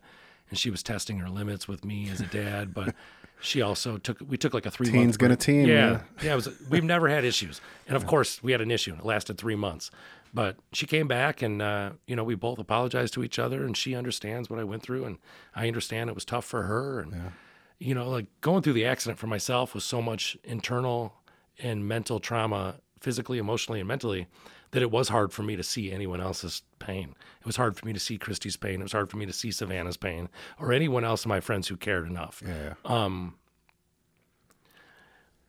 and 0.48 0.56
she 0.56 0.70
was 0.70 0.80
testing 0.80 1.18
her 1.18 1.28
limits 1.28 1.66
with 1.66 1.84
me 1.84 2.08
as 2.08 2.20
a 2.20 2.26
dad 2.26 2.72
but 2.72 2.94
she 3.40 3.62
also 3.62 3.98
took 3.98 4.18
we 4.28 4.36
took 4.36 4.54
like 4.54 4.64
a 4.64 4.70
three 4.70 4.86
Teen's 4.86 5.06
month 5.06 5.18
gonna 5.18 5.34
break. 5.34 5.40
teen, 5.40 5.66
yeah. 5.66 5.90
yeah. 5.90 6.00
yeah, 6.22 6.32
it 6.32 6.36
was 6.36 6.48
we've 6.70 6.84
never 6.84 7.08
had 7.08 7.24
issues. 7.24 7.60
And 7.88 7.96
of 7.96 8.06
course 8.06 8.40
we 8.44 8.52
had 8.52 8.60
an 8.60 8.70
issue 8.70 8.92
and 8.92 9.00
it 9.00 9.04
lasted 9.04 9.38
three 9.38 9.56
months. 9.56 9.90
But 10.32 10.58
she 10.72 10.86
came 10.86 11.08
back 11.08 11.42
and 11.42 11.60
uh, 11.60 11.90
you 12.06 12.14
know 12.14 12.22
we 12.22 12.36
both 12.36 12.60
apologized 12.60 13.14
to 13.14 13.24
each 13.24 13.40
other 13.40 13.64
and 13.64 13.76
she 13.76 13.96
understands 13.96 14.48
what 14.48 14.60
i 14.60 14.64
went 14.64 14.84
through 14.84 15.04
and 15.04 15.18
i 15.56 15.66
understand 15.66 16.08
it 16.08 16.14
was 16.14 16.24
tough 16.24 16.44
for 16.44 16.62
her 16.62 17.00
and 17.00 17.32
you 17.80 17.96
know 17.96 18.08
like 18.08 18.26
going 18.40 18.62
through 18.62 18.74
the 18.74 18.86
accident 18.86 19.18
for 19.18 19.26
myself 19.26 19.74
was 19.74 19.84
so 19.84 20.00
much 20.00 20.38
internal 20.44 21.14
and 21.58 21.88
mental 21.88 22.20
trauma 22.20 22.76
physically 23.00 23.38
emotionally 23.38 23.80
and 23.80 23.88
mentally 23.88 24.28
that 24.72 24.82
it 24.82 24.90
was 24.90 25.08
hard 25.08 25.32
for 25.32 25.42
me 25.42 25.56
to 25.56 25.62
see 25.62 25.90
anyone 25.90 26.20
else's 26.20 26.62
pain. 26.78 27.14
It 27.40 27.46
was 27.46 27.56
hard 27.56 27.76
for 27.76 27.86
me 27.86 27.92
to 27.92 28.00
see 28.00 28.18
Christy's 28.18 28.56
pain. 28.56 28.80
It 28.80 28.84
was 28.84 28.92
hard 28.92 29.10
for 29.10 29.16
me 29.16 29.26
to 29.26 29.32
see 29.32 29.50
Savannah's 29.50 29.96
pain 29.96 30.28
or 30.58 30.72
anyone 30.72 31.04
else 31.04 31.24
of 31.24 31.28
my 31.28 31.40
friends 31.40 31.68
who 31.68 31.76
cared 31.76 32.06
enough. 32.06 32.42
Yeah. 32.46 32.74
Um, 32.84 33.34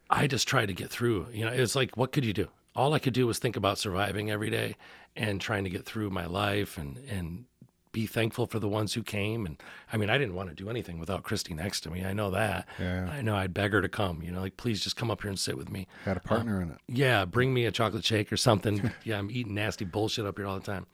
I 0.10 0.28
just 0.28 0.48
tried 0.48 0.68
to 0.68 0.74
get 0.74 0.90
through. 0.90 1.28
You 1.32 1.46
know, 1.46 1.52
it's 1.52 1.76
like, 1.76 1.96
what 1.96 2.12
could 2.12 2.26
you 2.26 2.34
do? 2.34 2.50
All 2.76 2.94
I 2.94 3.00
could 3.00 3.14
do 3.14 3.28
was 3.28 3.40
think 3.40 3.56
about 3.56 3.78
surviving 3.78 4.32
every 4.32 4.50
day 4.50 4.76
and 5.16 5.40
trying 5.40 5.64
to 5.66 5.70
get 5.70 5.86
through 5.86 6.10
my 6.10 6.26
life 6.26 6.78
and 6.78 6.98
and 7.10 7.46
be 7.92 8.08
thankful 8.08 8.48
for 8.48 8.60
the 8.60 8.68
ones 8.68 8.94
who 8.94 9.04
came. 9.04 9.46
And 9.46 9.62
I 9.92 9.98
mean, 9.98 10.10
I 10.10 10.18
didn't 10.18 10.36
want 10.36 10.50
to 10.50 10.56
do 10.56 10.70
anything 10.70 11.00
without 11.00 11.24
Christy 11.24 11.54
next 11.54 11.82
to 11.82 11.92
me. 11.92 12.06
I 12.06 12.14
know 12.14 12.32
that. 12.32 12.68
Yeah. 12.80 13.10
I 13.12 13.22
know 13.22 13.36
I'd 13.36 13.54
beg 13.54 13.74
her 13.74 13.82
to 13.82 13.89
come. 13.89 14.22
You 14.22 14.32
know, 14.32 14.42
like 14.42 14.58
please 14.58 14.82
just 14.82 14.96
come 14.96 15.12
up 15.12 15.22
here 15.22 15.30
and 15.30 15.39
sit 15.39 15.58
with 15.58 15.70
me. 15.70 15.88
Had 16.06 16.18
a 16.18 16.22
partner 16.22 16.62
in 16.62 16.72
it. 16.72 16.78
Yeah, 16.88 17.26
bring 17.26 17.54
me 17.54 17.66
a 17.66 17.72
chocolate 17.72 18.06
shake 18.06 18.32
or 18.32 18.38
something. 18.38 18.92
yeah, 19.04 19.18
I'm 19.18 19.32
eating 19.32 19.56
nasty 19.56 19.86
bullshit 19.86 20.26
up 20.26 20.38
here 20.38 20.48
all 20.48 20.60
the 20.60 20.66
time. 20.66 20.86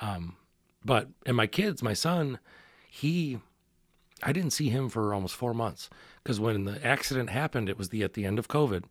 Um, 0.00 0.36
but 0.84 1.08
and 1.26 1.36
my 1.36 1.46
kids, 1.46 1.82
my 1.82 1.94
son, 1.94 2.38
he, 2.88 3.38
I 4.22 4.32
didn't 4.32 4.50
see 4.52 4.68
him 4.68 4.88
for 4.88 5.14
almost 5.14 5.34
four 5.34 5.54
months 5.54 5.88
because 6.22 6.40
when 6.40 6.64
the 6.64 6.84
accident 6.84 7.30
happened, 7.30 7.68
it 7.68 7.78
was 7.78 7.88
the 7.88 8.02
at 8.02 8.14
the 8.14 8.24
end 8.24 8.38
of 8.38 8.48
COVID, 8.48 8.84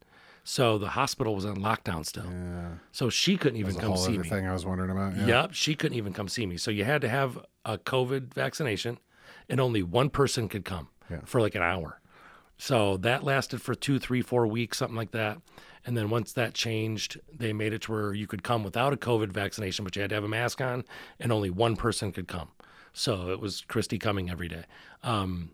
so 0.43 0.77
the 0.77 0.89
hospital 0.89 1.35
was 1.35 1.45
on 1.45 1.57
lockdown 1.57 2.05
still. 2.05 2.25
Yeah. 2.25 2.69
So 2.91 3.09
she 3.09 3.37
couldn't 3.37 3.59
even 3.59 3.75
come 3.75 3.89
whole 3.89 3.97
see 3.97 4.13
other 4.13 4.23
me. 4.23 4.29
thing 4.29 4.47
I 4.47 4.53
was 4.53 4.65
wondering 4.65 4.89
about. 4.91 5.15
Yeah. 5.15 5.27
Yep, 5.27 5.53
she 5.53 5.75
couldn't 5.75 5.97
even 5.97 6.13
come 6.13 6.27
see 6.27 6.45
me. 6.45 6.57
So 6.57 6.71
you 6.71 6.83
had 6.83 7.01
to 7.01 7.09
have 7.09 7.39
a 7.65 7.77
COVID 7.77 8.33
vaccination, 8.33 8.97
and 9.49 9.59
only 9.59 9.83
one 9.83 10.09
person 10.09 10.47
could 10.49 10.65
come 10.65 10.87
Yeah. 11.09 11.19
for 11.25 11.41
like 11.41 11.55
an 11.55 11.61
hour. 11.61 11.99
So 12.57 12.97
that 12.97 13.23
lasted 13.23 13.61
for 13.61 13.73
two, 13.73 13.97
three, 13.99 14.21
four 14.21 14.45
weeks, 14.47 14.77
something 14.77 14.95
like 14.95 15.11
that. 15.11 15.39
And 15.83 15.97
then 15.97 16.11
once 16.11 16.31
that 16.33 16.53
changed, 16.53 17.19
they 17.35 17.53
made 17.53 17.73
it 17.73 17.81
to 17.83 17.91
where 17.91 18.13
you 18.13 18.27
could 18.27 18.43
come 18.43 18.63
without 18.63 18.93
a 18.93 18.97
COVID 18.97 19.31
vaccination, 19.31 19.83
but 19.83 19.95
you 19.95 20.01
had 20.03 20.09
to 20.09 20.15
have 20.15 20.23
a 20.23 20.27
mask 20.27 20.61
on, 20.61 20.83
and 21.19 21.31
only 21.31 21.49
one 21.49 21.75
person 21.75 22.11
could 22.11 22.27
come. 22.27 22.49
So 22.93 23.29
it 23.31 23.39
was 23.39 23.61
Christy 23.67 23.97
coming 23.97 24.29
every 24.29 24.47
day. 24.47 24.65
Um, 25.01 25.51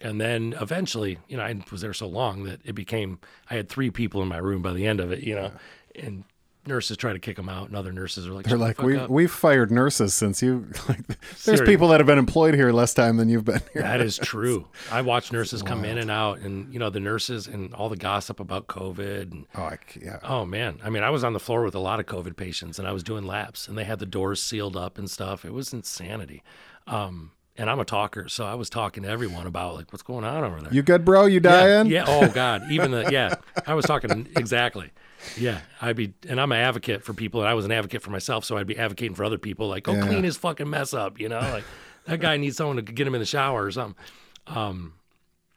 and 0.00 0.20
then 0.20 0.54
eventually, 0.60 1.18
you 1.28 1.36
know, 1.36 1.42
I 1.42 1.62
was 1.70 1.80
there 1.80 1.92
so 1.94 2.08
long 2.08 2.44
that 2.44 2.60
it 2.64 2.74
became 2.74 3.18
I 3.50 3.54
had 3.54 3.68
three 3.68 3.90
people 3.90 4.22
in 4.22 4.28
my 4.28 4.38
room 4.38 4.62
by 4.62 4.72
the 4.72 4.86
end 4.86 5.00
of 5.00 5.12
it, 5.12 5.20
you 5.22 5.34
know, 5.34 5.52
and 5.94 6.24
nurses 6.66 6.94
try 6.98 7.10
to 7.12 7.18
kick 7.18 7.36
them 7.36 7.48
out, 7.48 7.68
and 7.68 7.74
other 7.76 7.90
nurses 7.90 8.26
are 8.26 8.32
like, 8.32 8.44
They're 8.44 8.58
"Shut 8.58 8.76
the 8.76 8.82
like, 8.82 8.82
we 8.82 8.96
up." 8.98 9.08
we've 9.08 9.30
fired 9.30 9.70
nurses 9.70 10.12
since 10.14 10.42
you. 10.42 10.66
Like, 10.88 11.06
there's 11.06 11.38
Seriously. 11.38 11.66
people 11.66 11.88
that 11.88 12.00
have 12.00 12.06
been 12.06 12.18
employed 12.18 12.54
here 12.54 12.70
less 12.70 12.92
time 12.92 13.16
than 13.16 13.28
you've 13.30 13.44
been 13.46 13.62
here. 13.72 13.80
That 13.82 14.00
is 14.02 14.18
true. 14.22 14.68
I 14.90 15.00
watch 15.02 15.32
nurses 15.32 15.62
come 15.62 15.84
in 15.86 15.96
and 15.98 16.10
out, 16.10 16.40
and 16.40 16.72
you 16.72 16.78
know 16.78 16.90
the 16.90 17.00
nurses 17.00 17.46
and 17.46 17.72
all 17.74 17.88
the 17.88 17.96
gossip 17.96 18.40
about 18.40 18.66
COVID. 18.66 19.32
And 19.32 19.46
Oh, 19.54 19.62
I 19.62 19.78
yeah. 20.00 20.18
oh 20.22 20.44
man, 20.44 20.78
I 20.84 20.90
mean, 20.90 21.02
I 21.02 21.10
was 21.10 21.24
on 21.24 21.32
the 21.32 21.40
floor 21.40 21.64
with 21.64 21.74
a 21.74 21.78
lot 21.80 21.98
of 21.98 22.06
COVID 22.06 22.36
patients, 22.36 22.78
and 22.78 22.86
I 22.86 22.92
was 22.92 23.02
doing 23.02 23.24
laps, 23.24 23.66
and 23.68 23.76
they 23.78 23.84
had 23.84 23.98
the 23.98 24.06
doors 24.06 24.42
sealed 24.42 24.76
up 24.76 24.98
and 24.98 25.10
stuff. 25.10 25.44
It 25.46 25.52
was 25.54 25.72
insanity. 25.72 26.42
Um, 26.86 27.32
and 27.60 27.68
I'm 27.68 27.78
a 27.78 27.84
talker, 27.84 28.26
so 28.28 28.46
I 28.46 28.54
was 28.54 28.70
talking 28.70 29.02
to 29.02 29.08
everyone 29.10 29.46
about 29.46 29.74
like 29.74 29.92
what's 29.92 30.02
going 30.02 30.24
on 30.24 30.42
over 30.44 30.62
there. 30.62 30.72
You 30.72 30.80
good, 30.82 31.04
bro? 31.04 31.26
You 31.26 31.34
yeah, 31.34 31.38
dying? 31.40 31.86
yeah. 31.88 32.04
Oh 32.08 32.26
God. 32.34 32.62
Even 32.70 32.90
the 32.90 33.10
yeah. 33.12 33.34
I 33.66 33.74
was 33.74 33.84
talking 33.84 34.28
exactly. 34.34 34.90
Yeah. 35.36 35.60
I'd 35.82 35.94
be 35.96 36.14
and 36.26 36.40
I'm 36.40 36.50
an 36.52 36.58
advocate 36.58 37.04
for 37.04 37.12
people 37.12 37.40
and 37.40 37.48
I 37.50 37.52
was 37.52 37.66
an 37.66 37.72
advocate 37.72 38.00
for 38.00 38.10
myself, 38.10 38.46
so 38.46 38.56
I'd 38.56 38.66
be 38.66 38.78
advocating 38.78 39.14
for 39.14 39.24
other 39.24 39.36
people 39.36 39.68
like, 39.68 39.82
go 39.84 39.92
Yeah. 39.92 40.06
clean 40.06 40.24
his 40.24 40.38
fucking 40.38 40.70
mess 40.70 40.94
up, 40.94 41.20
you 41.20 41.28
know? 41.28 41.38
Like 41.40 41.64
that 42.06 42.18
guy 42.20 42.38
needs 42.38 42.56
someone 42.56 42.76
to 42.76 42.82
get 42.82 43.06
him 43.06 43.14
in 43.14 43.20
the 43.20 43.26
shower 43.26 43.64
or 43.66 43.70
something. 43.70 44.02
Um 44.46 44.94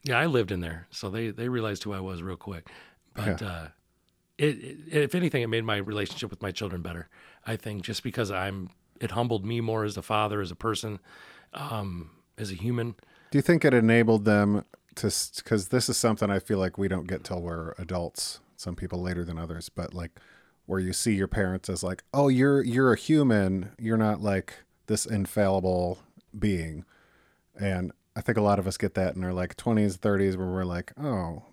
yeah, 0.04 0.20
I 0.20 0.26
lived 0.26 0.52
in 0.52 0.60
there, 0.60 0.88
so 0.92 1.10
they 1.10 1.30
they 1.32 1.48
realized 1.48 1.84
who 1.84 1.94
I 1.94 2.02
was 2.02 2.22
real 2.22 2.36
quick. 2.36 2.68
But 3.14 3.42
uh 3.42 3.68
it, 4.38 4.58
it 4.92 5.04
if 5.04 5.16
anything 5.16 5.42
it 5.42 5.48
made 5.48 5.64
my 5.64 5.78
relationship 5.78 6.30
with 6.30 6.42
my 6.42 6.52
children 6.52 6.82
better. 6.82 7.08
I 7.46 7.56
think 7.56 7.84
just 7.84 8.04
because 8.04 8.30
I'm 8.30 8.72
it 9.00 9.12
humbled 9.12 9.46
me 9.46 9.62
more 9.62 9.86
as 9.86 9.96
a 9.96 10.02
father, 10.02 10.42
as 10.42 10.52
a 10.52 10.56
person, 10.56 11.00
um, 11.54 12.12
as 12.38 12.52
a 12.52 12.56
human. 12.56 12.96
Do 13.32 13.38
you 13.38 13.42
think 13.42 13.66
it 13.66 13.74
enabled 13.74 14.26
them 14.26 14.66
to? 14.96 15.14
Because 15.38 15.70
this 15.70 15.90
is 15.90 15.98
something 15.98 16.30
I 16.30 16.40
feel 16.40 16.60
like 16.60 16.78
we 16.78 16.88
don't 16.88 17.08
get 17.08 17.24
till 17.24 17.42
we're 17.42 17.74
adults. 17.78 18.40
Some 18.56 18.76
people 18.76 19.02
later 19.02 19.26
than 19.26 19.38
others, 19.38 19.70
but 19.70 19.94
like 19.94 20.12
where 20.66 20.80
you 20.80 20.94
see 20.94 21.14
your 21.14 21.28
parents 21.28 21.70
as 21.70 21.84
like, 21.84 22.04
oh, 22.14 22.28
you're 22.28 22.64
you're 22.64 22.94
a 22.94 22.98
human. 22.98 23.72
You're 23.80 23.98
not 23.98 24.22
like 24.22 24.54
this 24.88 25.06
infallible 25.06 26.00
being. 26.38 26.86
And 27.60 27.92
I 28.16 28.22
think 28.22 28.38
a 28.38 28.42
lot 28.42 28.60
of 28.60 28.68
us 28.68 28.78
get 28.78 28.94
that 28.96 29.16
in 29.16 29.24
our 29.24 29.34
like 29.34 29.56
20s, 29.58 29.98
30s, 29.98 30.38
where 30.38 30.48
we're 30.48 30.66
like, 30.66 30.92
oh, 31.00 31.44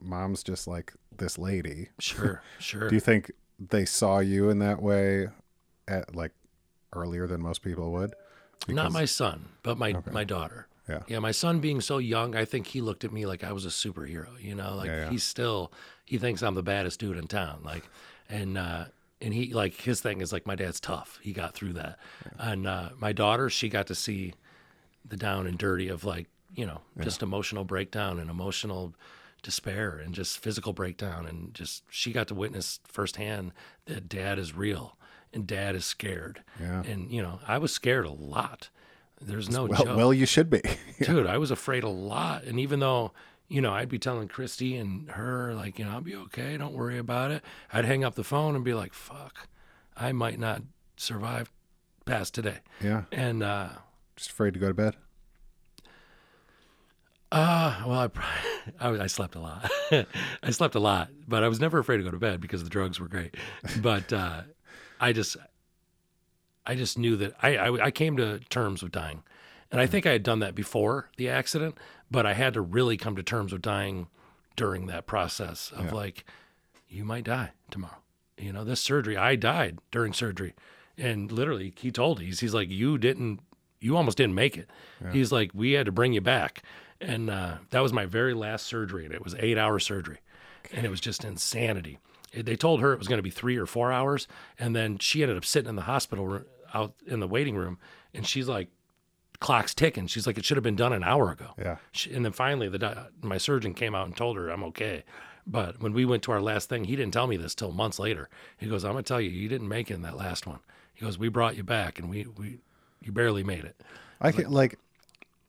mom's 0.00 0.42
just 0.42 0.66
like 0.66 0.92
this 1.16 1.38
lady. 1.38 1.88
Sure, 1.98 2.42
sure. 2.58 2.88
Do 2.88 2.94
you 2.94 3.00
think 3.00 3.32
they 3.58 3.84
saw 3.84 4.18
you 4.20 4.50
in 4.50 4.58
that 4.60 4.82
way 4.82 5.28
at 5.86 6.14
like 6.14 6.32
earlier 6.92 7.26
than 7.26 7.40
most 7.40 7.62
people 7.62 7.92
would? 7.92 8.14
Not 8.66 8.92
my 8.92 9.04
son, 9.04 9.50
but 9.62 9.78
my 9.78 9.94
my 10.10 10.24
daughter. 10.24 10.66
Yeah. 10.88 11.02
Yeah, 11.06 11.18
my 11.18 11.32
son 11.32 11.60
being 11.60 11.82
so 11.82 11.98
young, 11.98 12.34
I 12.34 12.46
think 12.46 12.66
he 12.66 12.80
looked 12.80 13.04
at 13.04 13.12
me 13.12 13.26
like 13.26 13.44
I 13.44 13.52
was 13.52 13.66
a 13.66 13.68
superhero. 13.68 14.28
You 14.42 14.54
know, 14.54 14.76
like 14.76 14.86
Yeah, 14.88 15.04
yeah. 15.04 15.10
he's 15.10 15.22
still 15.22 15.70
he 16.04 16.18
thinks 16.18 16.42
I'm 16.42 16.54
the 16.54 16.62
baddest 16.62 16.98
dude 16.98 17.18
in 17.18 17.26
town. 17.26 17.60
Like, 17.62 17.84
and 18.28 18.56
uh, 18.56 18.86
and 19.20 19.34
he 19.34 19.52
like 19.52 19.74
his 19.74 20.00
thing 20.00 20.20
is 20.20 20.32
like 20.32 20.46
my 20.46 20.54
dad's 20.54 20.80
tough. 20.80 21.18
He 21.22 21.32
got 21.32 21.54
through 21.54 21.74
that. 21.74 21.98
And 22.38 22.66
uh, 22.66 22.90
my 22.98 23.12
daughter, 23.12 23.50
she 23.50 23.68
got 23.68 23.86
to 23.88 23.94
see 23.94 24.34
the 25.04 25.16
down 25.16 25.46
and 25.46 25.58
dirty 25.58 25.88
of 25.88 26.04
like 26.04 26.26
you 26.54 26.66
know 26.66 26.80
just 27.02 27.22
emotional 27.22 27.64
breakdown 27.64 28.18
and 28.18 28.30
emotional 28.30 28.94
despair 29.42 30.00
and 30.04 30.14
just 30.14 30.38
physical 30.38 30.72
breakdown 30.72 31.26
and 31.26 31.54
just 31.54 31.84
she 31.90 32.12
got 32.12 32.26
to 32.28 32.34
witness 32.34 32.80
firsthand 32.84 33.52
that 33.86 34.08
dad 34.08 34.38
is 34.38 34.54
real 34.54 34.96
and 35.32 35.46
dad 35.46 35.74
is 35.74 35.84
scared. 35.84 36.42
Yeah. 36.60 36.82
And 36.82 37.10
you 37.10 37.22
know, 37.22 37.40
I 37.46 37.58
was 37.58 37.72
scared 37.72 38.06
a 38.06 38.10
lot. 38.12 38.70
There's 39.20 39.50
no 39.50 39.64
Well, 39.64 39.84
joke. 39.84 39.96
well, 39.96 40.14
you 40.14 40.26
should 40.26 40.48
be. 40.48 40.60
Dude, 41.02 41.26
I 41.26 41.38
was 41.38 41.50
afraid 41.50 41.82
a 41.82 41.88
lot. 41.88 42.44
And 42.44 42.60
even 42.60 42.78
though, 42.78 43.12
you 43.48 43.60
know, 43.60 43.72
I'd 43.72 43.88
be 43.88 43.98
telling 43.98 44.28
Christy 44.28 44.76
and 44.76 45.10
her, 45.10 45.52
like, 45.54 45.78
you 45.78 45.84
know, 45.84 45.90
I'll 45.90 46.00
be 46.00 46.14
okay. 46.14 46.56
Don't 46.56 46.72
worry 46.74 46.98
about 46.98 47.30
it. 47.32 47.42
I'd 47.72 47.84
hang 47.84 48.04
up 48.04 48.14
the 48.14 48.22
phone 48.22 48.54
and 48.54 48.64
be 48.64 48.74
like, 48.74 48.94
fuck, 48.94 49.48
I 49.96 50.12
might 50.12 50.38
not 50.38 50.62
survive 50.96 51.50
past 52.04 52.32
today. 52.32 52.58
yeah. 52.80 53.04
And, 53.10 53.42
uh, 53.42 53.70
Just 54.14 54.30
afraid 54.30 54.54
to 54.54 54.60
go 54.60 54.68
to 54.68 54.74
bed. 54.74 54.94
uh, 57.30 57.82
well, 57.86 57.98
I, 57.98 58.06
probably, 58.08 58.40
I, 59.00 59.04
I 59.04 59.06
slept 59.08 59.34
a 59.34 59.40
lot. 59.40 59.70
I 60.42 60.50
slept 60.50 60.74
a 60.74 60.80
lot, 60.80 61.08
but 61.26 61.44
I 61.44 61.48
was 61.48 61.60
never 61.60 61.78
afraid 61.78 61.98
to 61.98 62.02
go 62.04 62.10
to 62.10 62.18
bed 62.18 62.40
because 62.40 62.64
the 62.64 62.70
drugs 62.70 62.98
were 63.00 63.08
great. 63.08 63.36
But 63.82 64.12
uh, 64.12 64.42
I 65.00 65.12
just, 65.12 65.36
I 66.66 66.74
just 66.74 66.98
knew 66.98 67.16
that 67.16 67.34
I, 67.42 67.56
I, 67.56 67.84
I 67.86 67.90
came 67.90 68.16
to 68.16 68.40
terms 68.50 68.82
with 68.82 68.92
dying, 68.92 69.22
and 69.70 69.80
I 69.80 69.86
think 69.86 70.06
I 70.06 70.12
had 70.12 70.22
done 70.22 70.38
that 70.40 70.54
before 70.54 71.10
the 71.16 71.28
accident, 71.28 71.78
but 72.10 72.26
I 72.26 72.34
had 72.34 72.54
to 72.54 72.60
really 72.60 72.96
come 72.96 73.16
to 73.16 73.22
terms 73.22 73.52
with 73.52 73.62
dying 73.62 74.08
during 74.56 74.86
that 74.86 75.06
process 75.06 75.70
of 75.74 75.92
like, 75.92 76.24
you 76.88 77.04
might 77.04 77.24
die 77.24 77.52
tomorrow. 77.70 77.98
You 78.36 78.52
know, 78.52 78.64
this 78.64 78.80
surgery, 78.80 79.16
I 79.16 79.36
died 79.36 79.78
during 79.90 80.12
surgery, 80.12 80.54
and 80.96 81.30
literally, 81.30 81.74
he 81.76 81.90
told 81.90 82.20
he's 82.20 82.40
he's 82.40 82.54
like, 82.54 82.70
you 82.70 82.98
didn't, 82.98 83.40
you 83.80 83.96
almost 83.96 84.16
didn't 84.16 84.34
make 84.34 84.56
it. 84.56 84.68
He's 85.12 85.30
like, 85.32 85.50
we 85.54 85.72
had 85.72 85.86
to 85.86 85.92
bring 85.92 86.12
you 86.12 86.20
back, 86.20 86.62
and 87.00 87.30
uh, 87.30 87.58
that 87.70 87.80
was 87.80 87.92
my 87.92 88.06
very 88.06 88.34
last 88.34 88.66
surgery, 88.66 89.04
and 89.04 89.14
it 89.14 89.22
was 89.22 89.34
eight 89.38 89.58
hour 89.58 89.78
surgery, 89.78 90.18
and 90.72 90.84
it 90.86 90.88
was 90.90 91.00
just 91.00 91.24
insanity. 91.24 91.98
They 92.32 92.56
told 92.56 92.80
her 92.80 92.92
it 92.92 92.98
was 92.98 93.08
going 93.08 93.18
to 93.18 93.22
be 93.22 93.30
three 93.30 93.56
or 93.56 93.66
four 93.66 93.90
hours, 93.92 94.28
and 94.58 94.76
then 94.76 94.98
she 94.98 95.22
ended 95.22 95.36
up 95.36 95.44
sitting 95.44 95.68
in 95.68 95.76
the 95.76 95.82
hospital 95.82 96.26
room, 96.26 96.44
out 96.74 96.94
in 97.06 97.20
the 97.20 97.28
waiting 97.28 97.56
room, 97.56 97.78
and 98.12 98.26
she's 98.26 98.48
like, 98.48 98.68
clock's 99.40 99.74
ticking. 99.74 100.06
She's 100.06 100.26
like, 100.26 100.38
it 100.38 100.44
should 100.44 100.56
have 100.56 100.64
been 100.64 100.76
done 100.76 100.92
an 100.92 101.04
hour 101.04 101.30
ago. 101.30 101.52
Yeah. 101.58 101.76
She, 101.92 102.12
and 102.12 102.24
then 102.24 102.32
finally, 102.32 102.68
the 102.68 103.08
my 103.22 103.38
surgeon 103.38 103.74
came 103.74 103.94
out 103.94 104.06
and 104.06 104.16
told 104.16 104.36
her 104.36 104.48
I'm 104.48 104.64
okay. 104.64 105.04
But 105.46 105.80
when 105.80 105.94
we 105.94 106.04
went 106.04 106.22
to 106.24 106.32
our 106.32 106.42
last 106.42 106.68
thing, 106.68 106.84
he 106.84 106.96
didn't 106.96 107.14
tell 107.14 107.26
me 107.26 107.36
this 107.36 107.54
till 107.54 107.72
months 107.72 107.98
later. 107.98 108.28
He 108.58 108.68
goes, 108.68 108.84
"I'm 108.84 108.92
gonna 108.92 109.02
tell 109.02 109.20
you, 109.20 109.30
you 109.30 109.48
didn't 109.48 109.68
make 109.68 109.90
it 109.90 109.94
in 109.94 110.02
that 110.02 110.16
last 110.16 110.46
one." 110.46 110.58
He 110.92 111.04
goes, 111.04 111.18
"We 111.18 111.28
brought 111.28 111.56
you 111.56 111.64
back, 111.64 111.98
and 111.98 112.10
we 112.10 112.26
we 112.26 112.58
you 113.00 113.12
barely 113.12 113.42
made 113.42 113.64
it." 113.64 113.80
I 114.20 114.32
can 114.32 114.50
like 114.50 114.78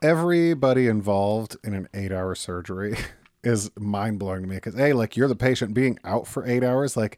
everybody 0.02 0.88
involved 0.88 1.58
in 1.64 1.74
an 1.74 1.90
eight 1.94 2.14
hour 2.14 2.34
surgery 2.36 2.98
is 3.44 3.72
mind 3.78 4.20
blowing 4.20 4.42
to 4.44 4.48
me 4.48 4.56
because 4.56 4.76
hey, 4.76 4.94
like 4.94 5.16
you're 5.16 5.28
the 5.28 5.36
patient 5.36 5.74
being 5.74 5.98
out 6.04 6.28
for 6.28 6.46
eight 6.46 6.64
hours, 6.64 6.98
like 6.98 7.18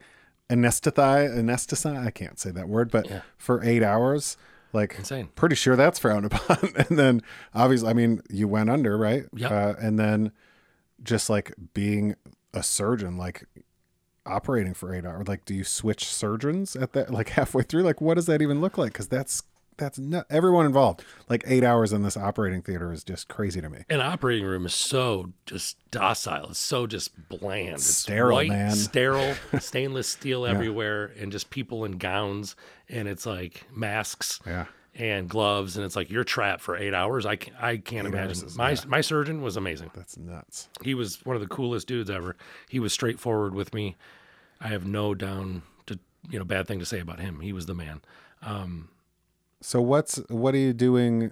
anesthetize, 0.50 1.36
anesthetize. 1.36 2.06
I 2.06 2.12
can't 2.12 2.40
say 2.40 2.52
that 2.52 2.68
word, 2.68 2.92
but 2.92 3.10
Yeah. 3.10 3.22
for 3.38 3.64
eight 3.64 3.84
hours, 3.84 4.38
like 4.74 4.96
Insane. 5.00 5.30
pretty 5.36 5.56
sure 5.56 5.76
that's 5.76 6.00
frowned 6.00 6.26
upon. 6.32 6.58
and 6.76 6.98
then 7.00 7.22
obviously, 7.54 7.90
I 7.90 7.94
mean, 7.94 8.22
you 8.30 8.48
went 8.48 8.70
under, 8.70 8.98
right? 8.98 9.26
yeah 9.36 9.48
Uh, 9.50 9.76
and 9.80 9.98
then 9.98 10.32
just 11.04 11.30
like 11.30 11.54
being 11.74 12.16
a 12.54 12.62
surgeon, 12.64 13.18
like 13.18 13.46
operating 14.26 14.74
for 14.74 14.94
eight 14.94 15.06
hours, 15.06 15.28
like 15.28 15.46
do 15.46 15.54
you 15.56 15.64
switch 15.64 16.06
surgeons 16.06 16.76
at 16.76 16.94
that, 16.94 17.12
like 17.12 17.30
halfway 17.30 17.64
through? 17.64 17.84
Like, 17.84 18.02
what 18.02 18.16
does 18.16 18.26
that 18.28 18.42
even 18.42 18.62
look 18.62 18.78
like? 18.78 18.94
Because 18.94 19.08
that's 19.08 19.44
that's 19.78 19.98
not 19.98 20.26
everyone 20.30 20.66
involved. 20.66 21.04
Like 21.30 21.44
eight 21.48 21.64
hours 21.64 21.92
in 21.94 22.04
this 22.04 22.16
operating 22.16 22.62
theater 22.62 22.92
is 22.92 23.04
just 23.04 23.28
crazy 23.28 23.62
to 23.62 23.70
me. 23.70 23.80
An 23.90 24.02
operating 24.02 24.46
room 24.46 24.66
is 24.66 24.74
so 24.74 25.32
just 25.46 25.78
docile. 25.92 26.50
It's 26.52 26.60
so 26.60 26.86
just 26.88 27.28
bland. 27.30 27.76
It's 27.76 27.86
Sterile, 27.86 28.36
white, 28.38 28.50
man. 28.50 28.72
sterile, 28.76 29.36
stainless 29.60 30.08
steel 30.08 30.46
everywhere, 30.46 31.12
and 31.20 31.32
just 31.32 31.50
people 31.50 31.84
in 31.86 31.94
gowns, 31.98 32.56
and 32.90 33.08
it's 33.08 33.26
like 33.26 33.66
masks. 33.76 34.40
Yeah. 34.46 34.66
And 34.94 35.30
gloves, 35.30 35.78
and 35.78 35.86
it's 35.86 35.96
like 35.96 36.12
you're 36.12 36.26
trapped 36.26 36.62
for 36.62 36.76
eight 36.76 36.94
hours. 36.94 37.26
I 37.26 37.38
can't, 37.38 37.56
I 37.64 37.78
can't 37.78 38.06
Eight 38.08 38.14
imagine. 38.14 38.50
my 38.58 38.72
yeah. 38.72 38.82
my 38.88 39.00
surgeon 39.00 39.42
was 39.42 39.56
amazing. 39.56 39.90
That's 39.96 40.18
nuts. 40.18 40.68
he 40.84 40.96
was 40.96 41.26
one 41.26 41.38
of 41.38 41.42
the 41.42 41.48
coolest 41.48 41.88
dudes 41.88 42.10
ever. 42.10 42.36
He 42.68 42.82
was 42.82 42.92
straightforward 42.92 43.56
with 43.56 43.74
me. 43.74 43.96
I 44.60 44.68
have 44.68 44.86
no 44.86 45.16
down 45.16 45.62
to 45.86 45.98
you 46.30 46.38
know 46.40 46.44
bad 46.44 46.68
thing 46.68 46.80
to 46.80 46.86
say 46.86 47.00
about 47.00 47.22
him. 47.22 47.40
He 47.40 47.54
was 47.54 47.68
the 47.68 47.74
man. 47.74 48.02
Um, 48.42 48.90
So 49.62 49.82
what's 49.82 50.18
what 50.30 50.56
are 50.56 50.60
you 50.60 50.74
doing 50.74 51.32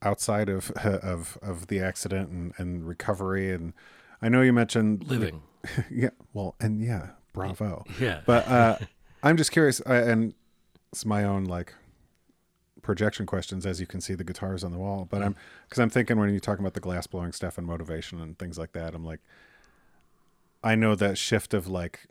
outside 0.00 0.48
of 0.48 0.70
of 0.70 1.38
of 1.42 1.66
the 1.66 1.80
accident 1.80 2.30
and, 2.30 2.52
and 2.58 2.86
recovery? 2.86 3.50
And 3.50 3.72
I 4.20 4.28
know 4.28 4.40
you 4.40 4.52
mentioned 4.52 5.08
Living. 5.08 5.42
yeah, 5.90 6.10
well, 6.32 6.54
and 6.60 6.80
yeah, 6.80 7.10
bravo. 7.32 7.84
Yeah. 8.00 8.20
But 8.24 8.48
uh, 8.48 8.78
I'm 9.22 9.36
just 9.36 9.52
curious, 9.52 9.80
uh, 9.80 9.92
and 9.92 10.34
it's 10.92 11.04
my 11.04 11.24
own 11.24 11.44
like 11.44 11.74
projection 12.82 13.26
questions. 13.26 13.66
As 13.66 13.80
you 13.80 13.86
can 13.86 14.00
see, 14.00 14.14
the 14.14 14.24
guitars 14.24 14.62
on 14.62 14.72
the 14.72 14.78
wall. 14.78 15.06
But 15.10 15.22
I'm 15.22 15.36
because 15.68 15.80
I'm 15.80 15.90
thinking 15.90 16.18
when 16.18 16.32
you 16.32 16.40
talk 16.40 16.58
about 16.58 16.74
the 16.74 16.80
glass 16.80 17.06
blowing 17.06 17.32
stuff 17.32 17.58
and 17.58 17.66
motivation 17.66 18.20
and 18.20 18.38
things 18.38 18.58
like 18.58 18.72
that, 18.72 18.94
I'm 18.94 19.04
like, 19.04 19.20
I 20.62 20.74
know 20.74 20.94
that 20.94 21.18
shift 21.18 21.54
of 21.54 21.66
like, 21.66 22.06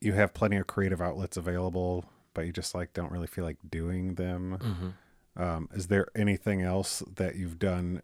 you 0.00 0.12
have 0.12 0.34
plenty 0.34 0.56
of 0.56 0.66
creative 0.66 1.00
outlets 1.00 1.36
available, 1.36 2.04
but 2.34 2.46
you 2.46 2.52
just 2.52 2.74
like 2.74 2.92
don't 2.92 3.10
really 3.12 3.26
feel 3.26 3.44
like 3.44 3.58
doing 3.70 4.14
them. 4.14 4.58
Mm-hmm. 4.60 5.42
Um, 5.42 5.68
is 5.72 5.86
there 5.86 6.08
anything 6.14 6.62
else 6.62 7.02
that 7.16 7.36
you've 7.36 7.58
done? 7.58 8.02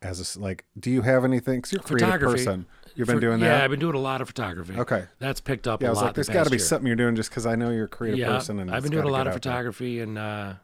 As 0.00 0.36
a 0.36 0.40
like, 0.40 0.64
do 0.78 0.90
you 0.92 1.02
have 1.02 1.24
anything? 1.24 1.60
Cause 1.60 1.72
you're 1.72 1.80
a 1.80 1.84
creative 1.84 2.06
Photography. 2.08 2.44
person. 2.44 2.66
You've 2.94 3.08
been 3.08 3.16
For- 3.16 3.20
doing 3.20 3.40
yeah, 3.40 3.48
that. 3.48 3.58
Yeah, 3.58 3.64
I've 3.64 3.70
been 3.70 3.80
doing 3.80 3.96
a 3.96 4.00
lot 4.00 4.20
of 4.20 4.28
photography. 4.28 4.76
Okay. 4.76 5.04
That's 5.18 5.40
picked 5.40 5.66
up 5.66 5.82
Yeah, 5.82 5.88
I 5.88 5.90
was 5.90 5.96
lot. 5.96 6.04
like, 6.06 6.14
the 6.14 6.18
there's 6.22 6.28
got 6.28 6.44
to 6.44 6.50
be 6.50 6.56
year. 6.56 6.64
something 6.64 6.86
you're 6.86 6.94
doing 6.96 7.16
just 7.16 7.30
because 7.30 7.46
I 7.46 7.56
know 7.56 7.70
you're 7.70 7.86
a 7.86 7.88
creative 7.88 8.18
Yeah, 8.20 8.28
person. 8.28 8.60
And 8.60 8.70
I've 8.70 8.84
been 8.84 8.92
doing 8.92 9.04
a 9.06 9.08
lot 9.08 9.22
of 9.26 9.34
out 9.34 9.42
there. 9.42 9.52
photography, 9.52 10.00
and 10.00 10.16
uh, 10.16 10.54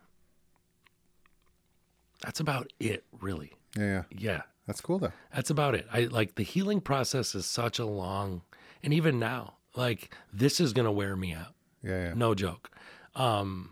that's 2.22 2.40
about 2.40 2.72
it, 2.80 3.04
really. 3.20 3.52
Yeah, 3.76 3.84
yeah, 3.84 4.02
Yeah, 4.16 4.42
that's 4.66 4.80
cool 4.80 4.98
though. 5.00 5.12
That's 5.34 5.50
about 5.50 5.74
it. 5.74 5.86
I 5.92 6.02
like 6.04 6.36
the 6.36 6.44
healing 6.44 6.80
process 6.80 7.34
is 7.34 7.44
such 7.44 7.78
a 7.80 7.84
long, 7.86 8.42
and 8.84 8.94
even 8.94 9.18
now, 9.18 9.54
like 9.74 10.14
this 10.32 10.60
is 10.60 10.72
gonna 10.72 10.92
wear 10.92 11.16
me 11.16 11.34
out. 11.34 11.54
Yeah, 11.82 12.08
yeah. 12.08 12.14
No 12.14 12.34
joke. 12.34 12.70
Um, 13.16 13.70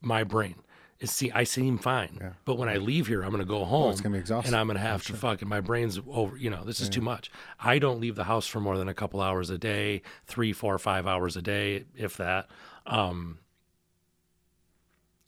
my 0.00 0.24
brain 0.24 0.56
is 0.98 1.10
see, 1.12 1.30
I 1.30 1.44
seem 1.44 1.76
fine, 1.78 2.16
Yeah. 2.20 2.32
but 2.46 2.56
when 2.56 2.68
I 2.68 2.76
leave 2.76 3.06
here, 3.06 3.22
I'm 3.22 3.30
gonna 3.30 3.44
go 3.44 3.64
home. 3.64 3.90
it's 3.92 4.00
gonna 4.00 4.14
be 4.14 4.18
exhausting. 4.20 4.52
and 4.54 4.58
I'm 4.60 4.66
gonna 4.66 4.78
have 4.78 5.04
to 5.06 5.12
fucking 5.14 5.46
my 5.48 5.60
brain's 5.60 5.98
over. 6.08 6.36
You 6.36 6.48
know, 6.50 6.64
this 6.64 6.80
is 6.80 6.88
too 6.88 7.02
much. 7.02 7.30
I 7.60 7.78
don't 7.78 8.00
leave 8.00 8.14
the 8.16 8.24
house 8.24 8.46
for 8.46 8.60
more 8.60 8.78
than 8.78 8.88
a 8.88 8.94
couple 8.94 9.20
hours 9.20 9.50
a 9.50 9.58
day, 9.58 10.02
three, 10.26 10.52
four, 10.52 10.78
five 10.78 11.06
hours 11.06 11.36
a 11.36 11.42
day, 11.42 11.84
if 11.94 12.16
that. 12.16 12.48
Um, 12.86 13.38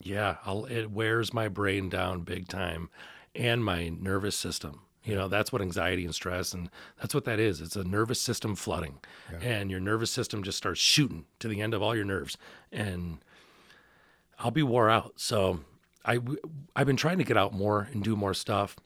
yeah, 0.01 0.37
I'll, 0.47 0.65
it 0.67 0.91
wears 0.91 1.35
my 1.35 1.49
brain 1.49 1.89
down 1.89 2.21
big 2.23 2.49
time, 2.49 2.89
and 3.35 3.65
my 3.65 3.89
nervous 3.89 4.37
system. 4.37 4.83
You 5.05 5.15
know, 5.15 5.29
that's 5.29 5.53
what 5.53 5.63
anxiety 5.63 6.05
and 6.05 6.15
stress, 6.15 6.53
and 6.53 6.71
that's 7.01 7.15
what 7.15 7.25
that 7.25 7.41
is. 7.41 7.61
It's 7.61 7.77
a 7.77 7.85
nervous 7.85 8.21
system 8.21 8.55
flooding, 8.55 8.99
and 9.41 9.71
your 9.71 9.81
nervous 9.81 10.11
system 10.11 10.43
just 10.43 10.59
starts 10.59 10.81
shooting 10.81 11.25
to 11.41 11.49
the 11.49 11.61
end 11.61 11.75
of 11.75 11.83
all 11.83 11.95
your 11.97 12.05
nerves, 12.05 12.37
and 12.73 13.19
I'll 14.39 14.51
be 14.51 14.63
wore 14.63 14.89
out. 14.91 15.15
So 15.17 15.61
I 16.05 16.19
I've 16.77 16.87
been 16.87 16.97
trying 16.97 17.19
to 17.19 17.25
get 17.25 17.37
out 17.37 17.53
more 17.53 17.89
and 17.93 18.03
do 18.03 18.17
more 18.17 18.35
stuff. 18.35 18.77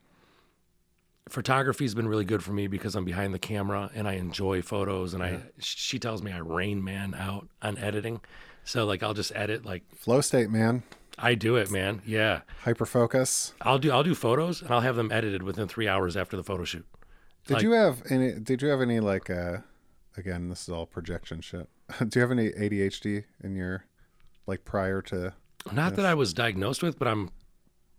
Photography's 1.28 1.94
been 1.94 2.09
really 2.09 2.24
good 2.24 2.42
for 2.42 2.53
me 2.53 2.66
because 2.66 2.94
I'm 2.96 3.05
behind 3.05 3.32
the 3.32 3.38
camera 3.38 3.90
and 3.94 4.09
I 4.09 4.14
enjoy 4.14 4.61
photos 4.61 5.14
and 5.14 5.22
I 5.22 5.40
she 5.59 5.98
tells 5.98 6.22
me 6.22 6.32
I 6.32 6.38
rain 6.38 6.82
man 6.82 7.14
out 7.14 7.48
on 7.62 7.78
editing. 7.78 8.20
So 8.64 8.84
like 8.84 9.03
I'll 9.03 9.14
just 9.14 9.32
edit 9.34 9.64
like 9.64 9.82
Flow 9.94 10.20
state, 10.20 10.50
man. 10.50 10.82
I 11.18 11.34
do 11.34 11.57
it, 11.57 11.70
man. 11.70 12.03
Yeah. 12.07 12.40
Hyper 12.62 12.86
focus. 12.86 13.55
I'll 13.62 13.78
do 13.78 13.90
I'll 13.92 14.03
do 14.03 14.14
photos 14.14 14.62
and 14.62 14.70
I'll 14.72 14.80
have 14.80 14.96
them 14.96 15.12
edited 15.12 15.42
within 15.42 15.68
3 15.68 15.86
hours 15.86 16.16
after 16.16 16.36
the 16.36 16.42
photo 16.44 16.64
shoot. 16.64 16.86
Did 17.46 17.55
Like- 17.55 17.62
you 17.62 17.72
have 17.72 18.03
any? 18.11 18.32
Did 18.40 18.62
you 18.62 18.68
have 18.68 18.80
any 18.80 19.00
like? 19.00 19.30
uh 19.30 19.59
Again, 20.16 20.50
this 20.50 20.62
is 20.64 20.68
all 20.68 20.84
projection 20.86 21.40
shit. 21.40 21.68
do 22.09 22.18
you 22.18 22.20
have 22.20 22.30
any 22.30 22.50
ADHD 22.50 23.24
in 23.42 23.55
your 23.57 23.84
like 24.46 24.64
prior 24.64 25.00
to? 25.03 25.32
Not 25.70 25.96
that 25.96 26.06
I 26.06 26.14
was 26.14 26.32
diagnosed 26.34 26.82
with, 26.82 26.98
but 26.98 27.06
I'm 27.08 27.30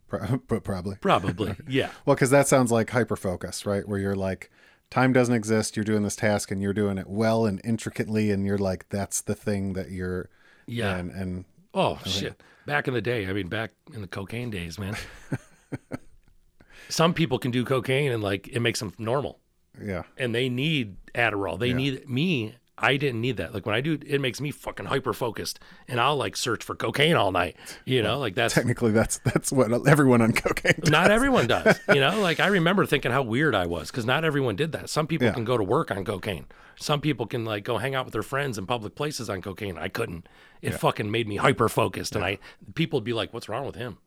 pro- 0.07 0.37
But 0.47 0.63
probably. 0.63 0.95
probably. 0.97 1.55
yeah. 1.67 1.91
Well, 2.05 2.15
because 2.15 2.29
that 2.31 2.47
sounds 2.47 2.71
like 2.71 2.89
hyper 2.89 3.15
focus, 3.15 3.65
right? 3.65 3.87
Where 3.87 3.99
you're 3.99 4.15
like, 4.15 4.51
time 4.89 5.13
doesn't 5.13 5.35
exist. 5.35 5.75
You're 5.77 5.85
doing 5.85 6.03
this 6.03 6.15
task 6.15 6.51
and 6.51 6.61
you're 6.61 6.73
doing 6.73 6.97
it 6.97 7.07
well 7.07 7.45
and 7.45 7.61
intricately, 7.63 8.31
and 8.31 8.45
you're 8.45 8.57
like, 8.57 8.89
that's 8.89 9.21
the 9.21 9.35
thing 9.35 9.73
that 9.73 9.91
you're. 9.91 10.29
Yeah. 10.65 10.95
And 10.95 11.11
and 11.11 11.45
Oh 11.73 11.99
shit! 12.05 12.41
Back 12.67 12.87
in 12.87 12.93
the 12.93 13.01
day, 13.01 13.27
I 13.27 13.33
mean, 13.33 13.47
back 13.47 13.71
in 13.93 14.01
the 14.01 14.07
cocaine 14.07 14.51
days, 14.51 14.77
man. 14.77 14.95
Some 16.89 17.13
people 17.13 17.39
can 17.39 17.49
do 17.49 17.65
cocaine 17.65 18.11
and 18.11 18.21
like 18.21 18.47
it 18.49 18.59
makes 18.59 18.79
them 18.79 18.93
normal, 18.99 19.39
yeah, 19.81 20.03
and 20.17 20.35
they 20.35 20.49
need 20.49 20.97
Adderall. 21.15 21.57
They 21.57 21.73
need 21.73 22.07
me. 22.07 22.55
I 22.77 22.97
didn't 22.97 23.21
need 23.21 23.37
that. 23.37 23.53
Like 23.53 23.65
when 23.67 23.75
I 23.75 23.81
do, 23.81 23.99
it 24.05 24.19
makes 24.19 24.41
me 24.41 24.49
fucking 24.49 24.87
hyper 24.87 25.13
focused, 25.13 25.59
and 25.87 26.01
I'll 26.01 26.15
like 26.15 26.35
search 26.35 26.63
for 26.63 26.73
cocaine 26.75 27.15
all 27.15 27.31
night. 27.31 27.55
You 27.85 28.01
know, 28.01 28.17
like 28.19 28.33
that's 28.35 28.53
Technically, 28.53 28.91
that's 28.91 29.19
that's 29.19 29.51
what 29.51 29.87
everyone 29.87 30.21
on 30.21 30.33
cocaine. 30.33 30.79
Does. 30.81 30.89
not 30.89 31.11
everyone 31.11 31.47
does. 31.47 31.79
You 31.93 32.01
know, 32.01 32.19
like 32.19 32.39
I 32.39 32.47
remember 32.47 32.85
thinking 32.87 33.11
how 33.11 33.21
weird 33.21 33.53
I 33.53 33.67
was 33.67 33.91
because 33.91 34.05
not 34.05 34.25
everyone 34.25 34.55
did 34.55 34.71
that. 34.71 34.89
Some 34.89 35.05
people 35.05 35.27
Yeah. 35.27 35.33
can 35.33 35.45
go 35.45 35.55
to 35.57 35.63
work 35.63 35.91
on 35.91 36.03
cocaine. 36.03 36.45
Some 36.75 36.99
people 37.01 37.27
can 37.27 37.45
like 37.45 37.63
go 37.63 37.77
hang 37.77 37.93
out 37.93 38.05
with 38.05 38.13
their 38.13 38.23
friends 38.23 38.57
in 38.57 38.65
public 38.65 38.95
places 38.95 39.29
on 39.29 39.41
cocaine. 39.43 39.77
I 39.77 39.87
couldn't. 39.87 40.27
It 40.63 40.71
fucking 40.73 41.11
made 41.11 41.27
me 41.27 41.35
hyper 41.35 41.69
focused, 41.69 42.15
and 42.15 42.25
I 42.25 42.39
people 42.73 42.97
would 42.97 43.03
be 43.05 43.13
like, 43.13 43.31
"What's 43.33 43.47
wrong 43.47 43.65
with 43.67 43.75
him?" 43.75 43.99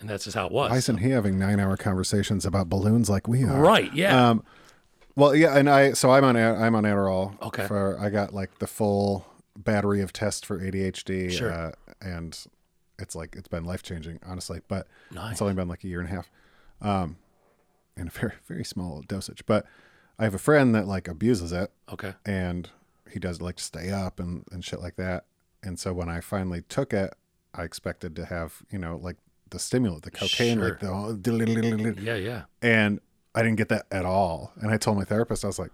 And 0.00 0.08
that's 0.10 0.24
just 0.24 0.36
how 0.36 0.46
it 0.46 0.52
was. 0.52 0.70
Why 0.70 0.76
isn't 0.78 0.98
he 0.98 1.10
having 1.10 1.38
nine-hour 1.38 1.76
conversations 1.76 2.44
about 2.46 2.68
balloons 2.68 3.08
like 3.10 3.26
we 3.28 3.44
are? 3.44 3.60
right? 3.60 3.92
Yeah. 3.94 4.30
Um, 4.30 4.44
well, 5.18 5.34
yeah, 5.34 5.56
and 5.56 5.68
I 5.68 5.92
so 5.92 6.10
I'm 6.10 6.24
on 6.24 6.36
I'm 6.36 6.74
on 6.74 6.84
Adderall. 6.84 7.40
Okay. 7.42 7.66
For 7.66 7.98
I 7.98 8.08
got 8.08 8.32
like 8.32 8.58
the 8.58 8.66
full 8.66 9.26
battery 9.56 10.00
of 10.00 10.12
tests 10.12 10.46
for 10.46 10.58
ADHD. 10.60 11.30
Sure. 11.30 11.52
Uh, 11.52 11.72
and 12.00 12.38
it's 12.98 13.14
like 13.16 13.34
it's 13.36 13.48
been 13.48 13.64
life 13.64 13.82
changing, 13.82 14.20
honestly. 14.24 14.60
But 14.68 14.86
Nice. 15.10 15.32
it's 15.32 15.42
only 15.42 15.54
been 15.54 15.68
like 15.68 15.82
a 15.84 15.88
year 15.88 16.00
and 16.00 16.08
a 16.08 16.12
half, 16.12 16.30
um, 16.80 17.16
in 17.96 18.06
a 18.06 18.10
very 18.20 18.34
very 18.46 18.64
small 18.64 19.02
dosage. 19.06 19.44
But 19.46 19.66
I 20.18 20.24
have 20.24 20.34
a 20.34 20.38
friend 20.38 20.74
that 20.74 20.86
like 20.86 21.08
abuses 21.08 21.50
it, 21.52 21.72
okay. 21.92 22.14
and 22.24 22.70
he 23.10 23.18
does 23.18 23.40
like 23.40 23.56
to 23.56 23.64
stay 23.64 23.90
up 23.90 24.20
and 24.20 24.44
and 24.52 24.64
shit 24.64 24.80
like 24.80 24.96
that. 24.96 25.24
And 25.62 25.78
so 25.78 25.92
when 25.92 26.08
I 26.08 26.20
finally 26.20 26.62
took 26.68 26.92
it, 26.92 27.14
I 27.52 27.64
expected 27.64 28.14
to 28.16 28.26
have 28.26 28.62
you 28.70 28.78
know 28.78 28.96
like 29.02 29.16
the 29.50 29.58
stimulant, 29.58 30.04
the 30.04 30.10
cocaine, 30.10 30.60
like 30.60 30.78
the 30.78 31.94
Yeah. 32.00 32.14
Yeah. 32.14 32.42
and 32.62 33.00
I 33.38 33.42
didn't 33.42 33.56
get 33.56 33.68
that 33.68 33.86
at 33.92 34.04
all. 34.04 34.52
And 34.60 34.70
I 34.70 34.76
told 34.78 34.96
my 34.98 35.04
therapist, 35.04 35.44
I 35.44 35.46
was 35.46 35.58
like, 35.58 35.70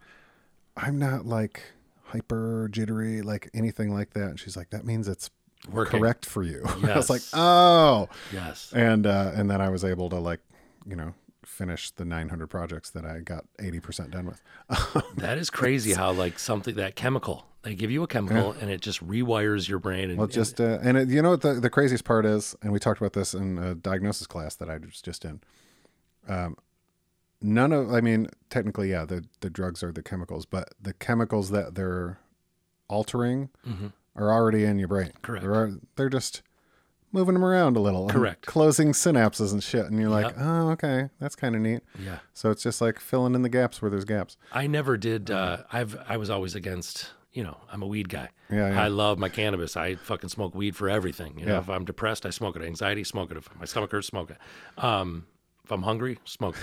I'm 0.76 0.98
not 0.98 1.24
like 1.24 1.62
hyper 2.04 2.68
jittery, 2.70 3.22
like 3.22 3.48
anything 3.54 3.92
like 3.94 4.10
that. 4.14 4.28
And 4.30 4.40
she's 4.40 4.56
like, 4.56 4.70
that 4.70 4.84
means 4.84 5.08
it's 5.08 5.30
Working. 5.70 6.00
correct 6.00 6.26
for 6.26 6.42
you. 6.42 6.62
I 6.66 6.96
was 6.96 7.08
like, 7.08 7.22
oh, 7.32 8.08
Yes. 8.32 8.70
and 8.74 9.06
uh, 9.06 9.32
and 9.34 9.50
then 9.50 9.60
I 9.62 9.70
was 9.70 9.82
able 9.84 10.10
to 10.10 10.16
like, 10.16 10.40
you 10.86 10.94
know, 10.94 11.14
finish 11.44 11.90
the 11.90 12.04
900 12.04 12.48
projects 12.48 12.90
that 12.90 13.04
I 13.06 13.20
got 13.20 13.44
80% 13.58 14.10
done 14.10 14.26
with. 14.26 14.42
That 15.16 15.38
is 15.38 15.48
crazy 15.50 15.92
how 15.94 16.12
like 16.12 16.38
something 16.38 16.74
that 16.76 16.96
chemical 16.96 17.46
they 17.62 17.74
give 17.74 17.90
you 17.90 18.02
a 18.02 18.06
chemical 18.06 18.52
and 18.60 18.70
it 18.70 18.82
just 18.82 19.06
rewires 19.06 19.66
your 19.68 19.78
brain 19.78 20.10
and 20.10 20.18
Well, 20.18 20.26
just 20.28 20.60
uh, 20.60 20.78
and 20.82 20.98
it, 20.98 21.08
you 21.08 21.22
know 21.22 21.30
what 21.30 21.40
the 21.40 21.54
the 21.54 21.70
craziest 21.70 22.04
part 22.04 22.26
is, 22.26 22.54
and 22.62 22.72
we 22.72 22.78
talked 22.78 23.00
about 23.00 23.14
this 23.14 23.32
in 23.32 23.56
a 23.58 23.74
diagnosis 23.74 24.26
class 24.26 24.54
that 24.56 24.68
I 24.68 24.76
was 24.76 25.00
just 25.00 25.24
in. 25.24 25.40
Um, 26.28 26.56
none 27.44 27.72
of, 27.72 27.92
I 27.92 28.00
mean, 28.00 28.28
technically, 28.50 28.90
yeah, 28.90 29.04
the 29.04 29.24
the 29.40 29.50
drugs 29.50 29.82
are 29.82 29.92
the 29.92 30.02
chemicals, 30.02 30.46
but 30.46 30.70
the 30.80 30.92
chemicals 30.94 31.50
that 31.50 31.74
they're 31.74 32.18
altering 32.88 33.50
are 34.16 34.32
already 34.32 34.64
in 34.64 34.78
your 34.78 34.88
brain. 34.88 35.08
Mm-hmm. 35.08 35.20
Correct. 35.22 35.44
They're 35.44 35.72
they're 35.96 36.08
just 36.08 36.42
moving 37.12 37.34
them 37.34 37.44
around 37.44 37.76
a 37.76 37.80
little. 37.80 38.08
Correct. 38.08 38.46
Closing 38.46 38.92
synapses 38.92 39.52
and 39.52 39.62
shit, 39.62 39.86
and 39.86 40.00
you're 40.00 40.08
like, 40.10 40.34
oh, 40.38 40.70
okay, 40.70 41.10
that's 41.20 41.36
kind 41.36 41.54
of 41.54 41.60
neat. 41.60 41.82
yeah. 41.98 42.18
So 42.32 42.50
it's 42.50 42.62
just 42.62 42.80
like 42.80 42.98
filling 42.98 43.34
in 43.34 43.42
the 43.42 43.48
gaps 43.48 43.80
where 43.80 43.90
there's 43.90 44.04
gaps. 44.04 44.36
I 44.52 44.66
never 44.66 44.96
did. 44.96 45.30
Uh, 45.30 45.58
I've 45.72 45.96
I 46.08 46.16
was 46.16 46.30
always 46.30 46.54
against. 46.54 47.10
You 47.32 47.42
know, 47.42 47.56
I'm 47.72 47.82
a 47.82 47.86
weed 47.88 48.08
guy. 48.08 48.28
Yeah, 48.48 48.70
yeah. 48.72 48.80
I 48.84 48.86
love 48.86 49.18
my 49.18 49.28
cannabis. 49.28 49.76
I 49.76 49.96
fucking 49.96 50.28
smoke 50.30 50.54
weed 50.54 50.76
for 50.76 50.88
everything. 50.88 51.36
You 51.36 51.46
know, 51.46 51.52
Yeah. 51.54 51.58
if 51.58 51.68
I'm 51.68 51.84
depressed, 51.84 52.24
I 52.26 52.30
smoke 52.30 52.54
it. 52.54 52.62
Anxiety, 52.62 53.02
smoke 53.02 53.32
it. 53.32 53.36
If 53.36 53.48
my 53.58 53.64
stomach 53.64 53.90
hurts, 53.90 54.06
smoke 54.06 54.30
it. 54.30 54.38
Um, 54.82 55.26
if 55.64 55.72
I'm 55.72 55.82
hungry, 55.82 56.20
smoke 56.24 56.54
it. 56.54 56.62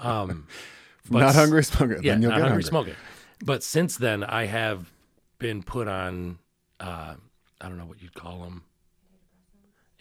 Um, 0.00 0.46
but 1.10 1.20
not 1.20 1.34
hungry, 1.34 1.62
smoke 1.64 1.90
it. 1.90 2.04
Yeah, 2.04 2.12
then 2.12 2.22
you'll 2.22 2.30
not 2.32 2.36
get 2.38 2.48
hungry, 2.48 2.62
hungry. 2.62 2.68
smoke 2.68 2.88
it. 2.88 2.96
But 3.44 3.62
since 3.62 3.96
then, 3.96 4.24
I 4.24 4.46
have 4.46 4.90
been 5.38 5.62
put 5.62 5.88
on. 5.88 6.38
Uh, 6.80 7.14
I 7.60 7.68
don't 7.68 7.78
know 7.78 7.86
what 7.86 8.02
you'd 8.02 8.14
call 8.14 8.40
them. 8.42 8.64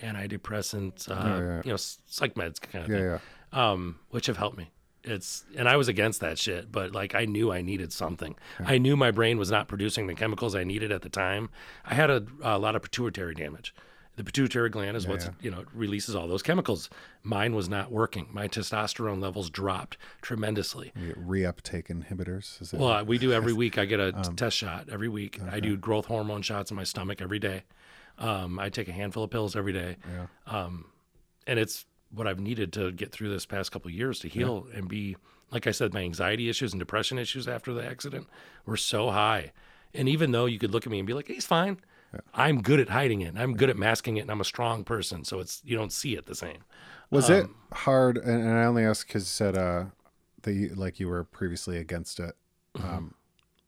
Antidepressants, 0.02 1.10
uh, 1.10 1.14
Oh, 1.18 1.40
yeah. 1.40 1.62
you 1.64 1.72
know, 1.72 1.78
psych 1.78 2.36
meds 2.36 2.60
kind 2.60 2.84
of 2.86 2.92
Yeah, 2.92 2.98
thing 2.98 3.20
yeah. 3.54 3.72
um, 3.72 4.00
which 4.10 4.26
have 4.28 4.38
helped 4.38 4.58
me. 4.58 4.72
It's 5.04 5.46
and 5.56 5.70
I 5.70 5.78
was 5.78 5.88
against 5.88 6.20
that 6.22 6.40
shit, 6.40 6.72
but 6.72 6.92
like 6.92 7.14
I 7.14 7.26
knew 7.26 7.52
I 7.52 7.62
needed 7.62 7.94
something. 7.94 8.36
I 8.60 8.80
knew 8.80 8.98
my 8.98 9.12
brain 9.12 9.38
was 9.38 9.52
not 9.52 9.68
producing 9.68 10.08
the 10.08 10.16
chemicals 10.16 10.56
I 10.56 10.64
needed 10.64 10.92
at 10.92 11.04
the 11.04 11.10
time. 11.10 11.50
I 11.86 11.94
had 11.94 12.10
a, 12.10 12.26
a 12.42 12.58
lot 12.58 12.76
of 12.76 12.82
pituitary 12.82 13.36
damage. 13.36 13.74
The 14.18 14.24
pituitary 14.24 14.70
gland 14.70 14.96
is 14.96 15.06
what's 15.08 15.30
you 15.42 15.52
know 15.52 15.66
releases 15.74 16.16
all 16.16 16.28
those 16.28 16.42
chemicals. 16.42 16.90
Mine 17.24 17.54
was 17.54 17.68
not 17.68 17.92
working. 17.92 18.28
My 18.32 18.48
testosterone 18.48 19.22
levels 19.22 19.50
dropped 19.50 19.98
tremendously. 20.22 20.94
Reuptake 21.18 21.88
inhibitors. 21.88 22.62
Is 22.62 22.74
it? 22.74 22.80
Well, 22.80 22.90
uh, 22.90 23.04
we 23.04 23.18
do 23.18 23.34
every 23.34 23.52
week. 23.54 23.78
I 23.78 23.86
get 23.86 24.00
a 24.00 24.16
Um, 24.16 24.36
test 24.36 24.56
shot 24.58 24.88
every 24.90 25.10
week. 25.10 25.40
I 25.52 25.60
do 25.60 25.76
growth 25.76 26.06
hormone 26.06 26.42
shots 26.44 26.72
in 26.72 26.78
my 26.78 26.84
stomach 26.86 27.22
every 27.22 27.40
day. 27.40 27.64
Um, 28.18 28.58
I 28.60 28.70
take 28.70 28.88
a 28.88 28.94
handful 28.94 29.24
of 29.26 29.30
pills 29.32 29.56
every 29.56 29.74
day. 29.74 29.98
Um, 30.48 30.86
and 31.46 31.60
it's 31.60 31.86
what 32.12 32.28
I've 32.28 32.40
needed 32.40 32.72
to 32.74 32.92
get 32.94 33.12
through 33.12 33.30
this 33.30 33.46
past 33.46 33.72
couple 33.74 33.90
of 33.90 33.94
years 33.96 34.20
to 34.20 34.30
heal 34.30 34.68
and 34.74 34.88
be, 34.88 35.18
like 35.52 35.68
I 35.68 35.72
said, 35.72 35.94
my 35.94 36.00
anxiety 36.02 36.48
issues 36.50 36.72
and 36.72 36.80
depression 36.80 37.18
issues 37.20 37.46
after 37.50 37.74
the 37.74 37.86
accident 37.86 38.28
were 38.66 38.78
so 38.78 39.12
high. 39.12 39.52
And 39.94 40.08
even 40.08 40.32
though 40.32 40.46
you 40.46 40.58
could 40.58 40.72
look 40.72 40.86
at 40.86 40.92
me 40.92 41.00
and 41.00 41.06
be 41.08 41.14
like, 41.14 41.28
he's 41.28 41.46
fine, 41.46 41.78
I'm 42.34 42.62
good 42.62 42.80
at 42.80 42.90
hiding 42.90 43.22
it. 43.22 43.34
I'm 43.38 43.56
good 43.56 43.70
at 43.70 43.78
masking 43.78 44.18
it, 44.18 44.22
and 44.22 44.32
I'm 44.32 44.42
a 44.42 44.46
strong 44.46 44.84
person. 44.84 45.26
So 45.26 45.40
it's 45.40 45.62
you 45.66 45.76
don't 45.76 45.92
see 45.92 46.16
it 46.16 46.26
the 46.26 46.36
same. 46.36 46.60
Was 47.10 47.30
Um, 47.30 47.36
it 47.36 47.50
hard? 47.74 48.18
And, 48.18 48.42
and 48.42 48.52
I 48.58 48.66
only 48.66 48.84
ask 48.86 49.06
because 49.08 49.24
you 49.24 49.28
said 49.28 49.58
uh, 49.58 49.86
that 50.44 50.54
you, 50.54 50.70
like 50.70 51.00
you 51.00 51.08
were 51.08 51.24
previously 51.24 51.78
against 51.78 52.20
it, 52.20 52.36
Mm-hmm. 52.78 52.88
um, 52.94 53.14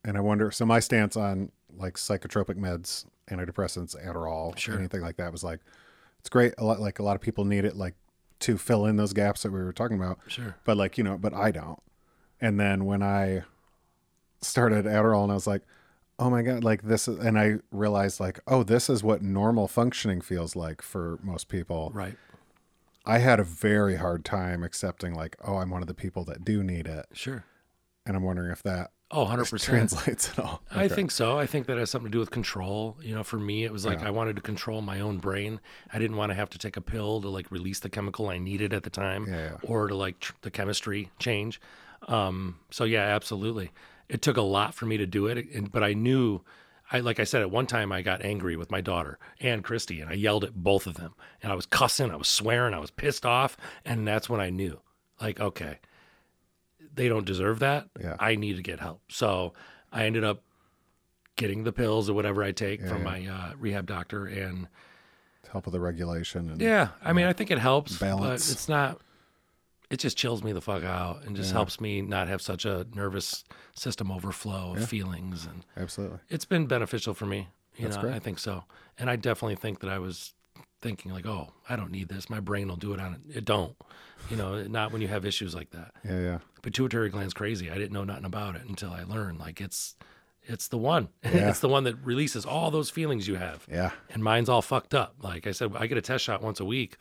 and 0.04 0.18
I 0.18 0.22
wonder. 0.22 0.52
So 0.52 0.66
my 0.66 0.80
stance 0.80 1.16
on 1.18 1.52
like 1.76 1.96
psychotropic 1.96 2.56
meds, 2.56 3.06
antidepressants, 3.30 3.96
Adderall, 4.06 4.58
Sure. 4.58 4.78
anything 4.78 5.02
like 5.02 5.18
that 5.18 5.32
was 5.32 5.44
like 5.44 5.60
it's 6.20 6.30
great. 6.30 6.54
A 6.58 6.64
lot 6.64 6.80
like 6.80 7.00
a 7.00 7.04
lot 7.04 7.16
of 7.16 7.22
people 7.22 7.44
need 7.46 7.66
it 7.66 7.76
like 7.76 7.96
to 8.40 8.58
fill 8.58 8.86
in 8.86 8.96
those 8.98 9.14
gaps 9.14 9.44
that 9.44 9.52
we 9.52 9.60
were 9.60 9.74
talking 9.74 9.98
about. 9.98 10.20
Sure. 10.28 10.56
But 10.64 10.78
like 10.78 10.98
you 10.98 11.04
know, 11.04 11.18
but 11.18 11.34
I 11.34 11.52
don't. 11.52 11.80
And 12.40 12.60
then 12.60 12.86
when 12.86 13.02
I 13.04 13.44
started 14.42 14.86
Adderall, 14.86 15.24
and 15.24 15.32
I 15.32 15.36
was 15.36 15.48
like, 15.48 15.64
oh 16.20 16.30
my 16.30 16.41
god, 16.41 16.63
like 16.63 16.84
this, 16.84 17.07
is, 17.07 17.18
and 17.20 17.38
I 17.38 17.55
realized 17.72 18.20
like, 18.20 18.39
oh, 18.47 18.63
this 18.63 18.89
is 18.89 19.03
what 19.03 19.22
normal 19.22 19.68
functioning 19.68 20.22
feels 20.22 20.55
like 20.55 20.82
for 20.82 21.20
most 21.22 21.47
people. 21.47 21.91
Right. 21.93 22.15
I 23.05 23.20
had 23.20 23.39
a 23.39 23.43
very 23.43 23.95
hard 23.95 24.26
time 24.26 24.63
accepting 24.63 25.13
like, 25.13 25.38
oh, 25.45 25.57
I'm 25.57 25.70
one 25.70 25.82
of 25.82 25.88
the 25.88 25.93
people 25.93 26.24
that 26.26 26.43
do 26.43 26.61
need 26.63 26.88
it, 26.88 27.05
Sure. 27.13 27.45
and 28.05 28.18
I'm 28.18 28.24
wondering 28.24 28.51
if 28.51 28.61
that 28.63 28.91
Oh, 29.09 29.26
100%. 29.26 29.63
translates 29.63 30.30
at 30.32 30.39
all. 30.39 30.61
I 30.70 30.89
think 30.89 31.11
so. 31.11 31.39
I 31.39 31.45
think 31.45 31.68
that 31.68 31.78
has 31.78 31.89
something 31.89 32.11
to 32.11 32.15
do 32.15 32.20
with 32.20 32.30
control. 32.32 32.97
You 33.01 33.15
know, 33.15 33.24
for 33.24 33.38
me, 33.39 33.63
it 33.63 33.72
was 33.72 33.86
like 33.86 34.01
I 34.03 34.09
wanted 34.09 34.36
to 34.36 34.41
control 34.41 34.82
my 34.82 34.99
own 34.99 35.20
brain. 35.20 35.61
I 35.93 35.97
didn't 35.99 36.18
want 36.18 36.32
to 36.32 36.34
have 36.36 36.49
to 36.49 36.57
take 36.57 36.76
a 36.76 36.82
pill 36.82 37.22
to 37.22 37.30
like 37.30 37.49
release 37.49 37.80
the 37.80 37.89
chemical 37.89 38.28
I 38.28 38.38
needed 38.38 38.74
at 38.74 38.84
the 38.84 38.89
time, 38.89 39.26
Yeah, 39.30 39.36
yeah. 39.51 39.57
or 39.63 39.88
to 39.88 39.95
like 39.95 40.20
tr- 40.20 40.34
the 40.41 40.51
chemistry 40.51 41.09
change. 41.20 41.61
Um, 42.09 42.59
so 42.70 42.84
yeah, 42.84 43.03
absolutely. 43.03 43.72
It 44.10 44.22
took 44.22 44.38
a 44.38 44.41
lot 44.41 44.74
for 44.74 44.86
me 44.86 44.97
to 44.97 45.05
do 45.05 45.28
it, 45.28 45.49
and, 45.53 45.72
but 45.72 45.84
I 45.84 45.93
knew. 45.93 46.41
I 46.89 47.01
like 47.01 47.20
I 47.20 47.26
said 47.26 47.41
at 47.41 47.51
one 47.51 47.68
time 47.68 47.91
I 47.91 48.01
got 48.01 48.24
angry 48.24 48.55
with 48.55 48.72
my 48.72 48.80
daughter 48.80 49.20
and 49.41 49.62
Christy, 49.62 49.99
and 49.99 50.10
I 50.10 50.14
yelled 50.14 50.45
at 50.45 50.55
both 50.55 50.88
of 50.88 50.93
them, 50.93 51.16
and 51.43 51.51
I 51.51 51.55
was 51.55 51.66
cussing, 51.66 52.12
I 52.12 52.16
was 52.16 52.30
swearing, 52.30 52.74
I 52.74 52.80
was 52.80 52.91
pissed 52.91 53.26
off, 53.26 53.58
and 53.84 54.08
that's 54.08 54.30
when 54.30 54.39
I 54.39 54.51
knew, 54.51 54.80
like, 55.20 55.38
okay, 55.38 55.80
they 56.97 57.10
don't 57.10 57.26
deserve 57.26 57.60
that. 57.60 57.89
Yeah. 57.99 58.16
I 58.22 58.36
need 58.36 58.55
to 58.55 58.62
get 58.62 58.80
help. 58.80 59.01
So 59.10 59.51
I 59.91 60.05
ended 60.05 60.24
up 60.24 60.43
getting 61.36 61.64
the 61.64 61.72
pills 61.72 62.10
or 62.10 62.14
whatever 62.14 62.43
I 62.43 62.51
take 62.51 62.82
from 62.82 62.99
yeah. 62.99 63.03
my 63.03 63.28
uh, 63.28 63.53
rehab 63.58 63.86
doctor. 63.86 64.26
And 64.26 64.68
help 65.51 65.66
with 65.66 65.74
the 65.74 65.80
regulation 65.80 66.49
and 66.49 66.62
yeah, 66.62 66.89
I 67.01 67.14
mean, 67.14 67.26
I 67.26 67.34
think 67.34 67.51
it 67.51 67.60
helps, 67.60 67.97
Balance. 67.97 68.47
but 68.47 68.53
it's 68.53 68.68
not. 68.68 68.99
It 69.90 69.98
just 70.00 70.18
chills 70.18 70.44
me 70.44 70.52
the 70.52 70.62
fuck 70.62 70.84
out 70.84 71.24
and 71.26 71.36
just 71.36 71.54
helps 71.54 71.80
me 71.80 72.02
not 72.02 72.28
have 72.28 72.42
such 72.42 72.66
a 72.66 72.86
nervous 72.94 73.46
system 73.74 74.12
overflow 74.12 74.76
of 74.76 74.88
feelings. 74.90 75.46
And 75.46 75.66
absolutely. 75.78 76.20
it's 76.30 76.44
been 76.46 76.66
beneficial 76.66 77.14
for 77.14 77.26
me. 77.26 77.48
You 77.78 77.84
That's 77.86 77.96
know, 77.96 78.02
great. 78.04 78.16
I 78.16 78.20
think 78.20 78.40
so. 78.40 78.64
And 78.98 79.10
I 79.10 79.16
definitely 79.16 79.56
think 79.56 79.80
that 79.80 79.90
I 79.90 80.00
was 80.00 80.34
thinking 80.82 81.12
like, 81.12 81.26
oh, 81.26 81.54
I 81.70 81.76
don't 81.76 81.92
need 81.92 82.10
this. 82.10 82.30
My 82.30 82.40
brain 82.40 82.68
will 82.68 82.76
do 82.76 82.94
it 82.94 83.00
on 83.00 83.14
it. 83.14 83.38
It 83.38 83.46
don't. 83.46 83.76
You 84.30 84.36
know, 84.36 84.62
not 84.64 84.92
when 84.92 85.02
you 85.02 85.08
have 85.08 85.26
issues 85.26 85.54
like 85.56 85.70
that 85.72 85.92
Yeah, 86.04 86.20
yeah. 86.20 86.38
pituitary 86.64 87.10
gland's 87.10 87.34
crazy. 87.34 87.70
I 87.70 87.76
didn't 87.76 87.92
know 87.94 88.04
nothing 88.04 88.26
about 88.26 88.56
it 88.56 88.64
until 88.68 88.92
I 88.92 89.04
learned. 89.04 89.40
Like 89.40 89.62
it's 89.62 89.96
it's 90.44 90.68
the 90.70 90.78
one. 90.78 91.10
Yeah. 91.24 91.50
it's 91.50 91.60
the 91.60 91.70
one 91.70 91.84
that 91.86 91.96
releases 92.04 92.46
all 92.46 92.72
those 92.72 92.90
feelings 92.90 93.28
you 93.28 93.36
have. 93.36 93.66
Yeah. 93.70 93.92
And 94.10 94.24
mine's 94.24 94.50
all 94.50 94.62
fucked 94.62 94.94
up. 94.94 95.16
Like 95.22 95.46
I 95.48 95.52
said, 95.52 95.72
I 95.78 95.88
get 95.88 95.98
a 95.98 96.02
test 96.02 96.24
shot 96.24 96.42
once 96.42 96.60
a 96.60 96.66
week. 96.66 96.98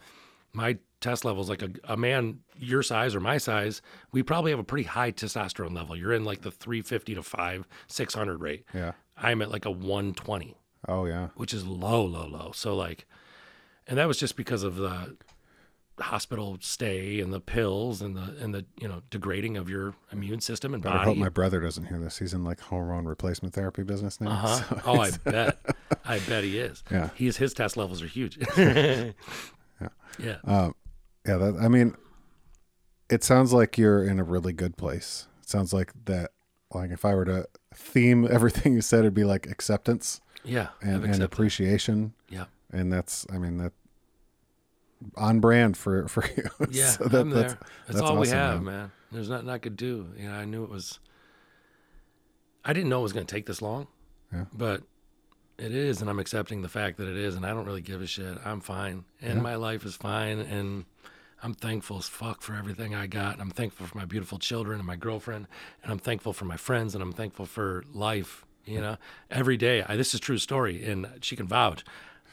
My 0.57 0.79
test 1.01 1.25
levels, 1.25 1.51
like 1.51 1.61
a, 1.63 1.71
a 1.85 1.97
man 1.97 2.41
your 2.59 2.83
size 2.83 3.15
or 3.15 3.21
my 3.21 3.37
size, 3.39 3.83
we 4.13 4.23
probably 4.23 4.51
have 4.51 4.59
a 4.59 4.65
pretty 4.65 4.89
high 4.89 5.13
testosterone 5.13 5.75
level. 5.75 5.95
You're 5.95 6.15
in 6.15 6.25
like 6.25 6.41
the 6.41 6.51
350 6.51 7.15
to 7.17 7.23
5, 7.23 7.69
600 7.87 8.41
rate. 8.41 8.65
Yeah. 8.73 8.93
I'm 9.17 9.43
at 9.43 9.51
like 9.51 9.67
a 9.67 9.71
120 9.71 10.57
Oh 10.89 11.05
yeah. 11.05 11.29
which 11.37 11.53
is 11.53 11.67
low, 11.67 12.05
low, 12.05 12.27
low. 12.27 12.53
So 12.55 12.75
like, 12.75 13.07
and 13.87 13.99
that 13.99 14.09
was 14.09 14.19
just 14.19 14.37
because 14.37 14.63
of 14.63 14.77
the 14.77 15.17
hospital 15.99 16.59
stay 16.61 17.21
and 17.21 17.33
the 17.33 17.41
pills 17.41 18.03
and 18.03 18.15
the 18.17 18.37
and 18.41 18.55
the 18.55 18.67
you 18.79 18.87
know 18.87 19.01
degrading 19.11 19.57
of 19.57 19.71
your 19.71 19.95
immune 20.13 20.41
system 20.41 20.75
and 20.75 20.83
Better 20.83 20.99
body. 20.99 21.09
hope 21.11 21.17
my 21.17 21.31
brother 21.31 21.61
doesn't 21.61 21.87
hear 21.87 21.99
this. 21.99 22.19
He's 22.19 22.35
in 22.35 22.45
like 22.45 22.61
hormone 22.61 23.07
replacement 23.07 23.55
therapy 23.55 23.83
business 23.83 24.21
now. 24.21 24.31
Uh-huh. 24.31 24.57
so 24.69 24.81
oh, 24.87 25.01
I 25.01 25.11
bet. 25.25 25.59
I 26.05 26.19
bet 26.21 26.45
he 26.45 26.59
is. 26.59 26.83
Yeah. 26.91 27.11
He's 27.15 27.37
his 27.39 27.53
test 27.55 27.77
levels 27.77 28.03
are 28.03 28.07
huge. 28.07 28.39
yeah. 29.81 29.89
Yeah. 30.19 30.37
Um, 30.45 30.75
yeah, 31.27 31.37
that, 31.37 31.57
I 31.61 31.69
mean, 31.69 31.95
it 33.11 33.23
sounds 33.25 33.53
like 33.53 33.77
you're 33.79 34.03
in 34.05 34.19
a 34.19 34.25
really 34.25 34.53
good 34.53 34.77
place. 34.77 35.27
It 35.43 35.49
sounds 35.49 35.73
like 35.73 35.93
that. 36.07 36.33
Like 36.73 36.91
if 36.91 37.05
I 37.05 37.15
were 37.15 37.25
to 37.25 37.47
theme 37.75 38.27
everything 38.31 38.75
you 38.75 38.81
said, 38.81 39.01
it'd 39.01 39.15
be 39.15 39.25
like 39.25 39.47
acceptance 39.47 40.21
yeah. 40.45 40.69
and, 40.81 41.05
and 41.05 41.23
appreciation, 41.23 42.13
Yeah. 42.29 42.45
and 42.73 42.93
that's, 42.93 43.27
I 43.33 43.39
mean, 43.39 43.59
that 43.59 43.73
on 45.17 45.41
brand 45.41 45.77
for 45.77 46.09
for 46.09 46.25
you. 46.37 46.49
Yeah. 46.71 46.87
So 46.91 47.05
that- 47.05 47.21
I'm 47.21 47.31
there. 47.31 47.43
that's 47.43 47.55
That's, 47.55 47.71
that's 47.87 48.01
all 48.01 48.15
we 48.17 48.29
awesome, 48.29 48.39
have, 48.39 48.63
man. 48.63 48.75
man. 48.75 48.93
There's 49.13 49.29
nothing 49.29 49.49
I 49.49 49.59
could 49.59 49.77
do. 49.77 50.09
You 50.19 50.29
know, 50.29 50.35
I 50.35 50.45
knew 50.45 50.65
it 50.65 50.71
was. 50.71 50.99
I 52.65 52.73
didn't 52.73 52.89
know 52.89 53.01
it 53.01 53.03
was 53.05 53.13
going 53.13 53.27
to 53.27 53.33
take 53.33 53.47
this 53.47 53.63
long, 53.63 53.87
Yeah. 54.33 54.47
but 54.53 54.83
it 55.59 55.73
is, 55.75 56.01
and 56.01 56.11
I'm 56.11 56.19
accepting 56.19 56.63
the 56.63 56.69
fact 56.69 56.99
that 56.99 57.09
it 57.09 57.17
is, 57.17 57.35
and 57.35 57.45
I 57.47 57.51
don't 57.51 57.65
really 57.67 57.81
give 57.83 58.03
a 58.03 58.07
shit. 58.07 58.39
I'm 58.45 58.61
fine, 58.61 59.05
and 59.21 59.37
Yeah. 59.37 59.43
my 59.43 59.55
life 59.57 59.85
is 59.85 59.97
fine, 59.97 60.39
and 60.39 60.85
I'm 61.43 61.55
thankful 61.55 61.99
as 61.99 62.09
fuck 62.09 62.43
for 62.43 62.55
everything 62.55 62.95
I 62.95 63.07
got. 63.07 63.35
And 63.35 63.43
I'm 63.43 63.51
thankful 63.51 63.87
for 63.87 63.97
my 63.99 64.05
beautiful 64.05 64.39
children 64.39 64.79
and 64.79 64.87
my 64.87 64.97
girlfriend, 64.97 65.47
and 65.83 65.93
I'm 65.93 65.99
thankful 65.99 66.33
for 66.33 66.45
my 66.45 66.57
friends, 66.57 66.95
and 66.95 67.03
I'm 67.03 67.13
thankful 67.13 67.47
for 67.47 67.85
life. 67.93 68.45
You 68.69 68.81
know, 68.81 68.97
every 69.31 69.57
day. 69.57 69.85
I, 69.89 69.95
this 69.95 70.09
is 70.09 70.15
a 70.15 70.19
true 70.21 70.39
story, 70.39 70.85
and 70.85 71.07
she 71.21 71.37
can 71.37 71.47
vouch. 71.47 71.85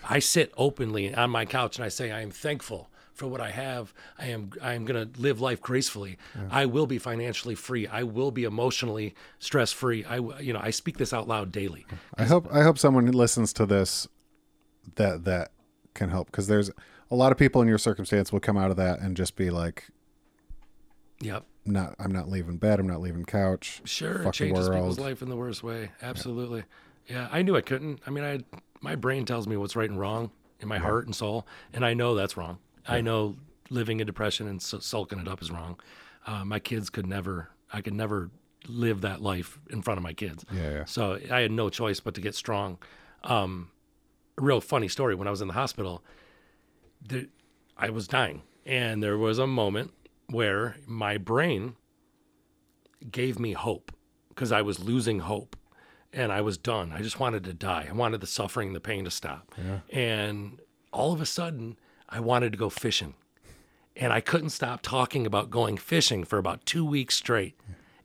I 0.03 0.17
sit 0.17 0.51
openly 0.57 1.13
on 1.13 1.29
my 1.29 1.45
couch 1.45 1.77
and 1.77 1.85
I 1.85 1.89
say, 1.89 2.11
I 2.11 2.21
am 2.21 2.31
thankful 2.31 2.89
for 3.13 3.27
what 3.27 3.39
I 3.41 3.51
have. 3.51 3.93
I 4.17 4.27
am 4.27 4.51
I 4.61 4.73
am 4.73 4.85
going 4.85 5.11
to 5.11 5.21
live 5.21 5.39
life 5.39 5.61
gracefully. 5.61 6.17
I 6.49 6.65
will 6.65 6.87
be 6.87 6.97
financially 6.97 7.55
free. 7.55 7.87
I 7.87 8.03
will 8.03 8.31
be 8.31 8.43
emotionally 8.43 9.15
stress 9.39 9.71
free. 9.71 10.03
I 10.03 10.17
you 10.39 10.53
know, 10.53 10.59
I 10.61 10.71
speak 10.71 10.97
this 10.97 11.13
out 11.13 11.27
loud 11.27 11.51
daily. 11.51 11.85
I 12.17 12.25
hope 12.25 12.47
I 12.51 12.63
hope 12.63 12.77
someone 12.77 13.05
listens 13.11 13.53
to 13.53 13.65
this 13.65 14.07
that 14.95 15.23
that 15.25 15.51
can 15.93 16.09
help 16.09 16.27
because 16.27 16.47
there's 16.47 16.71
a 17.11 17.15
lot 17.15 17.31
of 17.31 17.37
people 17.37 17.61
in 17.61 17.67
your 17.67 17.77
circumstance 17.77 18.31
will 18.31 18.39
come 18.39 18.57
out 18.57 18.71
of 18.71 18.77
that 18.77 18.99
and 18.99 19.15
just 19.15 19.35
be 19.35 19.49
like, 19.49 19.87
Yep. 21.21 21.45
not 21.65 21.95
I'm 21.99 22.11
not 22.11 22.27
leaving 22.29 22.57
bed, 22.57 22.79
I'm 22.79 22.87
not 22.87 22.99
leaving 23.01 23.25
couch. 23.25 23.81
Sure, 23.85 24.23
it 24.23 24.33
changes 24.33 24.69
people's 24.69 24.99
life 24.99 25.21
in 25.21 25.29
the 25.29 25.37
worst 25.37 25.63
way. 25.63 25.91
Absolutely. 26.01 26.63
Yeah. 27.07 27.27
I 27.31 27.41
knew 27.41 27.55
I 27.55 27.61
couldn't. 27.61 27.99
I 28.07 28.09
mean, 28.09 28.23
I 28.23 28.39
my 28.81 28.95
brain 28.95 29.25
tells 29.25 29.47
me 29.47 29.55
what's 29.55 29.75
right 29.75 29.89
and 29.89 29.99
wrong 29.99 30.31
in 30.59 30.67
my 30.67 30.77
heart 30.79 31.05
and 31.05 31.15
soul, 31.15 31.45
and 31.73 31.85
I 31.85 31.93
know 31.93 32.15
that's 32.15 32.35
wrong. 32.37 32.57
I 32.87 33.01
know 33.01 33.37
living 33.69 33.99
in 33.99 34.07
depression 34.07 34.47
and 34.47 34.61
su- 34.61 34.81
sulking 34.81 35.19
it 35.19 35.27
up 35.27 35.41
is 35.41 35.51
wrong. 35.51 35.79
Uh, 36.25 36.45
my 36.45 36.59
kids 36.59 36.89
could 36.89 37.07
never. 37.07 37.49
I 37.71 37.81
could 37.81 37.93
never 37.93 38.29
live 38.67 39.01
that 39.01 39.21
life 39.21 39.59
in 39.69 39.81
front 39.81 39.97
of 39.97 40.03
my 40.03 40.13
kids. 40.13 40.45
Yeah, 40.51 40.71
yeah. 40.71 40.85
So 40.85 41.19
I 41.31 41.41
had 41.41 41.51
no 41.51 41.69
choice 41.69 41.99
but 41.99 42.13
to 42.15 42.21
get 42.21 42.35
strong. 42.35 42.77
Um, 43.23 43.69
a 44.37 44.41
real 44.41 44.61
funny 44.61 44.87
story. 44.87 45.15
When 45.15 45.27
I 45.27 45.31
was 45.31 45.41
in 45.41 45.47
the 45.47 45.53
hospital, 45.53 46.03
there, 47.01 47.25
I 47.77 47.89
was 47.89 48.07
dying, 48.07 48.43
and 48.65 49.01
there 49.01 49.17
was 49.17 49.39
a 49.39 49.47
moment 49.47 49.91
where 50.29 50.77
my 50.85 51.17
brain 51.17 51.75
gave 53.11 53.39
me 53.39 53.53
hope 53.53 53.91
because 54.29 54.51
I 54.51 54.61
was 54.61 54.79
losing 54.79 55.19
hope 55.19 55.55
and 56.11 56.31
I 56.31 56.41
was 56.41 56.57
done. 56.57 56.91
I 56.93 57.01
just 57.01 57.19
wanted 57.19 57.43
to 57.45 57.53
die. 57.53 57.87
I 57.89 57.93
wanted 57.93 58.21
the 58.21 58.27
suffering, 58.27 58.73
the 58.73 58.79
pain 58.79 59.03
to 59.03 59.11
stop. 59.11 59.53
Yeah. 59.57 59.79
And 59.91 60.59
all 60.91 61.11
of 61.11 61.21
a 61.21 61.25
sudden, 61.25 61.77
I 62.13 62.19
wanted 62.19 62.51
to 62.51 62.57
go 62.57 62.69
fishing. 62.69 63.15
And 63.95 64.11
I 64.13 64.21
couldn't 64.21 64.49
stop 64.49 64.81
talking 64.81 65.25
about 65.25 65.49
going 65.49 65.77
fishing 65.77 66.23
for 66.23 66.37
about 66.37 66.65
two 66.65 66.85
weeks 66.85 67.15
straight. 67.15 67.55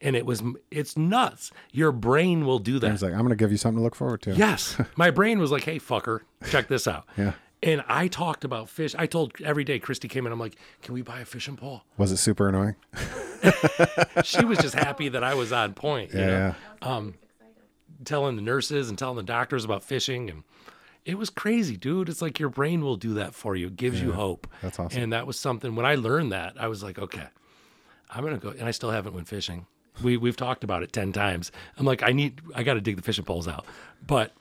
And 0.01 0.15
it 0.15 0.25
was, 0.27 0.43
it's 0.71 0.97
nuts. 0.97 1.51
Your 1.73 1.93
brain 1.93 2.47
will 2.47 2.59
do 2.59 2.79
that. 2.79 2.91
He's 2.91 3.03
like, 3.03 3.13
I'm 3.13 3.21
going 3.21 3.31
to 3.31 3.37
give 3.37 3.51
you 3.51 3.57
something 3.57 3.79
to 3.79 3.83
look 3.83 3.95
forward 3.95 4.23
to. 4.23 4.35
Yes. 4.35 4.81
My 4.97 5.11
brain 5.11 5.39
was 5.39 5.51
like, 5.51 5.65
hey, 5.65 5.79
fucker, 5.79 6.21
check 6.51 6.69
this 6.69 6.87
out. 6.87 7.07
Yeah. 7.17 7.33
And 7.61 7.83
I 7.89 8.07
talked 8.07 8.45
about 8.45 8.69
fish. 8.69 8.95
I 8.97 9.07
told 9.07 9.33
every 9.43 9.65
day 9.65 9.81
Christy 9.81 10.07
came 10.07 10.27
in, 10.27 10.33
I'm 10.33 10.39
like, 10.39 10.55
can 10.81 10.95
we 10.95 11.03
buy 11.03 11.19
a 11.19 11.25
fishing 11.25 11.57
pole? 11.57 11.83
Was 11.97 12.13
it 12.13 12.19
super 12.19 12.49
annoying? 12.49 12.77
She 14.25 14.45
was 14.45 14.59
just 14.59 14.75
happy 14.75 15.09
that 15.09 15.25
I 15.25 15.35
was 15.35 15.53
on 15.53 15.75
point. 15.75 16.13
you 16.13 16.21
Yeah, 16.21 16.27
know? 16.27 16.55
yeah. 16.83 16.89
Um, 16.97 17.15
telling 18.05 18.37
the 18.37 18.43
nurses 18.43 18.89
and 18.89 18.99
telling 18.99 19.17
the 19.17 19.23
doctors 19.23 19.65
about 19.65 19.83
fishing 19.83 20.31
and 20.31 20.43
it 21.09 21.17
was 21.17 21.31
crazy 21.31 21.77
dude. 21.77 22.09
It's 22.09 22.21
like 22.23 22.39
your 22.39 22.51
brain 22.51 22.83
will 22.83 22.97
do 22.97 23.15
that 23.15 23.35
for 23.35 23.57
you. 23.57 23.69
It 23.69 23.77
gives 23.77 24.01
you 24.01 24.13
hope. 24.13 24.47
That's 24.63 24.79
awesome. 24.79 25.03
and 25.03 25.13
that 25.15 25.27
was 25.27 25.39
something 25.39 25.75
when 25.75 25.87
i 25.87 25.95
learned 25.95 26.31
that 26.33 26.53
i 26.61 26.69
was 26.69 26.83
like 26.83 26.99
okay 26.99 27.27
i'm 28.11 28.23
gonna 28.25 28.39
go 28.39 28.51
and 28.51 28.65
i 28.69 28.71
still 28.73 28.91
haven't 28.91 29.15
went 29.15 29.27
fishing. 29.29 29.67
We, 30.01 30.17
we've 30.17 30.37
talked 30.37 30.63
about 30.63 30.85
it 30.85 30.93
10 30.93 31.13
times. 31.13 31.51
I'm 31.79 31.85
like 31.87 32.03
i 32.03 32.13
need 32.13 32.41
i 32.55 32.63
gotta 32.63 32.81
dig 32.81 32.97
the 32.97 33.03
fishing 33.03 33.25
poles 33.25 33.49
out. 33.49 33.65
But 34.07 34.33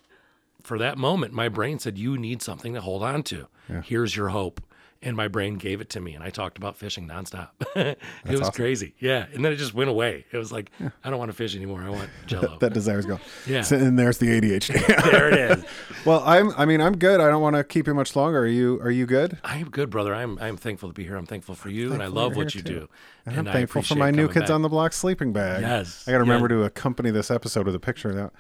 for 0.62 0.78
that 0.78 0.98
moment 0.98 1.34
my 1.34 1.50
brain 1.50 1.80
said 1.80 1.98
you 1.98 2.18
need 2.18 2.42
something 2.42 2.74
to 2.74 2.82
hold 2.82 3.02
on 3.02 3.24
to. 3.24 3.48
Here's 3.84 4.16
your 4.16 4.30
hope 4.30 4.62
and 5.02 5.16
my 5.16 5.28
brain 5.28 5.56
gave 5.56 5.82
it 5.82 5.90
to 5.90 6.00
me 6.00 6.14
and 6.16 6.24
i 6.24 6.30
talked 6.30 6.58
about 6.58 6.76
fishing 6.78 7.08
nonstop 7.08 7.50
it 7.76 7.98
was 8.28 8.42
awesome. 8.42 8.54
crazy 8.54 8.94
yeah 9.00 9.26
and 9.34 9.44
then 9.46 9.52
it 9.52 9.56
just 9.58 9.74
went 9.74 9.90
away 9.90 10.26
it 10.32 10.38
was 10.38 10.52
like 10.52 10.72
i 11.04 11.10
don't 11.10 11.20
want 11.20 11.30
to 11.30 11.36
fish 11.38 11.56
anymore 11.56 11.82
i 11.82 11.90
want 11.90 12.10
jello 12.28 12.58
That 12.60 12.74
desire's 12.74 13.06
gone. 13.06 13.20
Yeah. 13.46 13.62
So, 13.62 13.76
and 13.78 13.98
there's 13.98 14.18
the 14.18 14.28
ADHD. 14.28 14.86
there 15.12 15.30
it 15.30 15.58
is 15.60 15.66
well, 16.06 16.24
I'm. 16.26 16.52
I 16.58 16.66
mean, 16.66 16.80
I'm 16.80 16.98
good. 16.98 17.20
I 17.20 17.28
don't 17.28 17.42
want 17.42 17.56
to 17.58 17.64
keep 17.66 17.86
you 17.88 17.94
much 17.94 18.16
longer. 18.16 18.40
Are 18.40 18.48
you? 18.48 18.80
Are 18.82 18.92
you 18.92 19.06
good? 19.06 19.38
I 19.44 19.58
am 19.58 19.70
good, 19.70 19.90
brother. 19.90 20.14
I'm 20.16 20.38
I'm 20.40 20.56
thankful 20.56 20.88
to 20.90 20.94
be 20.94 21.04
here. 21.04 21.18
I'm 21.18 21.26
thankful 21.26 21.54
for 21.56 21.70
you, 21.70 21.92
and 21.92 22.02
I 22.02 22.08
love 22.08 22.36
what 22.38 22.56
you 22.56 22.62
too. 22.62 22.74
do. 22.74 22.90
And 23.26 23.38
I'm 23.40 23.48
I 23.48 23.52
thankful 23.52 23.82
for 23.82 23.96
my 23.96 24.10
new 24.12 24.28
kids 24.28 24.44
back. 24.44 24.52
on 24.52 24.62
the 24.62 24.70
block 24.70 24.94
sleeping 24.94 25.34
bag. 25.34 25.62
Yes. 25.62 26.08
I 26.08 26.12
got 26.12 26.20
to 26.20 26.24
Yeah. 26.24 26.32
remember 26.32 26.48
to 26.50 26.64
accompany 26.64 27.12
this 27.12 27.30
episode 27.30 27.66
with 27.66 27.76
a 27.76 27.80
picture 27.80 28.10
of 28.10 28.16
that. 28.16 28.32